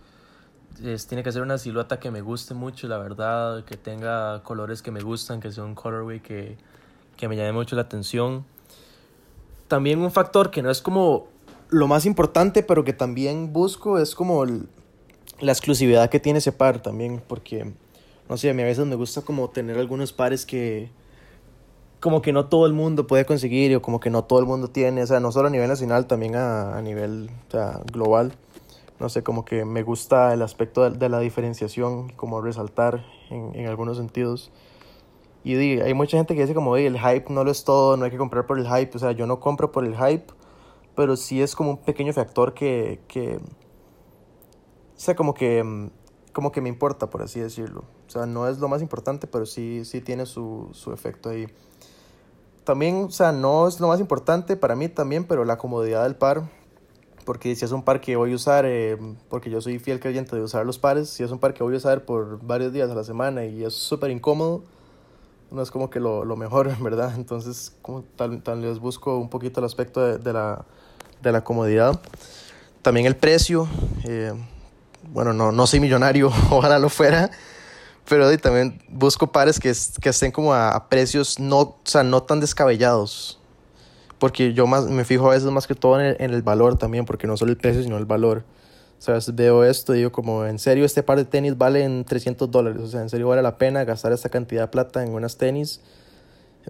Es, 0.84 1.08
tiene 1.08 1.24
que 1.24 1.32
ser 1.32 1.42
una 1.42 1.58
silueta 1.58 2.00
que 2.00 2.12
me 2.12 2.22
guste 2.22 2.54
mucho, 2.54 2.88
la 2.88 2.98
verdad, 2.98 3.64
que 3.64 3.78
tenga 3.78 4.44
colores 4.44 4.82
que 4.82 4.92
me 4.92 5.02
gustan, 5.02 5.40
que 5.40 5.52
sea 5.52 5.64
un 5.64 5.76
colorway 5.76 6.20
que, 6.20 6.58
que 7.18 7.28
me 7.28 7.36
llame 7.36 7.54
mucho 7.54 7.76
la 7.76 7.84
atención. 7.84 8.46
También 9.68 10.00
un 10.00 10.12
factor 10.12 10.52
que 10.52 10.62
no 10.62 10.70
es 10.70 10.82
como 10.82 11.28
lo 11.70 11.88
más 11.88 12.06
importante, 12.06 12.62
pero 12.64 12.84
que 12.84 12.94
también 12.94 13.54
busco 13.54 13.98
es 14.00 14.16
como 14.16 14.44
el, 14.44 14.68
la 15.40 15.52
exclusividad 15.52 16.10
que 16.10 16.20
tiene 16.20 16.40
ese 16.40 16.52
par 16.52 16.82
también, 16.82 17.22
porque, 17.28 17.74
no 18.30 18.38
sé, 18.38 18.50
a 18.50 18.54
mí 18.54 18.62
a 18.62 18.66
veces 18.66 18.86
me 18.86 18.96
gusta 18.96 19.22
como 19.22 19.50
tener 19.50 19.78
algunos 19.78 20.14
pares 20.14 20.46
que 20.46 20.90
como 22.00 22.22
que 22.22 22.34
no 22.34 22.46
todo 22.46 22.68
el 22.68 22.74
mundo 22.74 23.08
puede 23.08 23.26
conseguir 23.26 23.76
o 23.76 23.82
como 23.82 24.00
que 24.00 24.12
no 24.12 24.24
todo 24.26 24.40
el 24.40 24.46
mundo 24.46 24.68
tiene, 24.68 25.02
o 25.02 25.08
sea, 25.08 25.20
no 25.20 25.32
solo 25.32 25.48
a 25.48 25.52
nivel 25.52 25.68
nacional, 25.68 26.06
también 26.06 26.36
a, 26.36 26.78
a 26.78 26.82
nivel 26.82 27.32
o 27.48 27.52
sea, 27.52 27.82
global. 27.92 28.34
No 29.00 29.10
sé, 29.10 29.24
como 29.24 29.44
que 29.44 29.66
me 29.66 29.84
gusta 29.84 30.34
el 30.34 30.42
aspecto 30.42 30.90
de, 30.90 31.10
la 31.10 31.20
diferenciación, 31.20 32.10
como 32.10 32.42
resaltar 32.42 33.04
en, 33.30 33.56
en 33.56 33.68
algunos 33.68 33.98
sentidos. 33.98 34.52
Y 35.44 35.56
hay 35.82 35.94
mucha 35.94 36.18
gente 36.18 36.34
que 36.36 36.42
dice 36.42 36.54
como, 36.54 36.78
el 36.78 37.00
hype 37.00 37.26
no 37.30 37.44
lo 37.44 37.52
es 37.52 37.64
todo, 37.64 37.98
no 37.98 38.06
hay 38.06 38.12
que 38.12 38.18
comprar 38.18 38.46
por 38.46 38.58
el 38.60 38.68
hype. 38.68 38.96
O 38.96 39.00
sea, 39.00 39.12
yo 39.12 39.28
no 39.28 39.40
compro 39.40 39.72
por 39.72 39.84
el 39.84 39.96
hype, 39.96 40.26
pero 40.96 41.18
sí 41.18 41.42
es 41.42 41.56
como 41.56 41.72
un 41.72 41.78
pequeño 41.78 42.14
factor 42.14 42.54
que, 42.54 43.00
que 43.08 43.40
o 44.96 45.00
sea, 45.00 45.16
como 45.16 45.34
que, 45.34 45.90
como 46.32 46.52
que 46.52 46.62
me 46.62 46.70
importa, 46.70 47.10
por 47.10 47.22
así 47.22 47.40
decirlo. 47.40 47.84
O 48.08 48.10
sea, 48.10 48.26
no 48.26 48.48
es 48.48 48.60
lo 48.60 48.68
más 48.68 48.82
importante, 48.82 49.28
pero 49.28 49.46
sí, 49.46 49.84
sí 49.84 50.02
tiene 50.02 50.26
su, 50.26 50.70
su 50.72 50.94
efecto 50.94 51.30
ahí. 51.30 51.48
También, 52.64 53.06
o 53.06 53.12
sea, 53.12 53.32
no 53.32 53.68
es 53.68 53.80
lo 53.80 53.88
más 53.88 54.00
importante 54.00 54.56
para 54.56 54.76
mí 54.76 54.88
también, 54.90 55.26
pero 55.26 55.46
la 55.46 55.58
comodidad 55.58 56.04
del 56.04 56.16
par. 56.16 56.50
Porque 57.26 57.56
si 57.56 57.66
es 57.66 57.72
un 57.72 57.84
par 57.84 58.02
que 58.02 58.16
voy 58.16 58.32
a 58.32 58.36
usar, 58.36 58.66
eh, 58.68 58.98
porque 59.30 59.50
yo 59.50 59.60
soy 59.60 59.80
fiel 59.80 60.00
creyente 60.00 60.36
de 60.36 60.44
usar 60.44 60.66
los 60.66 60.78
pares, 60.78 61.10
si 61.10 61.24
es 61.24 61.32
un 61.32 61.40
par 61.40 61.54
que 61.54 61.64
voy 61.64 61.74
a 61.74 61.78
usar 61.78 62.06
por 62.06 62.40
varios 62.46 62.72
días 62.72 62.90
a 62.90 62.96
la 62.96 63.04
semana 63.04 63.46
y 63.46 63.64
es 63.64 63.74
súper 63.74 64.12
incómodo, 64.12 64.64
no 65.50 65.62
es 65.62 65.72
como 65.72 65.90
que 65.90 66.00
lo, 66.00 66.24
lo 66.24 66.36
mejor, 66.36 66.76
¿verdad? 66.82 67.14
Entonces, 67.16 67.76
como 67.82 68.04
tal, 68.16 68.44
tal 68.44 68.62
les 68.62 68.80
busco 68.80 69.18
un 69.18 69.30
poquito 69.30 69.60
el 69.60 69.66
aspecto 69.66 70.06
de, 70.06 70.18
de, 70.20 70.34
la, 70.34 70.66
de 71.22 71.32
la 71.32 71.44
comodidad. 71.44 72.00
También 72.84 73.08
el 73.08 73.16
precio. 73.16 73.68
Eh, 74.04 74.34
bueno, 75.10 75.34
no, 75.34 75.52
no 75.52 75.68
soy 75.68 75.80
millonario, 75.80 76.32
ojalá 76.50 76.80
lo 76.80 76.90
fuera, 76.90 77.32
pero 78.08 78.36
también 78.38 78.82
busco 78.90 79.32
pares 79.32 79.60
que, 79.60 79.74
que 80.02 80.10
estén 80.10 80.32
como 80.32 80.54
a, 80.54 80.90
precios 80.90 81.40
no, 81.40 81.60
o 81.60 81.80
sea, 81.84 82.04
no 82.04 82.24
tan 82.24 82.40
descabellados. 82.40 83.40
Porque 84.20 84.54
yo 84.54 84.66
más, 84.66 84.86
me 84.86 85.04
fijo 85.04 85.28
a 85.28 85.32
veces 85.32 85.50
más 85.52 85.68
que 85.68 85.76
todo 85.76 86.00
en 86.00 86.34
el, 86.34 86.42
valor 86.42 86.78
también, 86.78 87.06
porque 87.06 87.28
no 87.28 87.36
solo 87.36 87.52
el 87.52 87.58
precio, 87.58 87.84
sino 87.84 87.98
el 87.98 88.06
valor. 88.06 88.44
O 88.98 89.02
sea, 89.02 89.20
veo 89.34 89.64
esto 89.64 89.94
y 89.94 89.98
digo 89.98 90.12
como, 90.12 90.46
en 90.46 90.58
serio, 90.58 90.86
este 90.86 91.04
par 91.04 91.18
de 91.18 91.26
tenis 91.26 91.58
vale 91.58 91.84
en 91.84 92.06
300 92.06 92.50
dólares. 92.50 92.82
O 92.82 92.88
sea, 92.88 93.02
en 93.02 93.10
serio 93.10 93.28
vale 93.28 93.42
la 93.42 93.58
pena 93.58 93.84
gastar 93.84 94.14
esta 94.14 94.30
cantidad 94.30 94.62
de 94.62 94.68
plata 94.70 95.04
en 95.04 95.14
unas 95.14 95.38
tenis. 95.38 95.82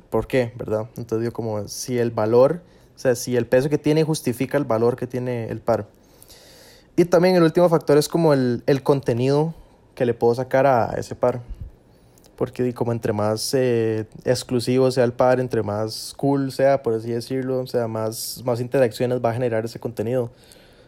¿Por 0.09 0.27
qué? 0.27 0.53
¿Verdad? 0.55 0.89
Entonces 0.97 1.19
digo 1.19 1.33
como, 1.33 1.67
si 1.67 1.99
el 1.99 2.11
valor, 2.11 2.61
o 2.95 2.99
sea, 2.99 3.15
si 3.15 3.37
el 3.37 3.45
peso 3.45 3.69
que 3.69 3.77
tiene 3.77 4.03
justifica 4.03 4.57
el 4.57 4.65
valor 4.65 4.95
que 4.95 5.05
tiene 5.05 5.47
el 5.49 5.61
par. 5.61 5.87
Y 6.95 7.05
también 7.05 7.35
el 7.35 7.43
último 7.43 7.67
factor 7.69 7.97
es 7.97 8.07
como 8.07 8.33
el, 8.33 8.63
el 8.67 8.83
contenido 8.83 9.53
que 9.95 10.05
le 10.05 10.13
puedo 10.13 10.35
sacar 10.35 10.67
a 10.67 10.93
ese 10.97 11.15
par. 11.15 11.41
Porque 12.35 12.73
como 12.73 12.91
entre 12.91 13.13
más 13.13 13.53
eh, 13.53 14.05
exclusivo 14.25 14.91
sea 14.91 15.05
el 15.05 15.13
par, 15.13 15.39
entre 15.39 15.63
más 15.63 16.13
cool 16.17 16.51
sea, 16.51 16.83
por 16.83 16.93
así 16.93 17.11
decirlo, 17.11 17.61
o 17.61 17.67
sea, 17.67 17.87
más, 17.87 18.41
más 18.45 18.59
interacciones 18.59 19.23
va 19.23 19.29
a 19.29 19.33
generar 19.33 19.63
ese 19.63 19.79
contenido. 19.79 20.31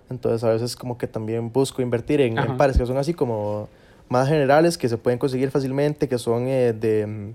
Entonces 0.09 0.43
a 0.43 0.49
veces 0.49 0.75
como 0.75 0.97
que 0.97 1.07
también 1.07 1.51
busco 1.51 1.81
invertir 1.81 2.19
en, 2.21 2.35
pares 2.57 2.77
que 2.77 2.85
son 2.85 2.97
así 2.97 3.13
como 3.13 3.69
más 4.09 4.27
generales, 4.27 4.77
que 4.77 4.89
se 4.89 4.97
pueden 4.97 5.19
conseguir 5.19 5.49
fácilmente, 5.51 6.07
que 6.09 6.17
son 6.17 6.47
eh, 6.47 6.73
de, 6.73 7.33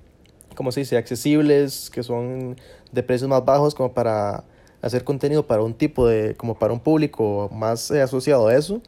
¿cómo 0.55 0.73
se 0.73 0.81
dice?, 0.81 0.97
accesibles, 0.99 1.91
que 1.91 2.03
son 2.03 2.57
de 2.91 3.03
precios 3.03 3.29
más 3.29 3.45
bajos 3.45 3.75
como 3.75 3.93
para 3.93 4.45
hacer 4.83 5.05
contenido 5.05 5.47
para 5.47 5.63
un 5.63 5.73
tipo 5.73 6.07
de, 6.07 6.35
como 6.37 6.59
para 6.59 6.73
un 6.73 6.81
público 6.81 7.49
más 7.53 7.91
eh, 7.91 8.03
asociado 8.03 8.49
a 8.49 8.55
eso. 8.55 8.83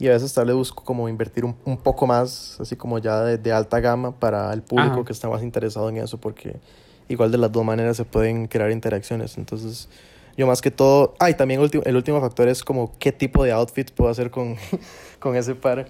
Y 0.00 0.08
a 0.08 0.12
veces 0.12 0.32
tal 0.32 0.46
vez 0.46 0.56
busco 0.56 0.84
como 0.84 1.08
invertir 1.08 1.44
un, 1.44 1.56
un 1.64 1.76
poco 1.76 2.06
más, 2.06 2.58
así 2.60 2.76
como 2.76 2.98
ya 2.98 3.20
de, 3.22 3.36
de 3.36 3.52
alta 3.52 3.80
gama 3.80 4.12
para 4.12 4.52
el 4.52 4.62
público 4.62 5.04
que 5.04 5.12
está 5.12 5.28
más 5.28 5.42
interesado 5.42 5.88
en 5.88 5.96
eso, 5.96 6.18
porque 6.18 6.56
igual 7.08 7.32
de 7.32 7.38
las 7.38 7.50
dos 7.50 7.64
maneras 7.64 7.96
se 7.96 8.04
pueden 8.04 8.46
crear 8.46 8.70
interacciones. 8.70 9.36
Entonces, 9.38 9.88
yo 10.36 10.46
más 10.46 10.62
que 10.62 10.70
todo, 10.70 11.16
ay, 11.18 11.34
también 11.34 11.60
el, 11.60 11.82
el 11.84 11.96
último 11.96 12.20
factor 12.20 12.46
es 12.46 12.62
como 12.62 12.96
qué 13.00 13.10
tipo 13.10 13.42
de 13.42 13.50
outfit 13.50 13.90
puedo 13.90 14.08
hacer 14.08 14.30
con, 14.30 14.56
con 15.18 15.34
ese 15.34 15.56
par. 15.56 15.88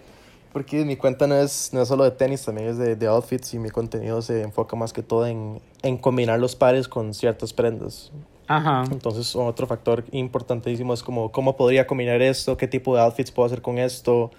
Porque 0.54 0.86
mi 0.86 0.96
cuenta 0.96 1.26
no 1.26 1.34
es, 1.34 1.70
no 1.74 1.82
es 1.82 1.88
solo 1.88 2.04
de 2.04 2.12
tenis, 2.12 2.42
también 2.42 2.68
es 2.68 2.78
de, 2.78 2.96
de 2.96 3.06
outfits 3.06 3.52
y 3.52 3.58
mi 3.58 3.68
contenido 3.68 4.22
se 4.22 4.40
enfoca 4.40 4.74
más 4.74 4.94
que 4.94 5.02
todo 5.02 5.26
en, 5.26 5.60
en 5.82 5.98
combinar 5.98 6.40
los 6.40 6.56
pares 6.56 6.88
con 6.88 7.12
ciertas 7.12 7.52
prendas. 7.52 8.10
Ajá. 8.48 8.84
Entonces, 8.90 9.36
otro 9.36 9.66
factor 9.66 10.04
importantísimo 10.10 10.94
es 10.94 11.02
como 11.02 11.30
cómo 11.30 11.56
podría 11.56 11.86
combinar 11.86 12.22
esto, 12.22 12.56
qué 12.56 12.66
tipo 12.66 12.96
de 12.96 13.02
outfits 13.02 13.30
puedo 13.30 13.46
hacer 13.46 13.60
con 13.60 13.78
esto, 13.78 14.30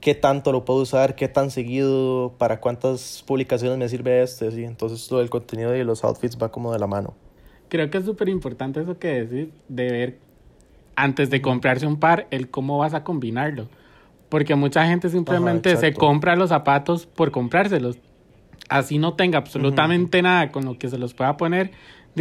qué 0.00 0.14
tanto 0.14 0.52
lo 0.52 0.64
puedo 0.64 0.80
usar, 0.80 1.16
qué 1.16 1.26
tan 1.26 1.50
seguido, 1.50 2.32
para 2.38 2.60
cuántas 2.60 3.24
publicaciones 3.26 3.76
me 3.76 3.88
sirve 3.88 4.22
este, 4.22 4.52
¿sí? 4.52 4.64
Entonces, 4.64 5.06
todo 5.08 5.20
el 5.20 5.30
contenido 5.30 5.76
y 5.76 5.82
los 5.82 6.04
outfits 6.04 6.38
va 6.40 6.50
como 6.50 6.72
de 6.72 6.78
la 6.78 6.86
mano. 6.86 7.14
Creo 7.68 7.90
que 7.90 7.98
es 7.98 8.04
súper 8.04 8.28
importante 8.28 8.80
eso 8.80 8.98
que 8.98 9.24
decís, 9.24 9.52
de 9.68 9.90
ver 9.90 10.18
antes 10.94 11.28
de 11.28 11.42
comprarse 11.42 11.86
un 11.86 11.98
par, 11.98 12.28
el 12.30 12.48
cómo 12.48 12.78
vas 12.78 12.94
a 12.94 13.02
combinarlo. 13.02 13.68
Porque 14.28 14.54
mucha 14.54 14.86
gente 14.86 15.08
simplemente 15.08 15.76
se 15.76 15.92
compra 15.92 16.36
los 16.36 16.50
zapatos 16.50 17.06
por 17.06 17.30
comprárselos. 17.32 17.98
Así 18.68 18.98
no 18.98 19.14
tenga 19.14 19.38
absolutamente 19.38 20.22
nada 20.22 20.50
con 20.50 20.64
lo 20.64 20.78
que 20.78 20.88
se 20.88 20.98
los 20.98 21.14
pueda 21.14 21.36
poner 21.36 21.70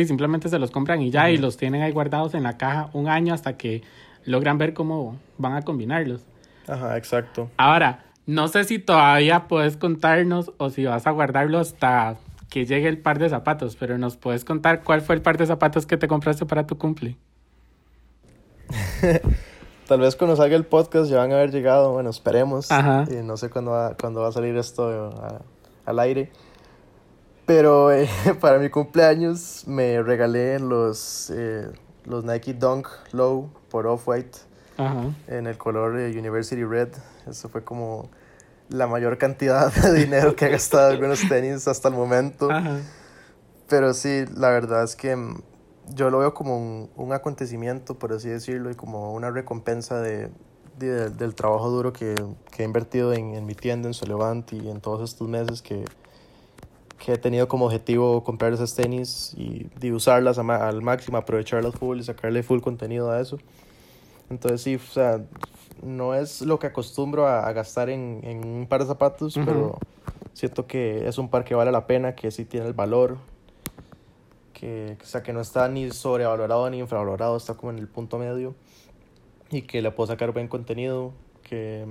y 0.01 0.05
simplemente 0.05 0.49
se 0.49 0.59
los 0.59 0.71
compran 0.71 1.01
y 1.01 1.09
ya, 1.09 1.29
y 1.29 1.37
los 1.37 1.57
tienen 1.57 1.81
ahí 1.81 1.91
guardados 1.91 2.33
en 2.33 2.43
la 2.43 2.57
caja 2.57 2.89
un 2.93 3.07
año 3.07 3.33
hasta 3.33 3.57
que 3.57 3.81
logran 4.25 4.57
ver 4.57 4.73
cómo 4.73 5.17
van 5.37 5.53
a 5.53 5.61
combinarlos. 5.61 6.25
Ajá, 6.67 6.97
exacto. 6.97 7.49
Ahora, 7.57 8.05
no 8.25 8.47
sé 8.47 8.63
si 8.63 8.79
todavía 8.79 9.47
puedes 9.47 9.77
contarnos 9.77 10.51
o 10.57 10.69
si 10.69 10.85
vas 10.85 11.07
a 11.07 11.11
guardarlo 11.11 11.59
hasta 11.59 12.17
que 12.49 12.65
llegue 12.65 12.87
el 12.87 12.97
par 12.97 13.19
de 13.19 13.29
zapatos, 13.29 13.75
pero 13.75 13.97
nos 13.97 14.17
puedes 14.17 14.45
contar 14.45 14.83
cuál 14.83 15.01
fue 15.01 15.15
el 15.15 15.21
par 15.21 15.37
de 15.37 15.45
zapatos 15.45 15.85
que 15.85 15.97
te 15.97 16.07
compraste 16.07 16.45
para 16.45 16.65
tu 16.65 16.77
cumple. 16.77 17.17
Tal 19.87 19.99
vez 19.99 20.15
cuando 20.15 20.35
salga 20.35 20.55
el 20.55 20.65
podcast 20.65 21.09
ya 21.11 21.17
van 21.17 21.31
a 21.31 21.35
haber 21.35 21.51
llegado, 21.51 21.91
bueno, 21.91 22.09
esperemos. 22.09 22.71
Ajá. 22.71 23.05
Y 23.09 23.23
no 23.23 23.37
sé 23.37 23.49
cuándo 23.51 23.71
va, 23.71 23.95
cuándo 23.95 24.21
va 24.21 24.29
a 24.29 24.31
salir 24.31 24.57
esto 24.57 25.13
al 25.85 25.99
aire. 25.99 26.31
Pero 27.45 27.91
eh, 27.91 28.09
para 28.39 28.57
mi 28.59 28.69
cumpleaños 28.69 29.67
me 29.67 30.01
regalé 30.01 30.59
los, 30.59 31.29
eh, 31.29 31.69
los 32.05 32.23
Nike 32.23 32.53
Dunk 32.53 32.87
Low 33.11 33.49
por 33.69 33.87
Off-White 33.87 34.39
en 35.27 35.47
el 35.47 35.57
color 35.57 35.97
eh, 35.99 36.17
University 36.17 36.63
Red. 36.63 36.89
Eso 37.27 37.47
fue 37.47 37.63
como 37.63 38.09
la 38.69 38.87
mayor 38.87 39.17
cantidad 39.17 39.71
de 39.71 39.93
dinero 40.05 40.35
que 40.35 40.45
he 40.45 40.49
gastado 40.49 40.89
en 40.89 40.95
algunos 40.95 41.27
tenis 41.29 41.67
hasta 41.67 41.89
el 41.89 41.95
momento. 41.95 42.49
Pero 43.69 43.93
sí, 43.93 44.25
la 44.35 44.49
verdad 44.49 44.83
es 44.83 44.95
que 44.95 45.15
mm, 45.15 45.41
yo 45.93 46.09
lo 46.09 46.19
veo 46.19 46.33
como 46.33 46.57
un, 46.57 46.89
un 46.95 47.13
acontecimiento, 47.13 47.97
por 47.97 48.11
así 48.11 48.29
decirlo, 48.29 48.69
y 48.71 48.75
como 48.75 49.13
una 49.13 49.31
recompensa 49.31 50.01
de, 50.01 50.29
del 50.77 51.35
trabajo 51.35 51.69
duro 51.69 51.93
que, 51.93 52.15
que 52.51 52.63
he 52.63 52.65
invertido 52.65 53.13
en, 53.13 53.33
en 53.33 53.45
mi 53.45 53.55
tienda, 53.55 53.87
en 53.87 53.93
Solevant 53.93 54.51
y 54.51 54.69
en 54.69 54.81
todos 54.81 55.09
estos 55.09 55.27
meses 55.27 55.61
que 55.61 55.85
que 56.97 57.13
he 57.13 57.17
tenido 57.17 57.47
como 57.47 57.65
objetivo 57.65 58.23
comprar 58.23 58.53
esas 58.53 58.73
tenis 58.73 59.33
y 59.37 59.67
de 59.79 59.93
usarlas 59.93 60.37
al 60.37 60.81
máximo, 60.81 61.17
aprovecharlas 61.17 61.75
full 61.75 61.99
y 61.99 62.03
sacarle 62.03 62.43
full 62.43 62.61
contenido 62.61 63.11
a 63.11 63.19
eso. 63.19 63.37
Entonces 64.29 64.61
sí, 64.61 64.75
o 64.75 64.79
sea, 64.79 65.21
no 65.83 66.15
es 66.15 66.41
lo 66.41 66.57
que 66.57 66.67
acostumbro 66.67 67.27
a, 67.27 67.51
gastar 67.51 67.89
en, 67.89 68.21
en, 68.23 68.47
un 68.47 68.67
par 68.67 68.81
de 68.81 68.87
zapatos, 68.87 69.37
pero 69.45 69.77
siento 70.33 70.67
que 70.67 71.07
es 71.07 71.17
un 71.17 71.29
par 71.29 71.43
que 71.43 71.53
vale 71.53 71.71
la 71.71 71.85
pena, 71.85 72.15
que 72.15 72.31
sí 72.31 72.45
tiene 72.45 72.65
el 72.65 72.73
valor, 72.73 73.17
que, 74.53 74.97
o 75.01 75.05
sea, 75.05 75.21
que 75.21 75.33
no 75.33 75.41
está 75.41 75.67
ni 75.67 75.91
sobrevalorado 75.91 76.69
ni 76.69 76.79
infravalorado, 76.79 77.37
está 77.37 77.53
como 77.53 77.71
en 77.71 77.79
el 77.79 77.87
punto 77.87 78.17
medio 78.17 78.55
y 79.51 79.61
que 79.63 79.81
le 79.81 79.91
puedo 79.91 80.07
sacar 80.07 80.31
buen 80.31 80.47
contenido, 80.47 81.13
que 81.43 81.85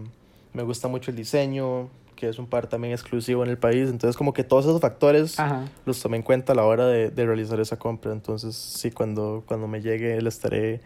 me 0.52 0.62
gusta 0.62 0.88
mucho 0.88 1.10
el 1.10 1.16
diseño, 1.16 1.88
que 2.14 2.28
es 2.28 2.38
un 2.38 2.46
par 2.46 2.66
también 2.66 2.92
exclusivo 2.92 3.44
en 3.44 3.50
el 3.50 3.58
país. 3.58 3.88
Entonces, 3.90 4.16
como 4.16 4.32
que 4.32 4.44
todos 4.44 4.64
esos 4.64 4.80
factores 4.80 5.36
los 5.84 6.00
tomé 6.00 6.16
en 6.16 6.22
cuenta 6.22 6.52
a 6.52 6.56
la 6.56 6.64
hora 6.64 6.86
de, 6.86 7.10
de, 7.10 7.26
realizar 7.26 7.60
esa 7.60 7.78
compra. 7.78 8.12
Entonces, 8.12 8.54
sí, 8.54 8.90
cuando, 8.90 9.42
cuando 9.46 9.68
me 9.68 9.80
llegue, 9.80 10.20
le 10.20 10.28
estaré 10.28 10.80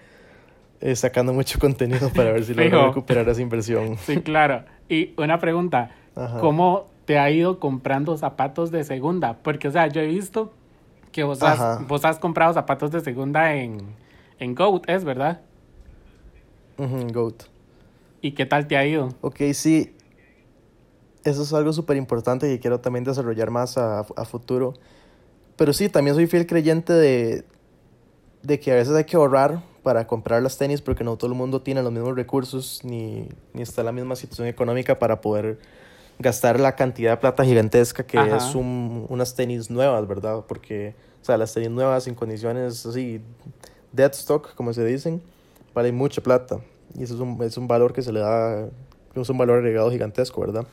eh, 0.81 0.97
sacando 0.97 1.33
mucho 1.33 1.59
contenido 1.61 2.11
para 2.11 2.33
ver 2.33 2.45
si 2.45 2.55
logro 2.55 2.89
recuperar 2.89 3.29
esa 3.29 3.43
inversión. 3.43 3.97
Sí, 3.99 4.21
claro. 4.21 4.65
Y 4.89 5.13
una 5.17 5.39
pregunta: 5.39 5.91
¿cómo 6.41 6.87
te 7.05 7.19
ha 7.19 7.31
ido 7.31 7.59
comprando 7.59 8.17
zapatos 8.17 8.71
de 8.71 8.85
segunda? 8.85 9.39
Porque, 9.43 9.69
o 9.69 9.71
sea, 9.71 9.89
yo 9.89 10.01
he 10.01 10.07
visto 10.07 10.53
que 11.13 11.25
vos, 11.25 11.43
has, 11.43 11.87
vos 11.87 12.05
has 12.05 12.19
comprado 12.19 12.53
zapatos 12.53 12.91
de 12.91 13.01
segunda 13.01 13.55
en, 13.55 13.79
en 14.39 14.55
Goat, 14.55 14.89
¿es 14.89 15.05
verdad? 15.05 15.41
Goat. 16.77 17.45
¿Y 18.21 18.33
qué 18.33 18.47
tal 18.47 18.67
te 18.67 18.77
ha 18.77 18.87
ido? 18.87 19.09
Ok, 19.21 19.41
sí 19.53 19.95
eso 21.29 21.43
es 21.43 21.53
algo 21.53 21.73
súper 21.73 21.97
importante 21.97 22.53
y 22.53 22.59
quiero 22.59 22.81
también 22.81 23.05
desarrollar 23.05 23.51
más 23.51 23.79
a, 23.79 24.01
a, 24.01 24.25
futuro. 24.25 24.75
Pero 25.57 25.73
sí, 25.73 25.89
también 25.89 26.15
soy 26.15 26.27
fiel 26.27 26.47
creyente 26.47 26.93
de, 26.93 27.45
de 28.43 28.61
que 28.61 28.73
a 28.73 28.75
veces 28.75 28.95
hay 28.95 29.05
que 29.05 29.17
ahorrar 29.17 29.63
para 29.83 30.07
comprar 30.07 30.43
las 30.43 30.59
tenis 30.59 30.81
porque 30.81 31.05
no 31.05 31.17
todo 31.17 31.31
el 31.31 31.37
mundo 31.37 31.63
tiene 31.63 31.83
los 31.83 31.93
mismos 31.93 32.15
recursos 32.15 32.81
ni, 32.85 33.29
ni 33.55 33.63
está 33.63 33.81
en 33.83 33.87
la 33.87 33.93
misma 33.93 34.17
situación 34.17 34.49
económica 34.49 34.99
para 34.99 35.21
poder 35.21 35.59
gastar 36.19 36.59
la 36.59 36.75
cantidad 36.75 37.13
de 37.13 37.17
plata 37.17 37.45
gigantesca 37.45 38.05
que 38.05 38.19
es 38.19 38.55
un, 38.55 39.07
unas 39.09 39.35
tenis 39.35 39.71
nuevas, 39.71 40.07
¿verdad? 40.07 40.45
Porque, 40.47 40.95
o 41.23 41.25
sea, 41.25 41.39
las 41.39 41.55
tenis 41.55 41.71
nuevas 41.71 42.07
en 42.07 42.15
condiciones 42.15 42.85
así, 42.85 43.21
dead 43.93 44.13
stock, 44.13 44.55
como 44.55 44.73
se 44.73 44.85
dicen, 44.85 45.23
valen 45.75 45.95
mucha 45.95 46.21
plata. 46.21 46.61
Y 46.97 47.05
eso 47.05 47.15
es 47.15 47.21
un, 47.21 47.41
es 47.43 47.57
un 47.57 47.69
valor 47.69 47.93
que 47.93 48.03
se 48.03 48.13
le 48.13 48.21
da, 48.21 48.69
es 49.15 49.29
un 49.29 49.39
valor 49.39 49.59
agregado 49.59 49.91
gigantesco, 49.91 50.41
¿verdad? 50.41 50.67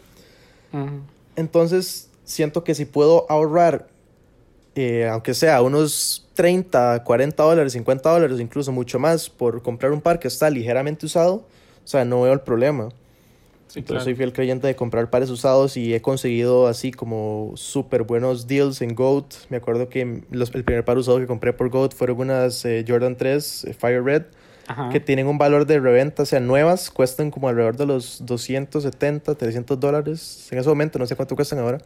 Entonces, 1.35 2.09
siento 2.23 2.63
que 2.63 2.75
si 2.75 2.85
puedo 2.85 3.25
ahorrar 3.29 3.87
eh, 4.77 5.07
aunque 5.09 5.33
sea 5.33 5.61
unos 5.61 6.27
30, 6.33 7.01
40 7.05 7.43
dólares, 7.43 7.71
50 7.73 8.09
dólares, 8.11 8.39
incluso 8.41 8.73
mucho 8.73 8.99
más, 8.99 9.29
por 9.29 9.61
comprar 9.61 9.93
un 9.93 10.01
par 10.01 10.19
que 10.19 10.27
está 10.27 10.49
ligeramente 10.49 11.05
usado, 11.05 11.35
o 11.35 11.87
sea, 11.87 12.03
no 12.03 12.21
veo 12.23 12.33
el 12.33 12.41
problema. 12.41 12.89
Sí, 13.69 13.79
Entonces 13.79 13.87
claro. 13.87 14.03
soy 14.03 14.15
fiel 14.15 14.33
creyente 14.33 14.67
de 14.67 14.75
comprar 14.75 15.09
pares 15.09 15.29
usados 15.29 15.77
y 15.77 15.93
he 15.93 16.01
conseguido 16.01 16.67
así 16.67 16.91
como 16.91 17.53
súper 17.55 18.03
buenos 18.03 18.47
deals 18.47 18.81
en 18.81 18.95
GOAT. 18.95 19.33
Me 19.49 19.57
acuerdo 19.57 19.87
que 19.87 20.23
los- 20.29 20.53
el 20.53 20.65
primer 20.65 20.83
par 20.83 20.97
usado 20.97 21.19
que 21.19 21.27
compré 21.27 21.53
por 21.53 21.69
GOAT 21.69 21.93
fueron 21.93 22.19
unas 22.19 22.65
eh, 22.65 22.83
Jordan 22.85 23.15
3 23.15 23.63
eh, 23.63 23.73
Fire 23.73 24.03
Red 24.03 24.23
Ajá. 24.67 24.89
que 24.89 24.99
tienen 24.99 25.27
un 25.27 25.37
valor 25.37 25.65
de 25.65 25.79
reventa, 25.79 26.23
o 26.23 26.25
sea, 26.25 26.39
nuevas, 26.39 26.89
cuestan 26.89 27.29
como 27.31 27.49
alrededor 27.49 27.77
de 27.77 27.85
los 27.85 28.25
270, 28.25 29.35
300 29.35 29.79
dólares 29.79 30.47
en 30.51 30.59
ese 30.59 30.69
momento, 30.69 30.99
no 30.99 31.05
sé 31.05 31.15
cuánto 31.15 31.35
cuestan 31.35 31.59
ahora. 31.59 31.77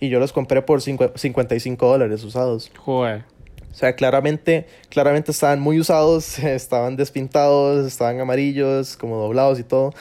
Y 0.00 0.08
yo 0.08 0.18
los 0.20 0.32
compré 0.32 0.62
por 0.62 0.80
cincu- 0.80 1.12
55 1.16 1.86
dólares 1.86 2.22
usados. 2.24 2.70
Joder. 2.78 3.24
O 3.72 3.74
sea, 3.78 3.94
claramente, 3.94 4.66
claramente 4.88 5.30
estaban 5.32 5.60
muy 5.60 5.78
usados, 5.78 6.38
estaban 6.42 6.96
despintados, 6.96 7.86
estaban 7.86 8.20
amarillos, 8.20 8.96
como 8.96 9.16
doblados 9.18 9.58
y 9.58 9.62
todo. 9.62 9.92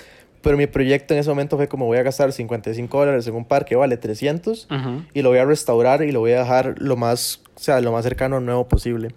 Pero 0.42 0.58
mi 0.58 0.68
proyecto 0.68 1.14
en 1.16 1.20
ese 1.22 1.30
momento 1.30 1.58
fue 1.58 1.68
como 1.68 1.86
voy 1.88 1.98
a 1.98 2.04
gastar 2.04 2.32
55 2.32 2.98
dólares 3.00 3.26
en 3.28 3.34
un 3.36 3.46
par 3.46 3.66
que 3.66 3.76
vale 3.76 3.98
300 3.98 4.68
Ujú. 4.70 5.04
y 5.14 5.22
lo 5.24 5.30
voy 5.30 5.40
a 5.40 5.46
restaurar 5.46 6.04
y 6.04 6.12
lo 6.12 6.20
voy 6.20 6.34
a 6.34 6.40
dejar 6.40 6.76
lo 6.78 6.96
más, 6.96 7.42
o 7.56 7.60
sea, 7.60 7.82
lo 7.82 7.92
más 7.92 8.04
cercano 8.04 8.40
nuevo 8.40 8.68
posible. 8.68 9.10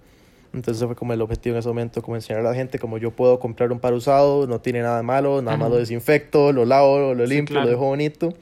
Entonces 0.53 0.84
fue 0.84 0.96
como 0.96 1.12
el 1.12 1.20
objetivo 1.20 1.55
en 1.55 1.59
ese 1.61 1.68
momento, 1.68 2.01
como 2.03 2.16
enseñar 2.16 2.40
a 2.40 2.49
la 2.51 2.55
gente 2.55 2.78
como 2.78 2.96
yo 2.99 3.11
puedo 3.11 3.38
comprar 3.38 3.70
un 3.70 3.80
par 3.80 3.92
usado, 3.92 4.46
no 4.46 4.61
tiene 4.61 4.80
nada 4.80 4.96
de 4.96 5.03
malo, 5.03 5.42
nada 5.42 5.57
más 5.57 5.66
Ajá. 5.66 5.74
lo 5.74 5.76
desinfecto, 5.76 6.53
lo 6.53 6.64
lavo, 6.64 7.14
lo 7.14 7.26
Sí, 7.26 7.34
limpio, 7.34 7.55
claro. 7.55 7.66
lo 7.66 7.70
dejo 7.70 7.84
bonito. 7.86 8.34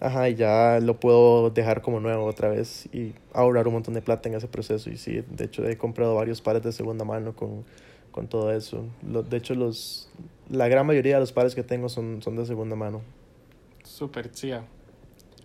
Ajá, 0.00 0.28
y 0.28 0.34
ya 0.34 0.80
lo 0.82 1.00
puedo 1.00 1.48
dejar 1.50 1.80
como 1.80 1.98
nuevo 1.98 2.24
otra 2.26 2.50
vez 2.50 2.86
y 2.92 3.14
ahorrar 3.32 3.66
un 3.68 3.74
montón 3.74 3.94
de 3.94 4.02
plata 4.02 4.28
en 4.28 4.34
ese 4.34 4.48
proceso. 4.48 4.90
Y 4.90 4.98
sí, 4.98 5.22
de 5.26 5.44
hecho 5.44 5.66
he 5.66 5.78
comprado 5.78 6.14
varios 6.14 6.42
pares 6.42 6.62
de 6.62 6.72
segunda 6.72 7.06
mano 7.06 7.34
con, 7.34 7.64
con 8.10 8.26
todo 8.28 8.52
eso. 8.52 8.84
Lo- 9.08 9.22
de 9.22 9.38
hecho, 9.38 9.54
los, 9.54 10.10
la 10.50 10.68
gran 10.68 10.84
mayoría 10.86 11.14
de 11.14 11.20
los 11.20 11.32
pares 11.32 11.54
que 11.54 11.62
tengo 11.62 11.88
son, 11.88 12.20
son 12.20 12.36
de 12.36 12.44
segunda 12.44 12.76
mano. 12.76 13.00
Súper 13.82 14.30
chida. 14.30 14.64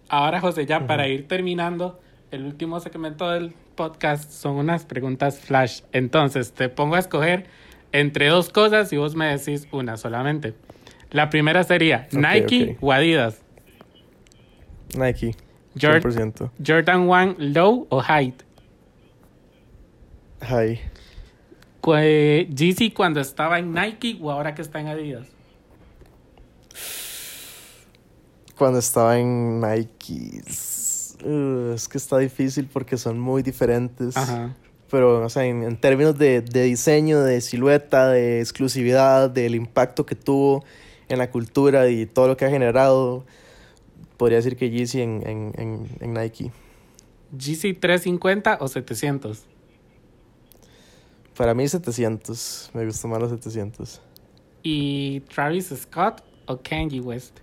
Ahora, 0.09 0.41
José, 0.41 0.65
ya 0.65 0.87
para 0.87 1.03
Ujú. 1.03 1.13
ir 1.13 1.27
terminando, 1.27 1.99
el 2.31 2.43
último 2.45 2.79
segmento 2.81 3.29
del 3.29 3.53
podcast 3.79 4.29
son 4.29 4.57
unas 4.57 4.83
preguntas 4.83 5.39
flash. 5.39 5.83
Entonces, 5.93 6.51
te 6.51 6.67
pongo 6.67 6.95
a 6.95 6.99
escoger 6.99 7.45
entre 7.93 8.27
dos 8.27 8.49
cosas 8.49 8.91
y 8.91 8.97
vos 8.97 9.15
me 9.15 9.27
decís 9.37 9.69
una 9.71 9.95
solamente. 9.95 10.53
La 11.11 11.29
primera 11.29 11.63
sería 11.63 12.09
Nike 12.11 12.75
o 12.81 12.91
Adidas. 12.91 13.41
Nike, 14.97 15.33
Jor- 15.79 16.01
100%. 16.01 16.51
Jordan 16.65 17.07
1 17.07 17.35
Low 17.39 17.87
o 17.89 18.01
Height. 18.03 18.43
Hi. 20.41 20.81
Cu- 21.79 21.95
eh, 21.95 22.49
Yeezy 22.53 22.91
cuando 22.91 23.21
estaba 23.21 23.59
en 23.59 23.71
Nike 23.73 24.17
o 24.21 24.29
ahora 24.29 24.53
que 24.55 24.61
está 24.61 24.81
en 24.81 24.87
Adidas. 24.87 25.27
Cuando 28.57 28.79
estaba 28.79 29.17
en 29.17 29.61
Nike. 29.61 30.41
Uh, 31.23 31.73
es 31.73 31.87
que 31.87 31.97
está 31.97 32.17
difícil 32.17 32.67
porque 32.71 32.97
son 32.97 33.19
muy 33.19 33.43
diferentes. 33.43 34.15
Ajá. 34.17 34.55
Pero, 34.89 35.23
o 35.23 35.29
sea, 35.29 35.45
en, 35.45 35.63
en 35.63 35.77
términos 35.77 36.17
de, 36.17 36.41
de 36.41 36.63
diseño, 36.63 37.21
de 37.21 37.41
silueta, 37.41 38.09
de 38.09 38.39
exclusividad, 38.39 39.29
del 39.29 39.55
impacto 39.55 40.05
que 40.05 40.15
tuvo 40.15 40.63
en 41.09 41.19
la 41.19 41.29
cultura 41.29 41.89
y 41.89 42.05
todo 42.05 42.27
lo 42.27 42.37
que 42.37 42.45
ha 42.45 42.49
generado, 42.49 43.25
podría 44.17 44.37
decir 44.37 44.55
que 44.55 44.69
Yeezy 44.69 45.01
en, 45.01 45.23
en, 45.27 45.53
en, 45.57 45.87
en 45.99 46.13
Nike. 46.13 46.51
Yeezy 47.37 47.73
350 47.73 48.57
o 48.61 48.67
700. 48.67 49.45
Para 51.37 51.53
mí 51.53 51.67
700, 51.67 52.71
me 52.73 52.85
gustan 52.85 53.11
más 53.11 53.21
los 53.21 53.31
700. 53.31 54.01
Y 54.63 55.21
Travis 55.33 55.73
Scott 55.75 56.21
o 56.47 56.59
Kanye 56.61 56.99
West. 56.99 57.39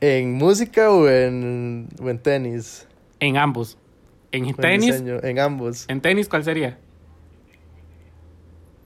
¿En 0.00 0.32
música 0.34 0.90
o 0.90 1.08
en, 1.08 1.88
o 2.00 2.08
en 2.08 2.18
tenis? 2.18 2.86
En 3.20 3.36
ambos. 3.36 3.76
En 4.30 4.54
tenis. 4.54 4.86
diseño, 4.92 5.18
en 5.22 5.38
ambos. 5.38 5.84
En 5.88 6.00
tenis, 6.00 6.28
¿cuál 6.28 6.44
sería? 6.44 6.78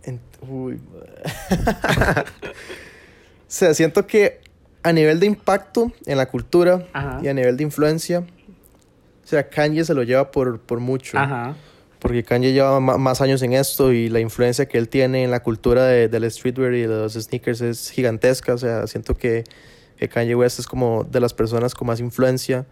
En- 0.04 0.20
uy, 0.40 0.80
o 2.02 2.24
sea, 3.46 3.74
siento 3.74 4.06
que 4.06 4.40
a 4.82 4.92
nivel 4.92 5.20
de 5.20 5.26
impacto 5.26 5.92
en 6.06 6.16
la 6.18 6.26
cultura 6.26 6.86
Ajá. 6.92 7.20
y 7.22 7.28
a 7.28 7.34
nivel 7.34 7.56
de 7.56 7.62
influencia, 7.64 8.20
o 8.20 9.26
sea, 9.26 9.48
Kanye 9.48 9.84
se 9.84 9.94
lo 9.94 10.02
lleva 10.02 10.30
por, 10.30 10.60
por 10.60 10.80
mucho. 10.80 11.18
Ajá. 11.18 11.54
Porque 12.00 12.24
Kanye 12.24 12.52
lleva 12.52 12.80
más 12.80 13.20
años 13.20 13.42
en 13.42 13.52
esto 13.52 13.92
y 13.92 14.08
la 14.08 14.18
influencia 14.18 14.66
que 14.66 14.76
él 14.76 14.88
tiene 14.88 15.22
en 15.22 15.30
la 15.30 15.40
cultura 15.40 15.84
de- 15.86 16.08
del 16.08 16.28
streetwear 16.28 16.74
y 16.74 16.80
de 16.82 16.88
los 16.88 17.12
sneakers 17.12 17.60
es 17.60 17.90
gigantesca. 17.90 18.54
O 18.54 18.58
sea, 18.58 18.88
siento 18.88 19.14
que 19.14 19.44
Kanye 20.08 20.34
West 20.34 20.58
es 20.58 20.66
como 20.66 21.04
de 21.04 21.20
las 21.20 21.32
personas 21.34 21.74
con 21.74 21.86
más 21.86 22.00
influencia, 22.00 22.66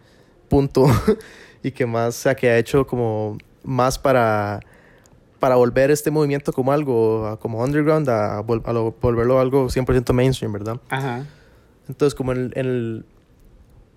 punto. 0.48 0.86
y 1.62 1.70
que 1.72 1.86
más, 1.86 2.16
o 2.18 2.20
sea, 2.22 2.34
que 2.34 2.48
ha 2.50 2.56
hecho 2.58 2.86
como 2.86 3.36
más 3.62 3.98
para, 3.98 4.60
para 5.38 5.56
volver 5.56 5.90
este 5.90 6.10
movimiento 6.10 6.52
como 6.52 6.72
algo, 6.72 7.38
como 7.40 7.62
underground, 7.62 8.08
a, 8.08 8.40
vol- 8.42 8.62
a 8.64 8.72
lo- 8.72 8.92
volverlo 9.00 9.38
algo 9.40 9.66
100% 9.68 10.12
mainstream, 10.14 10.52
¿verdad? 10.52 10.80
Ajá. 10.88 11.26
Entonces, 11.88 12.14
como 12.14 12.32
en 12.32 12.38
el, 12.38 12.52
en 12.56 12.66
el, 12.66 13.04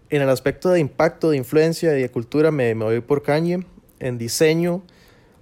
en 0.09 0.21
el 0.21 0.29
aspecto 0.29 0.69
de 0.69 0.79
impacto, 0.79 1.29
de 1.29 1.37
influencia 1.37 1.97
y 1.97 2.01
de 2.01 2.09
cultura, 2.09 2.51
me, 2.51 2.75
me 2.75 2.85
voy 2.85 2.99
por 3.01 3.23
Kanye. 3.23 3.65
En 3.99 4.17
diseño, 4.17 4.81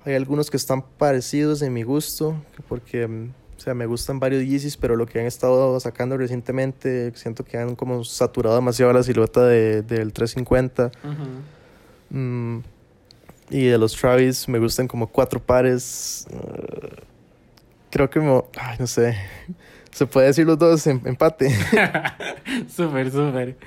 hay 0.05 0.13
algunos 0.13 0.51
que 0.51 0.57
están 0.57 0.83
parecidos 0.83 1.61
en 1.63 1.73
mi 1.73 1.81
gusto, 1.83 2.35
porque 2.67 3.07
mm, 3.07 3.29
o 3.61 3.63
sea, 3.63 3.75
me 3.75 3.85
gustan 3.85 4.19
varios 4.19 4.43
Yeezys, 4.43 4.75
pero 4.75 4.95
lo 4.95 5.05
que 5.05 5.19
han 5.19 5.27
estado 5.27 5.79
sacando 5.79 6.17
recientemente, 6.17 7.11
siento 7.13 7.43
que 7.43 7.59
han 7.59 7.75
como 7.75 8.03
saturado 8.03 8.55
demasiado 8.55 8.91
la 8.91 9.03
silueta 9.03 9.45
de, 9.45 9.83
del 9.83 10.13
350. 10.13 10.87
Ujú. 11.03 12.17
Mm, 12.17 12.63
y 13.51 13.65
de 13.65 13.77
los 13.77 13.95
Travis 13.95 14.49
me 14.49 14.57
gustan 14.57 14.87
como 14.87 15.05
cuatro 15.05 15.39
pares. 15.39 16.25
Uh, 16.31 17.03
creo 17.91 18.09
que 18.09 18.19
me... 18.19 18.41
Ay, 18.57 18.77
no 18.79 18.87
sé. 18.87 19.15
Se 19.91 20.07
puede 20.07 20.25
decir 20.25 20.47
los 20.47 20.57
dos 20.57 20.87
en 20.87 20.99
empate. 21.05 21.51
súper, 22.67 23.11
súper. 23.11 23.57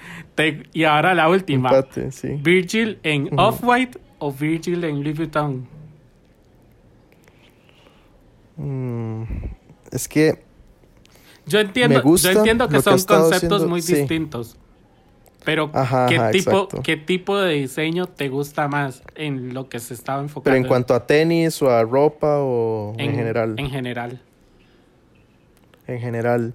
Y 0.73 0.83
ahora 0.83 1.15
la 1.15 1.29
última. 1.29 1.69
empate, 1.69 2.11
sí. 2.11 2.31
Virgil 2.43 2.99
en. 3.05 3.29
Off-White 3.39 4.01
o 4.19 4.33
Virgil 4.33 4.83
en 4.83 5.05
Louis 5.05 5.17
Vuitton. 5.17 5.69
Mm, 8.57 9.25
es 9.91 10.09
que 10.09 10.43
Yo 11.47 11.61
entiendo, 11.61 11.97
Me 11.97 12.03
gusta 12.03 12.33
yo 12.33 12.39
entiendo 12.39 12.69
que 12.69 12.81
son 12.81 13.01
conceptos 13.03 13.67
muy 13.67 13.83
sí. 13.83 13.95
distintos. 13.95 14.57
Pero 15.45 15.71
Ajá, 15.75 16.07
¿qué 16.07 16.17
ajá, 16.17 16.31
tipo, 16.31 16.51
exacto. 16.51 16.83
¿qué 16.83 16.97
tipo 16.97 17.39
de 17.39 17.55
diseño 17.55 18.07
te 18.07 18.29
gusta 18.29 18.67
más 18.67 19.03
en 19.15 19.53
lo 19.53 19.69
que 19.69 19.79
se 19.79 19.93
estaba 19.93 20.23
enfocando? 20.23 20.45
Pero 20.45 20.57
en 20.57 20.67
cuanto 20.67 20.95
a 20.95 21.07
tenis 21.07 21.61
o 21.61 21.71
a 21.71 21.83
ropa 21.83 22.39
o 22.39 22.95
en, 22.97 23.15
general. 23.15 23.55
En 23.59 23.71
general. 23.71 24.23
En 25.87 26.01
general. 26.01 26.55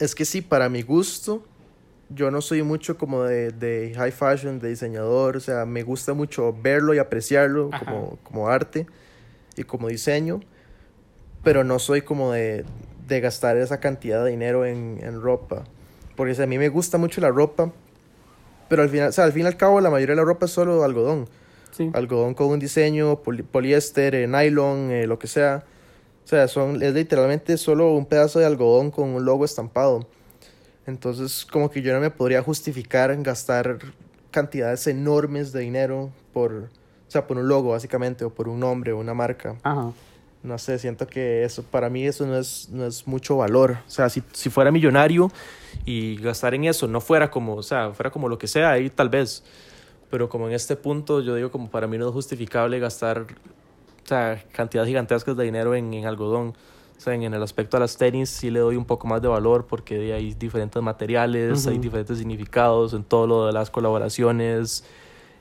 Es 0.00 0.14
que 0.14 0.24
sí, 0.24 0.42
para 0.42 0.68
mi 0.68 0.82
gusto, 0.82 1.44
yo 2.08 2.30
no 2.32 2.40
soy 2.40 2.62
mucho 2.62 2.98
como 2.98 3.22
de, 3.22 3.52
de 3.52 3.92
high 3.96 4.12
fashion, 4.12 4.58
de 4.58 4.70
diseñador. 4.70 5.36
O 5.36 5.40
sea, 5.40 5.64
me 5.64 5.84
gusta 5.84 6.14
mucho 6.14 6.52
verlo 6.52 6.92
y 6.92 6.98
apreciarlo 6.98 7.70
como, 7.78 8.18
como 8.24 8.48
arte 8.48 8.86
y 9.56 9.62
como 9.62 9.88
diseño. 9.88 10.40
Pero 11.42 11.64
no 11.64 11.78
soy 11.78 12.02
como 12.02 12.32
de, 12.32 12.64
de 13.06 13.20
gastar 13.20 13.56
esa 13.56 13.80
cantidad 13.80 14.24
de 14.24 14.30
dinero 14.30 14.64
en, 14.66 14.98
en 15.02 15.20
ropa. 15.20 15.64
Porque 16.16 16.32
o 16.32 16.34
sea, 16.34 16.44
a 16.44 16.48
mí 16.48 16.58
me 16.58 16.68
gusta 16.68 16.98
mucho 16.98 17.20
la 17.20 17.28
ropa. 17.30 17.72
Pero 18.68 18.82
al 18.82 18.88
final, 18.90 19.08
o 19.08 19.12
sea, 19.12 19.24
al 19.24 19.32
fin 19.32 19.44
y 19.44 19.46
al 19.46 19.56
cabo, 19.56 19.80
la 19.80 19.88
mayoría 19.90 20.14
de 20.14 20.20
la 20.20 20.24
ropa 20.26 20.46
es 20.46 20.52
solo 20.52 20.82
algodón. 20.84 21.28
Sí. 21.70 21.90
algodón 21.94 22.34
con 22.34 22.48
un 22.48 22.58
diseño, 22.58 23.22
poli- 23.22 23.42
poliéster, 23.44 24.14
eh, 24.14 24.26
nylon, 24.26 24.90
eh, 24.90 25.06
lo 25.06 25.18
que 25.18 25.28
sea. 25.28 25.62
O 26.24 26.28
sea, 26.28 26.48
son, 26.48 26.82
es 26.82 26.92
literalmente 26.92 27.56
solo 27.56 27.92
un 27.92 28.04
pedazo 28.06 28.38
de 28.40 28.46
algodón 28.46 28.90
con 28.90 29.10
un 29.10 29.24
logo 29.24 29.44
estampado. 29.44 30.06
Entonces, 30.86 31.46
como 31.46 31.70
que 31.70 31.82
yo 31.82 31.92
no 31.92 32.00
me 32.00 32.10
podría 32.10 32.42
justificar 32.42 33.10
en 33.10 33.22
gastar 33.22 33.78
cantidades 34.30 34.86
enormes 34.86 35.52
de 35.52 35.60
dinero 35.60 36.10
por, 36.32 36.52
o 36.52 36.68
sea, 37.10 37.26
por 37.26 37.36
un 37.38 37.46
logo, 37.48 37.70
básicamente, 37.70 38.24
o 38.24 38.30
por 38.30 38.48
un 38.48 38.60
nombre 38.60 38.92
o 38.92 38.98
una 38.98 39.14
marca. 39.14 39.56
Ajá. 39.62 39.92
No 40.42 40.56
sé, 40.56 40.78
siento 40.78 41.06
que 41.06 41.42
eso, 41.44 41.62
para 41.64 41.90
mí 41.90 42.06
eso 42.06 42.24
no 42.26 42.36
es, 42.38 42.68
no 42.70 42.86
es 42.86 43.06
mucho 43.06 43.36
valor. 43.36 43.78
O 43.86 43.90
sea, 43.90 44.08
si, 44.08 44.22
si 44.32 44.50
fuera 44.50 44.70
millonario 44.70 45.30
y 45.84 46.16
gastar 46.16 46.54
en 46.54 46.64
eso 46.64 46.86
no 46.86 47.00
fuera 47.00 47.30
como, 47.30 47.56
o 47.56 47.62
sea, 47.62 47.90
fuera 47.90 48.10
como 48.10 48.28
lo 48.28 48.38
que 48.38 48.46
sea, 48.46 48.70
ahí 48.70 48.88
tal 48.88 49.08
vez. 49.08 49.42
Pero 50.10 50.28
como 50.28 50.46
en 50.48 50.54
este 50.54 50.76
punto, 50.76 51.20
yo 51.20 51.34
digo 51.34 51.50
como 51.50 51.68
para 51.70 51.86
mí 51.86 51.98
no 51.98 52.06
es 52.06 52.12
justificable 52.12 52.78
gastar, 52.78 53.22
o 53.22 54.06
sea, 54.06 54.42
cantidades 54.52 54.88
gigantescas 54.88 55.36
de 55.36 55.44
dinero 55.44 55.74
en, 55.74 55.92
en 55.92 56.06
algodón. 56.06 56.54
O 56.96 57.00
sea, 57.00 57.14
en, 57.14 57.24
en 57.24 57.34
el 57.34 57.42
aspecto 57.42 57.76
de 57.76 57.82
las 57.82 57.96
tenis 57.96 58.30
sí 58.30 58.50
le 58.50 58.60
doy 58.60 58.76
un 58.76 58.84
poco 58.84 59.06
más 59.06 59.20
de 59.20 59.28
valor 59.28 59.66
porque 59.66 60.12
hay 60.14 60.34
diferentes 60.34 60.82
materiales, 60.82 61.66
hay 61.66 61.78
diferentes 61.78 62.16
significados 62.16 62.94
en 62.94 63.02
todo 63.04 63.26
lo 63.26 63.46
de 63.46 63.52
las 63.52 63.70
colaboraciones, 63.70 64.84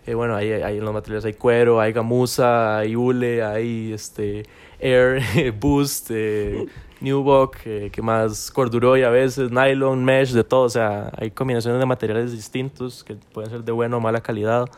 Eh, 0.08 0.16
bueno, 0.16 0.38
hay, 0.38 0.52
hay 0.52 0.78
en 0.78 0.86
los 0.86 0.93
materiales 0.93 1.26
hay 1.26 1.34
cuero, 1.34 1.82
hay 1.82 1.91
gamuza, 1.91 2.78
hay 2.78 2.95
hule, 2.95 3.43
hay 3.43 3.91
este, 3.91 4.43
air, 4.80 5.53
boost, 5.59 6.11
eh, 6.11 6.65
nubuck, 7.01 7.57
eh, 7.65 7.89
que 7.91 8.01
más 8.01 8.51
corduroy 8.51 9.03
a 9.03 9.09
veces, 9.09 9.51
nylon, 9.51 10.03
mesh, 10.03 10.32
de 10.32 10.43
todo. 10.43 10.63
O 10.63 10.69
sea, 10.69 11.11
hay 11.17 11.32
combinaciones 11.32 11.80
de 11.80 11.86
materiales 11.86 12.32
distintos 12.32 13.03
que 13.03 13.15
pueden 13.15 13.49
ser 13.49 13.63
de 13.63 13.71
buena 13.71 13.97
o 13.97 13.99
mala 13.99 14.21
calidad. 14.21 14.69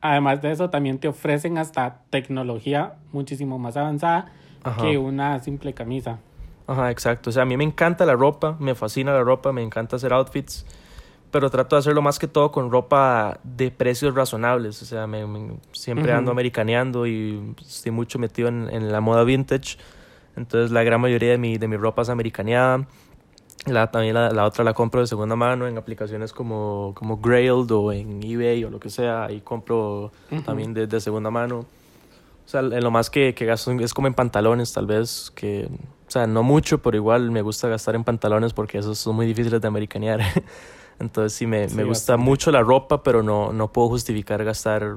Además 0.00 0.42
de 0.42 0.52
eso, 0.52 0.70
también 0.70 0.98
te 0.98 1.08
ofrecen 1.08 1.58
hasta 1.58 2.02
tecnología 2.10 2.94
muchísimo 3.12 3.58
más 3.58 3.76
avanzada 3.76 4.32
que 4.80 4.98
una 4.98 5.38
simple 5.40 5.72
camisa. 5.74 6.18
Ajá, 6.66 6.90
exacto. 6.90 7.30
O 7.30 7.32
sea, 7.32 7.44
a 7.44 7.46
mí 7.46 7.56
me 7.56 7.64
encanta 7.64 8.04
la 8.04 8.14
ropa, 8.14 8.56
me 8.58 8.74
fascina 8.74 9.12
la 9.12 9.22
ropa, 9.22 9.52
me 9.52 9.62
encanta 9.62 9.96
hacer 9.96 10.12
outfits 10.12 10.66
pero 11.36 11.50
trato 11.50 11.76
de 11.76 11.80
hacerlo 11.80 12.00
más 12.00 12.18
que 12.18 12.28
todo 12.28 12.50
con 12.50 12.70
ropa 12.70 13.38
de 13.44 13.70
precios 13.70 14.14
razonables. 14.14 14.80
O 14.80 14.86
sea, 14.86 15.06
me, 15.06 15.58
siempre 15.72 16.10
ando 16.10 16.30
americaneando 16.30 17.06
y 17.06 17.54
estoy 17.60 17.92
mucho 17.92 18.18
metido 18.18 18.48
en, 18.48 18.70
en, 18.72 18.90
la 18.90 19.02
moda 19.02 19.22
vintage. 19.22 19.76
Entonces, 20.34 20.70
la 20.70 20.82
gran 20.82 20.98
mayoría 20.98 21.32
de 21.32 21.36
mi, 21.36 21.58
de 21.58 21.68
mi 21.68 21.76
ropa 21.76 22.00
es 22.00 22.08
americaneada. 22.08 22.86
La, 23.66 23.90
también 23.90 24.14
la, 24.14 24.30
la, 24.30 24.46
otra 24.46 24.64
la 24.64 24.72
compro 24.72 25.02
de 25.02 25.08
segunda 25.08 25.36
mano 25.36 25.68
en 25.68 25.76
aplicaciones 25.76 26.32
como, 26.32 26.94
como 26.96 27.18
Grailed 27.18 27.70
o 27.70 27.92
en 27.92 28.22
eBay 28.22 28.64
o 28.64 28.70
lo 28.70 28.80
que 28.80 28.88
sea. 28.88 29.26
Ahí 29.26 29.42
compro 29.42 30.12
también 30.46 30.72
de, 30.72 30.86
de, 30.86 31.00
segunda 31.02 31.30
mano. 31.30 31.66
O 32.46 32.48
sea, 32.48 32.60
en 32.60 32.82
lo 32.82 32.90
más 32.90 33.10
que, 33.10 33.34
que 33.34 33.44
gasto 33.44 33.72
es 33.72 33.92
como 33.92 34.08
en 34.08 34.14
pantalones, 34.14 34.72
tal 34.72 34.86
vez. 34.86 35.30
que 35.34 35.68
O 36.08 36.10
sea, 36.10 36.26
no 36.26 36.42
mucho, 36.42 36.78
pero 36.78 36.96
igual 36.96 37.30
me 37.30 37.42
gusta 37.42 37.68
gastar 37.68 37.94
en 37.94 38.04
pantalones 38.04 38.54
porque 38.54 38.78
esos 38.78 38.96
son 38.96 39.16
muy 39.16 39.26
difíciles 39.26 39.60
de 39.60 39.68
americanear. 39.68 40.22
Entonces 40.98 41.32
sí, 41.34 41.46
me, 41.46 41.68
me 41.68 41.84
gusta 41.84 42.16
mucho 42.16 42.50
la 42.50 42.62
ropa, 42.62 43.02
pero 43.02 43.22
no, 43.22 43.52
no 43.52 43.70
puedo 43.72 43.88
justificar 43.88 44.42
gastar 44.44 44.96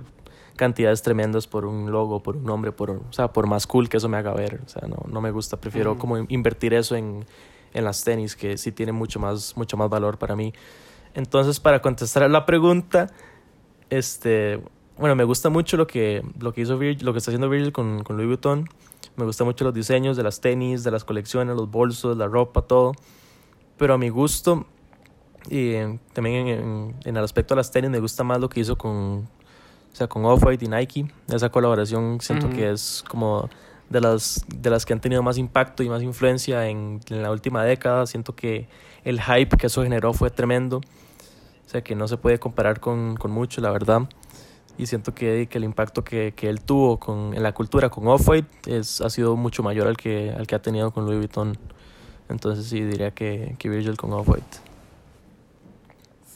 cantidades 0.56 1.02
tremendas 1.02 1.48
por 1.48 1.66
un 1.66 1.90
logo, 1.90 2.22
por 2.22 2.36
un 2.36 2.44
nombre, 2.44 2.74
por, 2.74 2.92
o 2.92 3.14
sea, 3.14 3.32
por 3.32 3.48
más 3.48 3.66
cool 3.66 3.88
que 3.88 3.96
eso 3.96 4.10
me 4.10 4.18
haga 4.18 4.34
ver. 4.34 4.60
O 4.66 4.70
sea, 4.70 4.88
no, 4.88 4.98
no 5.08 5.22
me 5.22 5.32
gusta. 5.32 5.56
Prefiero 5.58 5.98
como 5.98 6.18
invertir 6.18 6.74
eso 6.74 6.96
en, 6.96 7.26
en 7.74 7.84
las 7.86 8.04
tenis, 8.04 8.36
que 8.36 8.58
sí 8.58 8.74
tiene 8.74 8.92
mucho 8.92 9.20
más, 9.20 9.56
mucho 9.56 9.78
más 9.78 9.90
valor 9.90 10.18
para 10.18 10.36
mí. 10.36 10.54
Entonces, 11.14 11.62
para 11.62 11.82
contestar 11.82 12.24
a 12.24 12.28
la 12.28 12.46
pregunta, 12.46 13.08
este, 13.90 14.62
bueno, 14.98 15.16
me 15.16 15.24
gusta 15.24 15.50
mucho 15.50 15.78
lo 15.78 15.88
que, 15.88 16.24
lo 16.40 16.54
que 16.54 16.62
hizo 16.62 16.78
Virgil, 16.78 17.06
lo 17.06 17.14
que 17.14 17.20
está 17.20 17.32
haciendo 17.32 17.50
Virgil 17.50 17.72
con, 17.72 18.04
con 18.04 18.18
Louis 18.18 18.28
Vuitton. 18.28 18.68
Me 19.16 19.24
gusta 19.24 19.46
mucho 19.46 19.64
los 19.64 19.74
diseños 19.74 20.18
de 20.18 20.24
las 20.24 20.42
tenis, 20.42 20.84
de 20.84 20.92
las 20.92 21.06
colecciones, 21.06 21.56
los 21.56 21.72
bolsos, 21.72 22.18
la 22.18 22.28
ropa, 22.28 22.64
todo. 22.64 22.92
Pero 23.78 23.94
a 23.94 23.98
mi 23.98 24.10
gusto, 24.10 24.66
y 25.50 25.74
también 26.14 26.48
en, 26.48 26.96
en, 27.06 27.18
el 27.18 27.24
aspecto 27.24 27.56
de 27.56 27.58
las 27.58 27.72
tenis 27.72 27.90
me 27.90 28.00
gusta 28.00 28.24
más 28.24 28.40
lo 28.40 28.50
que 28.50 28.60
hizo 28.60 28.78
con, 28.78 29.28
o 29.92 29.96
sea, 29.96 30.08
con 30.08 30.24
Off-White 30.26 30.66
y 30.66 30.68
Nike. 30.68 31.08
Esa 31.28 31.50
colaboración 31.50 32.22
siento 32.22 32.50
que 32.50 32.70
es 32.72 33.04
como 33.08 33.50
de 33.90 34.00
las, 34.00 34.46
de 34.48 34.70
las 34.70 34.86
que 34.86 34.94
han 34.94 35.02
tenido 35.02 35.24
más 35.24 35.38
impacto 35.38 35.82
y 35.82 35.90
más 35.90 36.04
influencia 36.04 36.68
en, 36.68 37.00
en, 37.10 37.24
la 37.24 37.32
última 37.32 37.64
década. 37.64 38.06
Siento 38.06 38.36
que 38.36 38.68
el 39.04 39.20
hype 39.22 39.58
que 39.58 39.68
eso 39.68 39.84
generó 39.84 40.14
fue 40.14 40.30
tremendo. 40.30 40.78
O 40.78 41.70
sea, 41.70 41.82
que 41.84 41.96
no 41.96 42.08
se 42.08 42.18
puede 42.18 42.40
comparar 42.40 42.80
con, 42.80 43.16
con 43.16 43.32
mucho, 43.32 43.62
la 43.62 43.72
verdad. 43.72 44.04
Y 44.78 44.86
siento 44.86 45.14
que, 45.14 45.48
que 45.50 45.58
el 45.58 45.64
impacto 45.64 46.04
que, 46.04 46.34
que, 46.36 46.48
él 46.48 46.62
tuvo 46.62 47.00
con, 47.00 47.34
en 47.34 47.44
la 47.44 47.54
cultura 47.54 47.90
con 47.90 48.08
Off-White 48.08 48.80
ha 49.04 49.10
sido 49.10 49.36
mucho 49.36 49.62
mayor 49.62 49.88
al 49.88 49.98
que, 49.98 50.32
al 50.32 50.48
que 50.48 50.56
ha 50.56 50.62
tenido 50.62 50.92
con 50.92 51.06
Louis 51.06 51.18
Vuitton. 51.18 51.58
Entonces 52.30 52.66
sí, 52.68 52.82
diría 52.82 53.12
que, 53.12 53.56
que 53.58 53.70
Virgil 53.70 53.98
con 53.98 54.14
Off-White. 54.14 54.69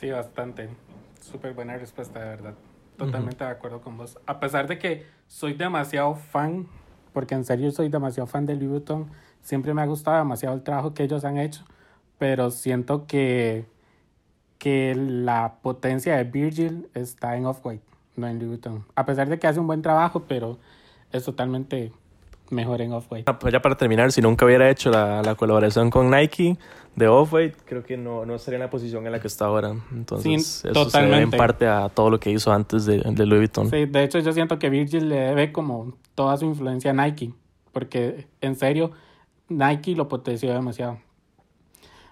Sí, 0.03 0.11
bastante. 0.11 0.67
Súper 1.21 1.53
buena 1.53 1.77
respuesta, 1.77 2.19
de 2.19 2.25
verdad. 2.25 2.53
Totalmente 2.97 3.41
de 3.41 3.49
acuerdo 3.49 3.79
con 3.79 3.97
vos. 3.97 4.19
A 4.25 4.37
pesar 4.37 4.67
de 4.67 4.77
que 4.77 5.05
soy 5.27 5.53
demasiado 5.53 6.15
fan, 6.15 6.67
porque 7.13 7.35
en 7.35 7.45
serio 7.45 7.71
soy 7.71 7.87
demasiado 7.87 8.27
fan 8.27 8.45
de 8.45 8.55
Louis 8.55 8.69
Vuitton, 8.69 9.09
siempre 9.41 9.73
me 9.73 9.81
ha 9.81 9.85
gustado 9.85 10.17
demasiado 10.17 10.55
el 10.55 10.61
trabajo 10.61 10.93
que 10.93 11.03
ellos 11.03 11.23
han 11.23 11.37
hecho, 11.37 11.63
pero 12.17 12.51
siento 12.51 13.07
que, 13.07 13.65
que 14.57 14.93
la 14.93 15.59
potencia 15.61 16.17
de 16.17 16.25
Virgil 16.25 16.89
está 16.93 17.37
en 17.37 17.45
Off-White, 17.45 17.85
no 18.17 18.27
en 18.27 18.39
Louis 18.39 18.49
Vuitton. 18.49 18.85
A 18.95 19.05
pesar 19.05 19.29
de 19.29 19.39
que 19.39 19.47
hace 19.47 19.61
un 19.61 19.67
buen 19.67 19.81
trabajo, 19.81 20.25
pero 20.27 20.59
es 21.13 21.23
totalmente 21.23 21.93
mejor 22.53 22.81
en 22.81 22.93
Off-White. 22.93 23.29
Ah, 23.29 23.37
pues 23.37 23.51
ya 23.51 23.61
para 23.61 23.75
terminar, 23.75 24.11
si 24.11 24.21
nunca 24.21 24.45
hubiera 24.45 24.69
hecho 24.69 24.89
la, 24.89 25.21
la 25.21 25.35
colaboración 25.35 25.89
con 25.89 26.09
Nike 26.09 26.57
de 26.95 27.07
Off-White, 27.07 27.57
creo 27.65 27.83
que 27.83 27.97
no, 27.97 28.25
no 28.25 28.35
estaría 28.35 28.57
en 28.57 28.61
la 28.61 28.69
posición 28.69 29.05
en 29.05 29.11
la 29.11 29.19
que 29.19 29.27
está 29.27 29.45
ahora. 29.45 29.73
Entonces, 29.91 30.63
eso 30.63 30.89
se 30.89 31.01
debe 31.01 31.21
en 31.21 31.31
parte 31.31 31.67
a 31.67 31.89
todo 31.89 32.09
lo 32.09 32.19
que 32.19 32.31
hizo 32.31 32.51
antes 32.53 32.85
de, 32.85 32.99
de 32.99 33.25
Louis 33.25 33.41
Vuitton. 33.41 33.69
Sí, 33.69 33.85
de 33.85 34.03
hecho 34.03 34.19
yo 34.19 34.31
siento 34.31 34.59
que 34.59 34.69
Virgil 34.69 35.09
le 35.09 35.15
debe 35.15 35.51
como 35.51 35.93
toda 36.15 36.37
su 36.37 36.45
influencia 36.45 36.91
a 36.91 36.93
Nike, 36.93 37.33
porque 37.71 38.27
en 38.41 38.55
serio, 38.55 38.91
Nike 39.49 39.95
lo 39.95 40.07
potenció 40.07 40.53
demasiado. 40.53 40.99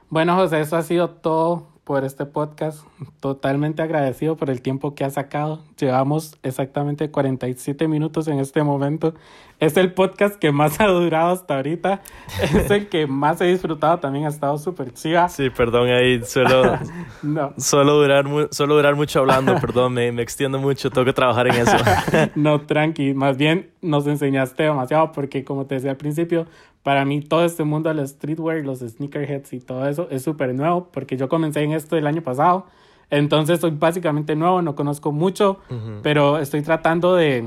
Bueno, 0.09 0.35
José, 0.35 0.59
eso 0.59 0.75
ha 0.75 0.81
sido 0.81 1.09
todo 1.09 1.70
por 1.83 2.03
este 2.05 2.25
podcast. 2.25 2.85
Totalmente 3.19 3.81
agradecido 3.81 4.37
por 4.37 4.49
el 4.49 4.61
tiempo 4.61 4.93
que 4.93 5.03
has 5.03 5.13
sacado. 5.13 5.61
Llevamos 5.77 6.37
exactamente 6.43 7.09
47 7.09 7.87
minutos 7.87 8.27
en 8.27 8.39
este 8.39 8.63
momento. 8.63 9.13
Es 9.59 9.77
el 9.77 9.93
podcast 9.93 10.35
que 10.35 10.51
más 10.51 10.79
ha 10.79 10.87
durado 10.87 11.31
hasta 11.31 11.55
ahorita. 11.55 12.01
Es 12.41 12.69
el 12.71 12.87
que 12.89 13.07
más 13.07 13.41
he 13.41 13.45
disfrutado. 13.45 13.99
También 13.99 14.25
ha 14.25 14.29
estado 14.29 14.57
súper 14.57 14.93
chiva. 14.93 15.29
Sí, 15.29 15.49
perdón, 15.49 15.89
ahí 15.89 16.23
suelo, 16.23 16.79
no. 17.23 17.53
suelo, 17.57 17.93
durar, 17.93 18.25
suelo 18.51 18.75
durar 18.75 18.95
mucho 18.95 19.19
hablando. 19.19 19.55
Perdón, 19.59 19.93
me, 19.93 20.11
me 20.11 20.21
extiendo 20.21 20.59
mucho. 20.59 20.89
Tengo 20.91 21.05
que 21.05 21.13
trabajar 21.13 21.47
en 21.47 21.55
eso. 21.55 21.77
no, 22.35 22.61
tranqui. 22.61 23.13
Más 23.13 23.37
bien 23.37 23.71
nos 23.81 24.07
enseñaste 24.07 24.63
demasiado 24.63 25.11
porque, 25.11 25.43
como 25.43 25.65
te 25.65 25.75
decía 25.75 25.91
al 25.91 25.97
principio, 25.97 26.45
para 26.83 27.05
mí 27.05 27.21
todo 27.21 27.45
este 27.45 27.63
mundo 27.63 27.93
del 27.93 28.07
streetwear, 28.07 28.65
los 28.65 28.79
sneakerheads 28.79 29.53
y 29.53 29.59
todo 29.59 29.87
eso 29.87 30.07
es 30.09 30.23
súper 30.23 30.53
nuevo 30.55 30.89
porque 30.91 31.15
yo 31.15 31.29
comencé 31.29 31.61
en 31.61 31.73
esto 31.73 31.97
el 31.97 32.07
año 32.07 32.21
pasado. 32.21 32.65
Entonces 33.09 33.59
soy 33.59 33.71
básicamente 33.71 34.35
nuevo, 34.35 34.61
no 34.61 34.75
conozco 34.75 35.11
mucho, 35.11 35.59
pero 36.01 36.39
estoy 36.39 36.61
tratando 36.61 37.15
de 37.15 37.43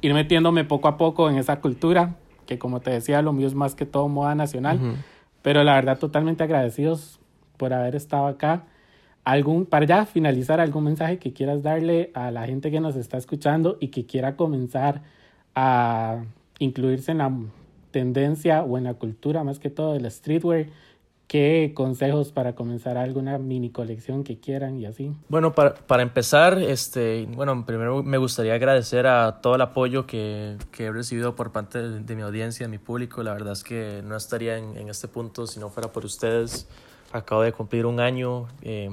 ir 0.00 0.14
metiéndome 0.14 0.64
poco 0.64 0.88
a 0.88 0.96
poco 0.96 1.30
en 1.30 1.38
esa 1.38 1.60
cultura, 1.60 2.16
que 2.46 2.58
como 2.58 2.80
te 2.80 2.90
decía, 2.90 3.22
lo 3.22 3.32
mío 3.32 3.46
es 3.46 3.54
más 3.54 3.76
que 3.76 3.86
todo 3.86 4.08
moda 4.08 4.34
nacional. 4.34 4.96
Pero 5.40 5.62
la 5.64 5.74
verdad, 5.74 5.98
totalmente 5.98 6.42
agradecidos 6.42 7.20
por 7.56 7.72
haber 7.72 7.94
estado 7.94 8.26
acá. 8.26 8.64
Algún, 9.24 9.66
para 9.66 9.86
ya 9.86 10.04
finalizar, 10.04 10.60
algún 10.60 10.82
mensaje 10.82 11.18
que 11.18 11.32
quieras 11.32 11.62
darle 11.62 12.10
a 12.14 12.32
la 12.32 12.44
gente 12.46 12.72
que 12.72 12.80
nos 12.80 12.96
está 12.96 13.16
escuchando 13.18 13.76
y 13.78 13.88
que 13.88 14.04
quiera 14.04 14.34
comenzar 14.34 15.02
a 15.54 16.24
incluirse 16.58 17.12
en 17.12 17.18
la 17.18 17.32
tendencia 17.92 18.62
o 18.62 18.78
en 18.78 18.84
la 18.84 18.94
cultura 18.94 19.44
más 19.44 19.58
que 19.58 19.70
todo 19.70 19.92
del 19.92 20.10
streetwear, 20.10 20.66
¿qué 21.28 21.72
consejos 21.74 22.32
para 22.32 22.54
comenzar 22.54 22.98
alguna 22.98 23.38
mini 23.38 23.70
colección 23.70 24.24
que 24.24 24.38
quieran 24.38 24.78
y 24.78 24.86
así? 24.86 25.12
Bueno, 25.28 25.54
para, 25.54 25.74
para 25.74 26.02
empezar, 26.02 26.58
este, 26.58 27.26
bueno, 27.34 27.64
primero 27.64 28.02
me 28.02 28.18
gustaría 28.18 28.54
agradecer 28.54 29.06
a 29.06 29.40
todo 29.40 29.54
el 29.54 29.60
apoyo 29.60 30.06
que, 30.06 30.56
que 30.72 30.84
he 30.84 30.92
recibido 30.92 31.34
por 31.34 31.52
parte 31.52 31.78
de, 31.80 32.16
mi 32.16 32.22
audiencia, 32.22 32.66
de 32.66 32.70
mi 32.70 32.78
público. 32.78 33.22
La 33.22 33.32
verdad 33.32 33.52
es 33.52 33.64
que 33.64 34.02
no 34.04 34.16
estaría 34.16 34.58
en, 34.58 34.88
este 34.88 35.08
punto 35.08 35.46
si 35.46 35.60
no 35.60 35.70
fuera 35.70 35.92
por 35.92 36.04
ustedes. 36.04 36.66
Acabo 37.12 37.42
de 37.42 37.52
cumplir 37.52 37.86
un 37.86 38.00
año. 38.00 38.48
Eh, 38.62 38.90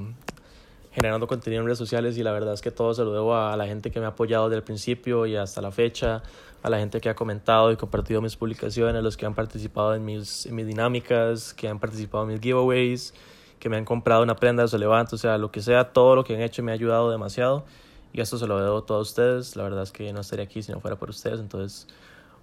generando 0.92 1.26
contenido 1.26 1.60
en 1.60 1.66
redes 1.66 1.78
sociales 1.78 2.18
y 2.18 2.22
la 2.22 2.32
verdad 2.32 2.54
es 2.54 2.60
que 2.60 2.70
todo 2.70 2.94
se 2.94 3.04
lo 3.04 3.12
debo 3.12 3.36
a 3.36 3.56
la 3.56 3.66
gente 3.66 3.90
que 3.90 4.00
me 4.00 4.06
ha 4.06 4.10
apoyado 4.10 4.48
desde 4.48 4.56
el 4.56 4.64
principio 4.64 5.26
y 5.26 5.36
hasta 5.36 5.60
la 5.60 5.70
fecha, 5.70 6.22
a 6.62 6.70
la 6.70 6.78
gente 6.78 7.00
que 7.00 7.08
ha 7.08 7.14
comentado 7.14 7.72
y 7.72 7.76
compartido 7.76 8.20
mis 8.20 8.36
publicaciones, 8.36 9.02
los 9.02 9.16
que 9.16 9.26
han 9.26 9.34
participado 9.34 9.94
en 9.94 10.04
mis, 10.04 10.46
en 10.46 10.54
mis 10.54 10.66
dinámicas, 10.66 11.54
que 11.54 11.68
han 11.68 11.78
participado 11.78 12.24
en 12.24 12.30
mis 12.30 12.40
giveaways, 12.40 13.14
que 13.58 13.68
me 13.68 13.76
han 13.76 13.84
comprado 13.84 14.22
una 14.22 14.36
prenda 14.36 14.66
relevante, 14.66 15.14
o 15.14 15.18
sea, 15.18 15.38
lo 15.38 15.50
que 15.50 15.62
sea, 15.62 15.92
todo 15.92 16.16
lo 16.16 16.24
que 16.24 16.34
han 16.34 16.42
hecho 16.42 16.62
me 16.62 16.72
ha 16.72 16.74
ayudado 16.74 17.10
demasiado 17.10 17.64
y 18.12 18.20
esto 18.20 18.38
se 18.38 18.46
lo 18.46 18.60
debo 18.62 18.78
a 18.78 18.86
todos 18.86 19.08
ustedes. 19.08 19.56
La 19.56 19.62
verdad 19.62 19.82
es 19.82 19.92
que 19.92 20.12
no 20.12 20.20
estaría 20.20 20.44
aquí 20.44 20.62
si 20.62 20.72
no 20.72 20.80
fuera 20.80 20.96
por 20.96 21.10
ustedes, 21.10 21.40
entonces 21.40 21.86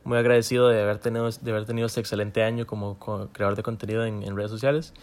muy 0.04 0.18
agradecido 0.18 0.70
de 0.70 0.82
haber 0.82 1.00
tenido, 1.00 1.30
de 1.30 1.52
haber 1.52 1.66
tenido 1.66 1.88
este 1.88 2.00
excelente 2.00 2.44
año 2.44 2.66
como, 2.66 2.98
creador 3.34 3.56
de 3.56 3.64
contenido 3.64 4.06
en, 4.06 4.24
en 4.24 4.36
redes 4.36 4.52
sociales. 4.52 4.94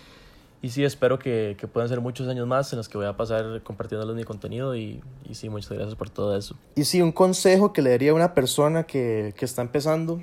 Y 0.64 0.70
sí, 0.70 0.82
espero 0.82 1.18
que, 1.18 1.58
que, 1.60 1.68
puedan 1.68 1.90
ser 1.90 2.00
muchos 2.00 2.26
años 2.26 2.46
más 2.46 2.72
en 2.72 2.78
los 2.78 2.88
que 2.88 2.96
voy 2.96 3.06
a 3.06 3.14
pasar 3.14 3.62
compartiéndoles 3.62 4.16
mi 4.16 4.24
contenido 4.24 4.74
y, 4.74 5.02
y, 5.28 5.34
sí, 5.34 5.50
muchas 5.50 5.72
gracias 5.72 5.94
por 5.94 6.08
todo 6.08 6.34
eso. 6.34 6.56
Y 6.74 6.84
sí, 6.84 7.02
un 7.02 7.12
consejo 7.12 7.74
que 7.74 7.82
le 7.82 7.90
daría 7.90 8.12
a 8.12 8.14
una 8.14 8.32
persona 8.32 8.84
que, 8.84 9.34
que 9.36 9.44
está 9.44 9.60
empezando 9.60 10.22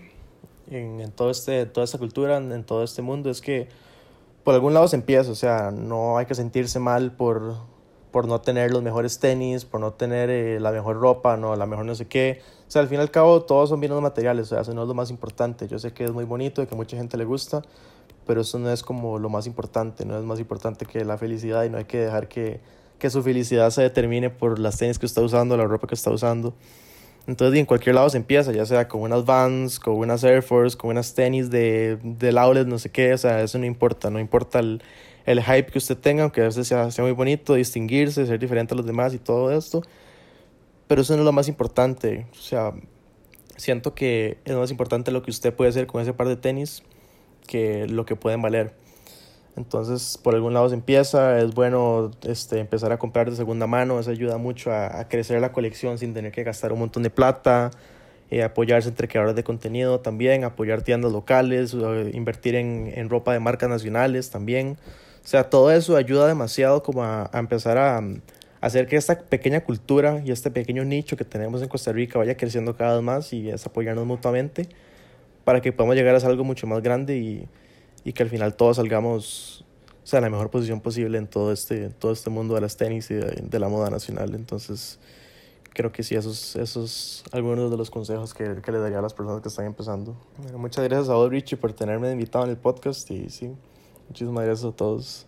en, 0.71 0.99
en, 0.99 1.11
todo 1.11 1.29
este, 1.29 1.67
toda 1.67 1.83
esta 1.83 1.99
cultura, 1.99 2.37
en, 2.37 2.51
en, 2.53 2.63
todo 2.63 2.83
este 2.83 3.03
mundo, 3.03 3.29
es 3.29 3.39
que 3.39 3.69
por 4.43 4.55
algún 4.55 4.73
lado 4.73 4.87
se 4.87 4.95
empieza, 4.95 5.29
o 5.29 5.35
sea, 5.35 5.69
no 5.69 6.17
hay 6.17 6.25
que 6.25 6.33
sentirse 6.33 6.79
mal 6.79 7.11
por, 7.11 7.57
por 8.11 8.27
no 8.27 8.41
tener 8.41 8.71
los 8.71 8.81
mejores 8.81 9.19
tenis, 9.19 9.63
por 9.63 9.79
no 9.79 9.93
tener 9.93 10.31
eh, 10.31 10.59
la 10.59 10.71
mejor 10.71 10.99
ropa, 10.99 11.37
no, 11.37 11.55
la 11.55 11.67
mejor 11.67 11.85
no 11.85 11.93
sé 11.93 12.07
qué. 12.07 12.41
O 12.67 12.71
sea, 12.71 12.81
al 12.81 12.87
fin 12.87 12.97
y 12.97 13.01
al 13.01 13.11
cabo 13.11 13.43
todos 13.43 13.69
son 13.69 13.79
bien 13.79 13.91
los 13.91 14.01
materiales, 14.01 14.47
o 14.47 14.49
sea, 14.55 14.61
eso 14.61 14.73
no 14.73 14.81
es 14.81 14.87
lo 14.87 14.95
más 14.95 15.11
importante. 15.11 15.67
Yo 15.67 15.77
sé 15.77 15.93
que 15.93 16.03
es 16.03 16.11
muy 16.11 16.25
bonito 16.25 16.63
y 16.63 16.65
que 16.65 16.73
a 16.73 16.77
mucha 16.77 16.97
gente 16.97 17.15
le 17.15 17.25
gusta, 17.25 17.61
pero 18.31 18.43
eso 18.43 18.59
no 18.59 18.71
es 18.71 18.81
como 18.81 19.19
lo 19.19 19.27
más 19.27 19.45
importante, 19.45 20.05
no 20.05 20.17
es 20.17 20.23
más 20.23 20.39
importante 20.39 20.85
que 20.85 21.03
la 21.03 21.17
felicidad 21.17 21.65
y 21.65 21.69
no 21.69 21.77
hay 21.77 21.83
que 21.83 21.97
dejar 21.97 22.29
que, 22.29 22.61
que 22.97 23.09
su 23.09 23.21
felicidad 23.21 23.69
se 23.71 23.81
determine 23.81 24.29
por 24.29 24.57
las 24.57 24.77
tenis 24.77 24.97
que 24.97 25.05
está 25.05 25.19
usando, 25.19 25.57
la 25.57 25.65
ropa 25.65 25.85
que 25.85 25.95
está 25.95 26.11
usando. 26.11 26.53
Entonces, 27.27 27.59
en 27.59 27.65
cualquier 27.65 27.95
lado 27.95 28.09
se 28.09 28.15
empieza, 28.15 28.53
ya 28.53 28.65
sea 28.65 28.87
con 28.87 29.01
unas 29.01 29.25
Vans, 29.25 29.81
con 29.81 29.95
unas 29.95 30.23
Air 30.23 30.43
Force, 30.43 30.77
con 30.77 30.91
unas 30.91 31.13
tenis 31.13 31.49
de, 31.49 31.99
del 32.03 32.37
outlet, 32.37 32.65
no 32.65 32.79
sé 32.79 32.89
qué, 32.89 33.13
o 33.13 33.17
sea, 33.17 33.41
eso 33.41 33.59
no 33.59 33.65
importa, 33.65 34.09
no 34.09 34.17
importa 34.17 34.59
el, 34.59 34.81
el 35.25 35.43
hype 35.43 35.65
que 35.65 35.79
usted 35.79 35.97
tenga, 35.97 36.23
aunque 36.23 36.39
a 36.39 36.45
veces 36.45 36.65
sea, 36.65 36.89
sea 36.89 37.03
muy 37.03 37.11
bonito, 37.11 37.55
distinguirse, 37.55 38.25
ser 38.25 38.39
diferente 38.39 38.73
a 38.73 38.77
los 38.77 38.85
demás 38.85 39.13
y 39.13 39.19
todo 39.19 39.51
esto, 39.51 39.81
pero 40.87 41.01
eso 41.01 41.15
no 41.15 41.19
es 41.19 41.25
lo 41.25 41.33
más 41.33 41.49
importante, 41.49 42.27
o 42.31 42.41
sea, 42.41 42.71
siento 43.57 43.93
que 43.93 44.37
es 44.45 44.55
más 44.55 44.71
importante 44.71 45.11
lo 45.11 45.21
que 45.21 45.31
usted 45.31 45.53
puede 45.53 45.69
hacer 45.69 45.85
con 45.85 46.01
ese 46.01 46.13
par 46.13 46.29
de 46.29 46.37
tenis 46.37 46.81
que 47.47 47.87
lo 47.87 48.05
que 48.05 48.15
pueden 48.15 48.41
valer. 48.41 48.73
Entonces, 49.57 50.17
por 50.17 50.33
algún 50.33 50.53
lado 50.53 50.69
se 50.69 50.75
empieza, 50.75 51.39
es 51.39 51.53
bueno 51.53 52.11
este, 52.23 52.59
empezar 52.59 52.91
a 52.91 52.97
comprar 52.97 53.29
de 53.29 53.35
segunda 53.35 53.67
mano, 53.67 53.99
eso 53.99 54.09
ayuda 54.11 54.37
mucho 54.37 54.71
a, 54.71 54.99
a 54.99 55.09
crecer 55.09 55.41
la 55.41 55.51
colección 55.51 55.97
sin 55.97 56.13
tener 56.13 56.31
que 56.31 56.43
gastar 56.43 56.71
un 56.71 56.79
montón 56.79 57.03
de 57.03 57.09
plata, 57.09 57.71
eh, 58.31 58.43
apoyarse 58.43 58.87
entre 58.87 59.09
creadores 59.09 59.35
de 59.35 59.43
contenido 59.43 59.99
también, 59.99 60.45
apoyar 60.45 60.83
tiendas 60.83 61.11
locales, 61.11 61.75
invertir 62.13 62.55
en, 62.55 62.89
en, 62.95 63.09
ropa 63.09 63.33
de 63.33 63.41
marcas 63.41 63.69
nacionales 63.69 64.29
también. 64.29 64.77
O 65.21 65.27
sea, 65.27 65.49
todo 65.49 65.69
eso 65.69 65.97
ayuda 65.97 66.27
demasiado 66.27 66.81
como 66.81 67.03
a, 67.03 67.29
a 67.33 67.39
empezar 67.39 67.77
a, 67.77 67.97
a, 67.97 68.03
hacer 68.61 68.87
que 68.87 68.95
esta 68.95 69.19
pequeña 69.19 69.65
cultura 69.65 70.21
y 70.23 70.31
este 70.31 70.49
pequeño 70.49 70.85
nicho 70.85 71.17
que 71.17 71.25
tenemos 71.25 71.61
en 71.61 71.67
Costa 71.67 71.91
Rica 71.91 72.19
vaya 72.19 72.37
creciendo 72.37 72.73
cada 72.77 72.93
vez 72.95 73.03
más 73.03 73.33
y 73.33 73.49
es 73.49 73.65
apoyarnos 73.65 74.05
mutuamente 74.05 74.69
para 75.43 75.61
que 75.61 75.71
podamos 75.71 75.95
llegar 75.95 76.15
a 76.15 76.27
algo 76.27 76.43
mucho 76.43 76.67
más 76.67 76.81
grande 76.81 77.17
y 77.17 77.47
y 78.03 78.13
que 78.13 78.23
al 78.23 78.29
final 78.29 78.55
todos 78.55 78.77
salgamos 78.77 79.65
o 80.03 80.07
sea, 80.07 80.17
en 80.17 80.23
la 80.23 80.29
mejor 80.29 80.49
posición 80.49 80.81
posible 80.81 81.17
en 81.17 81.27
todo 81.27 81.51
este, 81.51 81.89
todo 81.89 82.11
este 82.11 82.29
mundo 82.29 82.55
de 82.55 82.61
las 82.61 82.75
tenis 82.75 83.11
y 83.11 83.15
de, 83.15 83.59
la 83.59 83.69
moda 83.69 83.91
nacional. 83.91 84.33
Entonces, 84.33 84.99
creo 85.73 85.91
que 85.91 86.01
sí, 86.01 86.15
esos, 86.15 86.55
esos 86.55 87.23
algunos 87.31 87.69
de 87.69 87.77
los 87.77 87.91
consejos 87.91 88.33
que, 88.33 88.61
que 88.63 88.71
le 88.71 88.79
daría 88.79 88.97
a 88.97 89.01
las 89.03 89.13
personas 89.13 89.41
que 89.43 89.49
están 89.49 89.65
empezando. 89.65 90.15
Muchas 90.57 90.83
gracias 90.85 91.09
a 91.09 91.13
vos, 91.13 91.29
Richie, 91.29 91.55
por 91.55 91.73
tenerme 91.73 92.11
invitado 92.11 92.45
en 92.45 92.49
el 92.49 92.57
podcast 92.57 93.11
y 93.11 93.29
sí, 93.29 93.53
muchísimas 94.07 94.43
gracias 94.43 94.73
a 94.73 94.75
todos. 94.75 95.27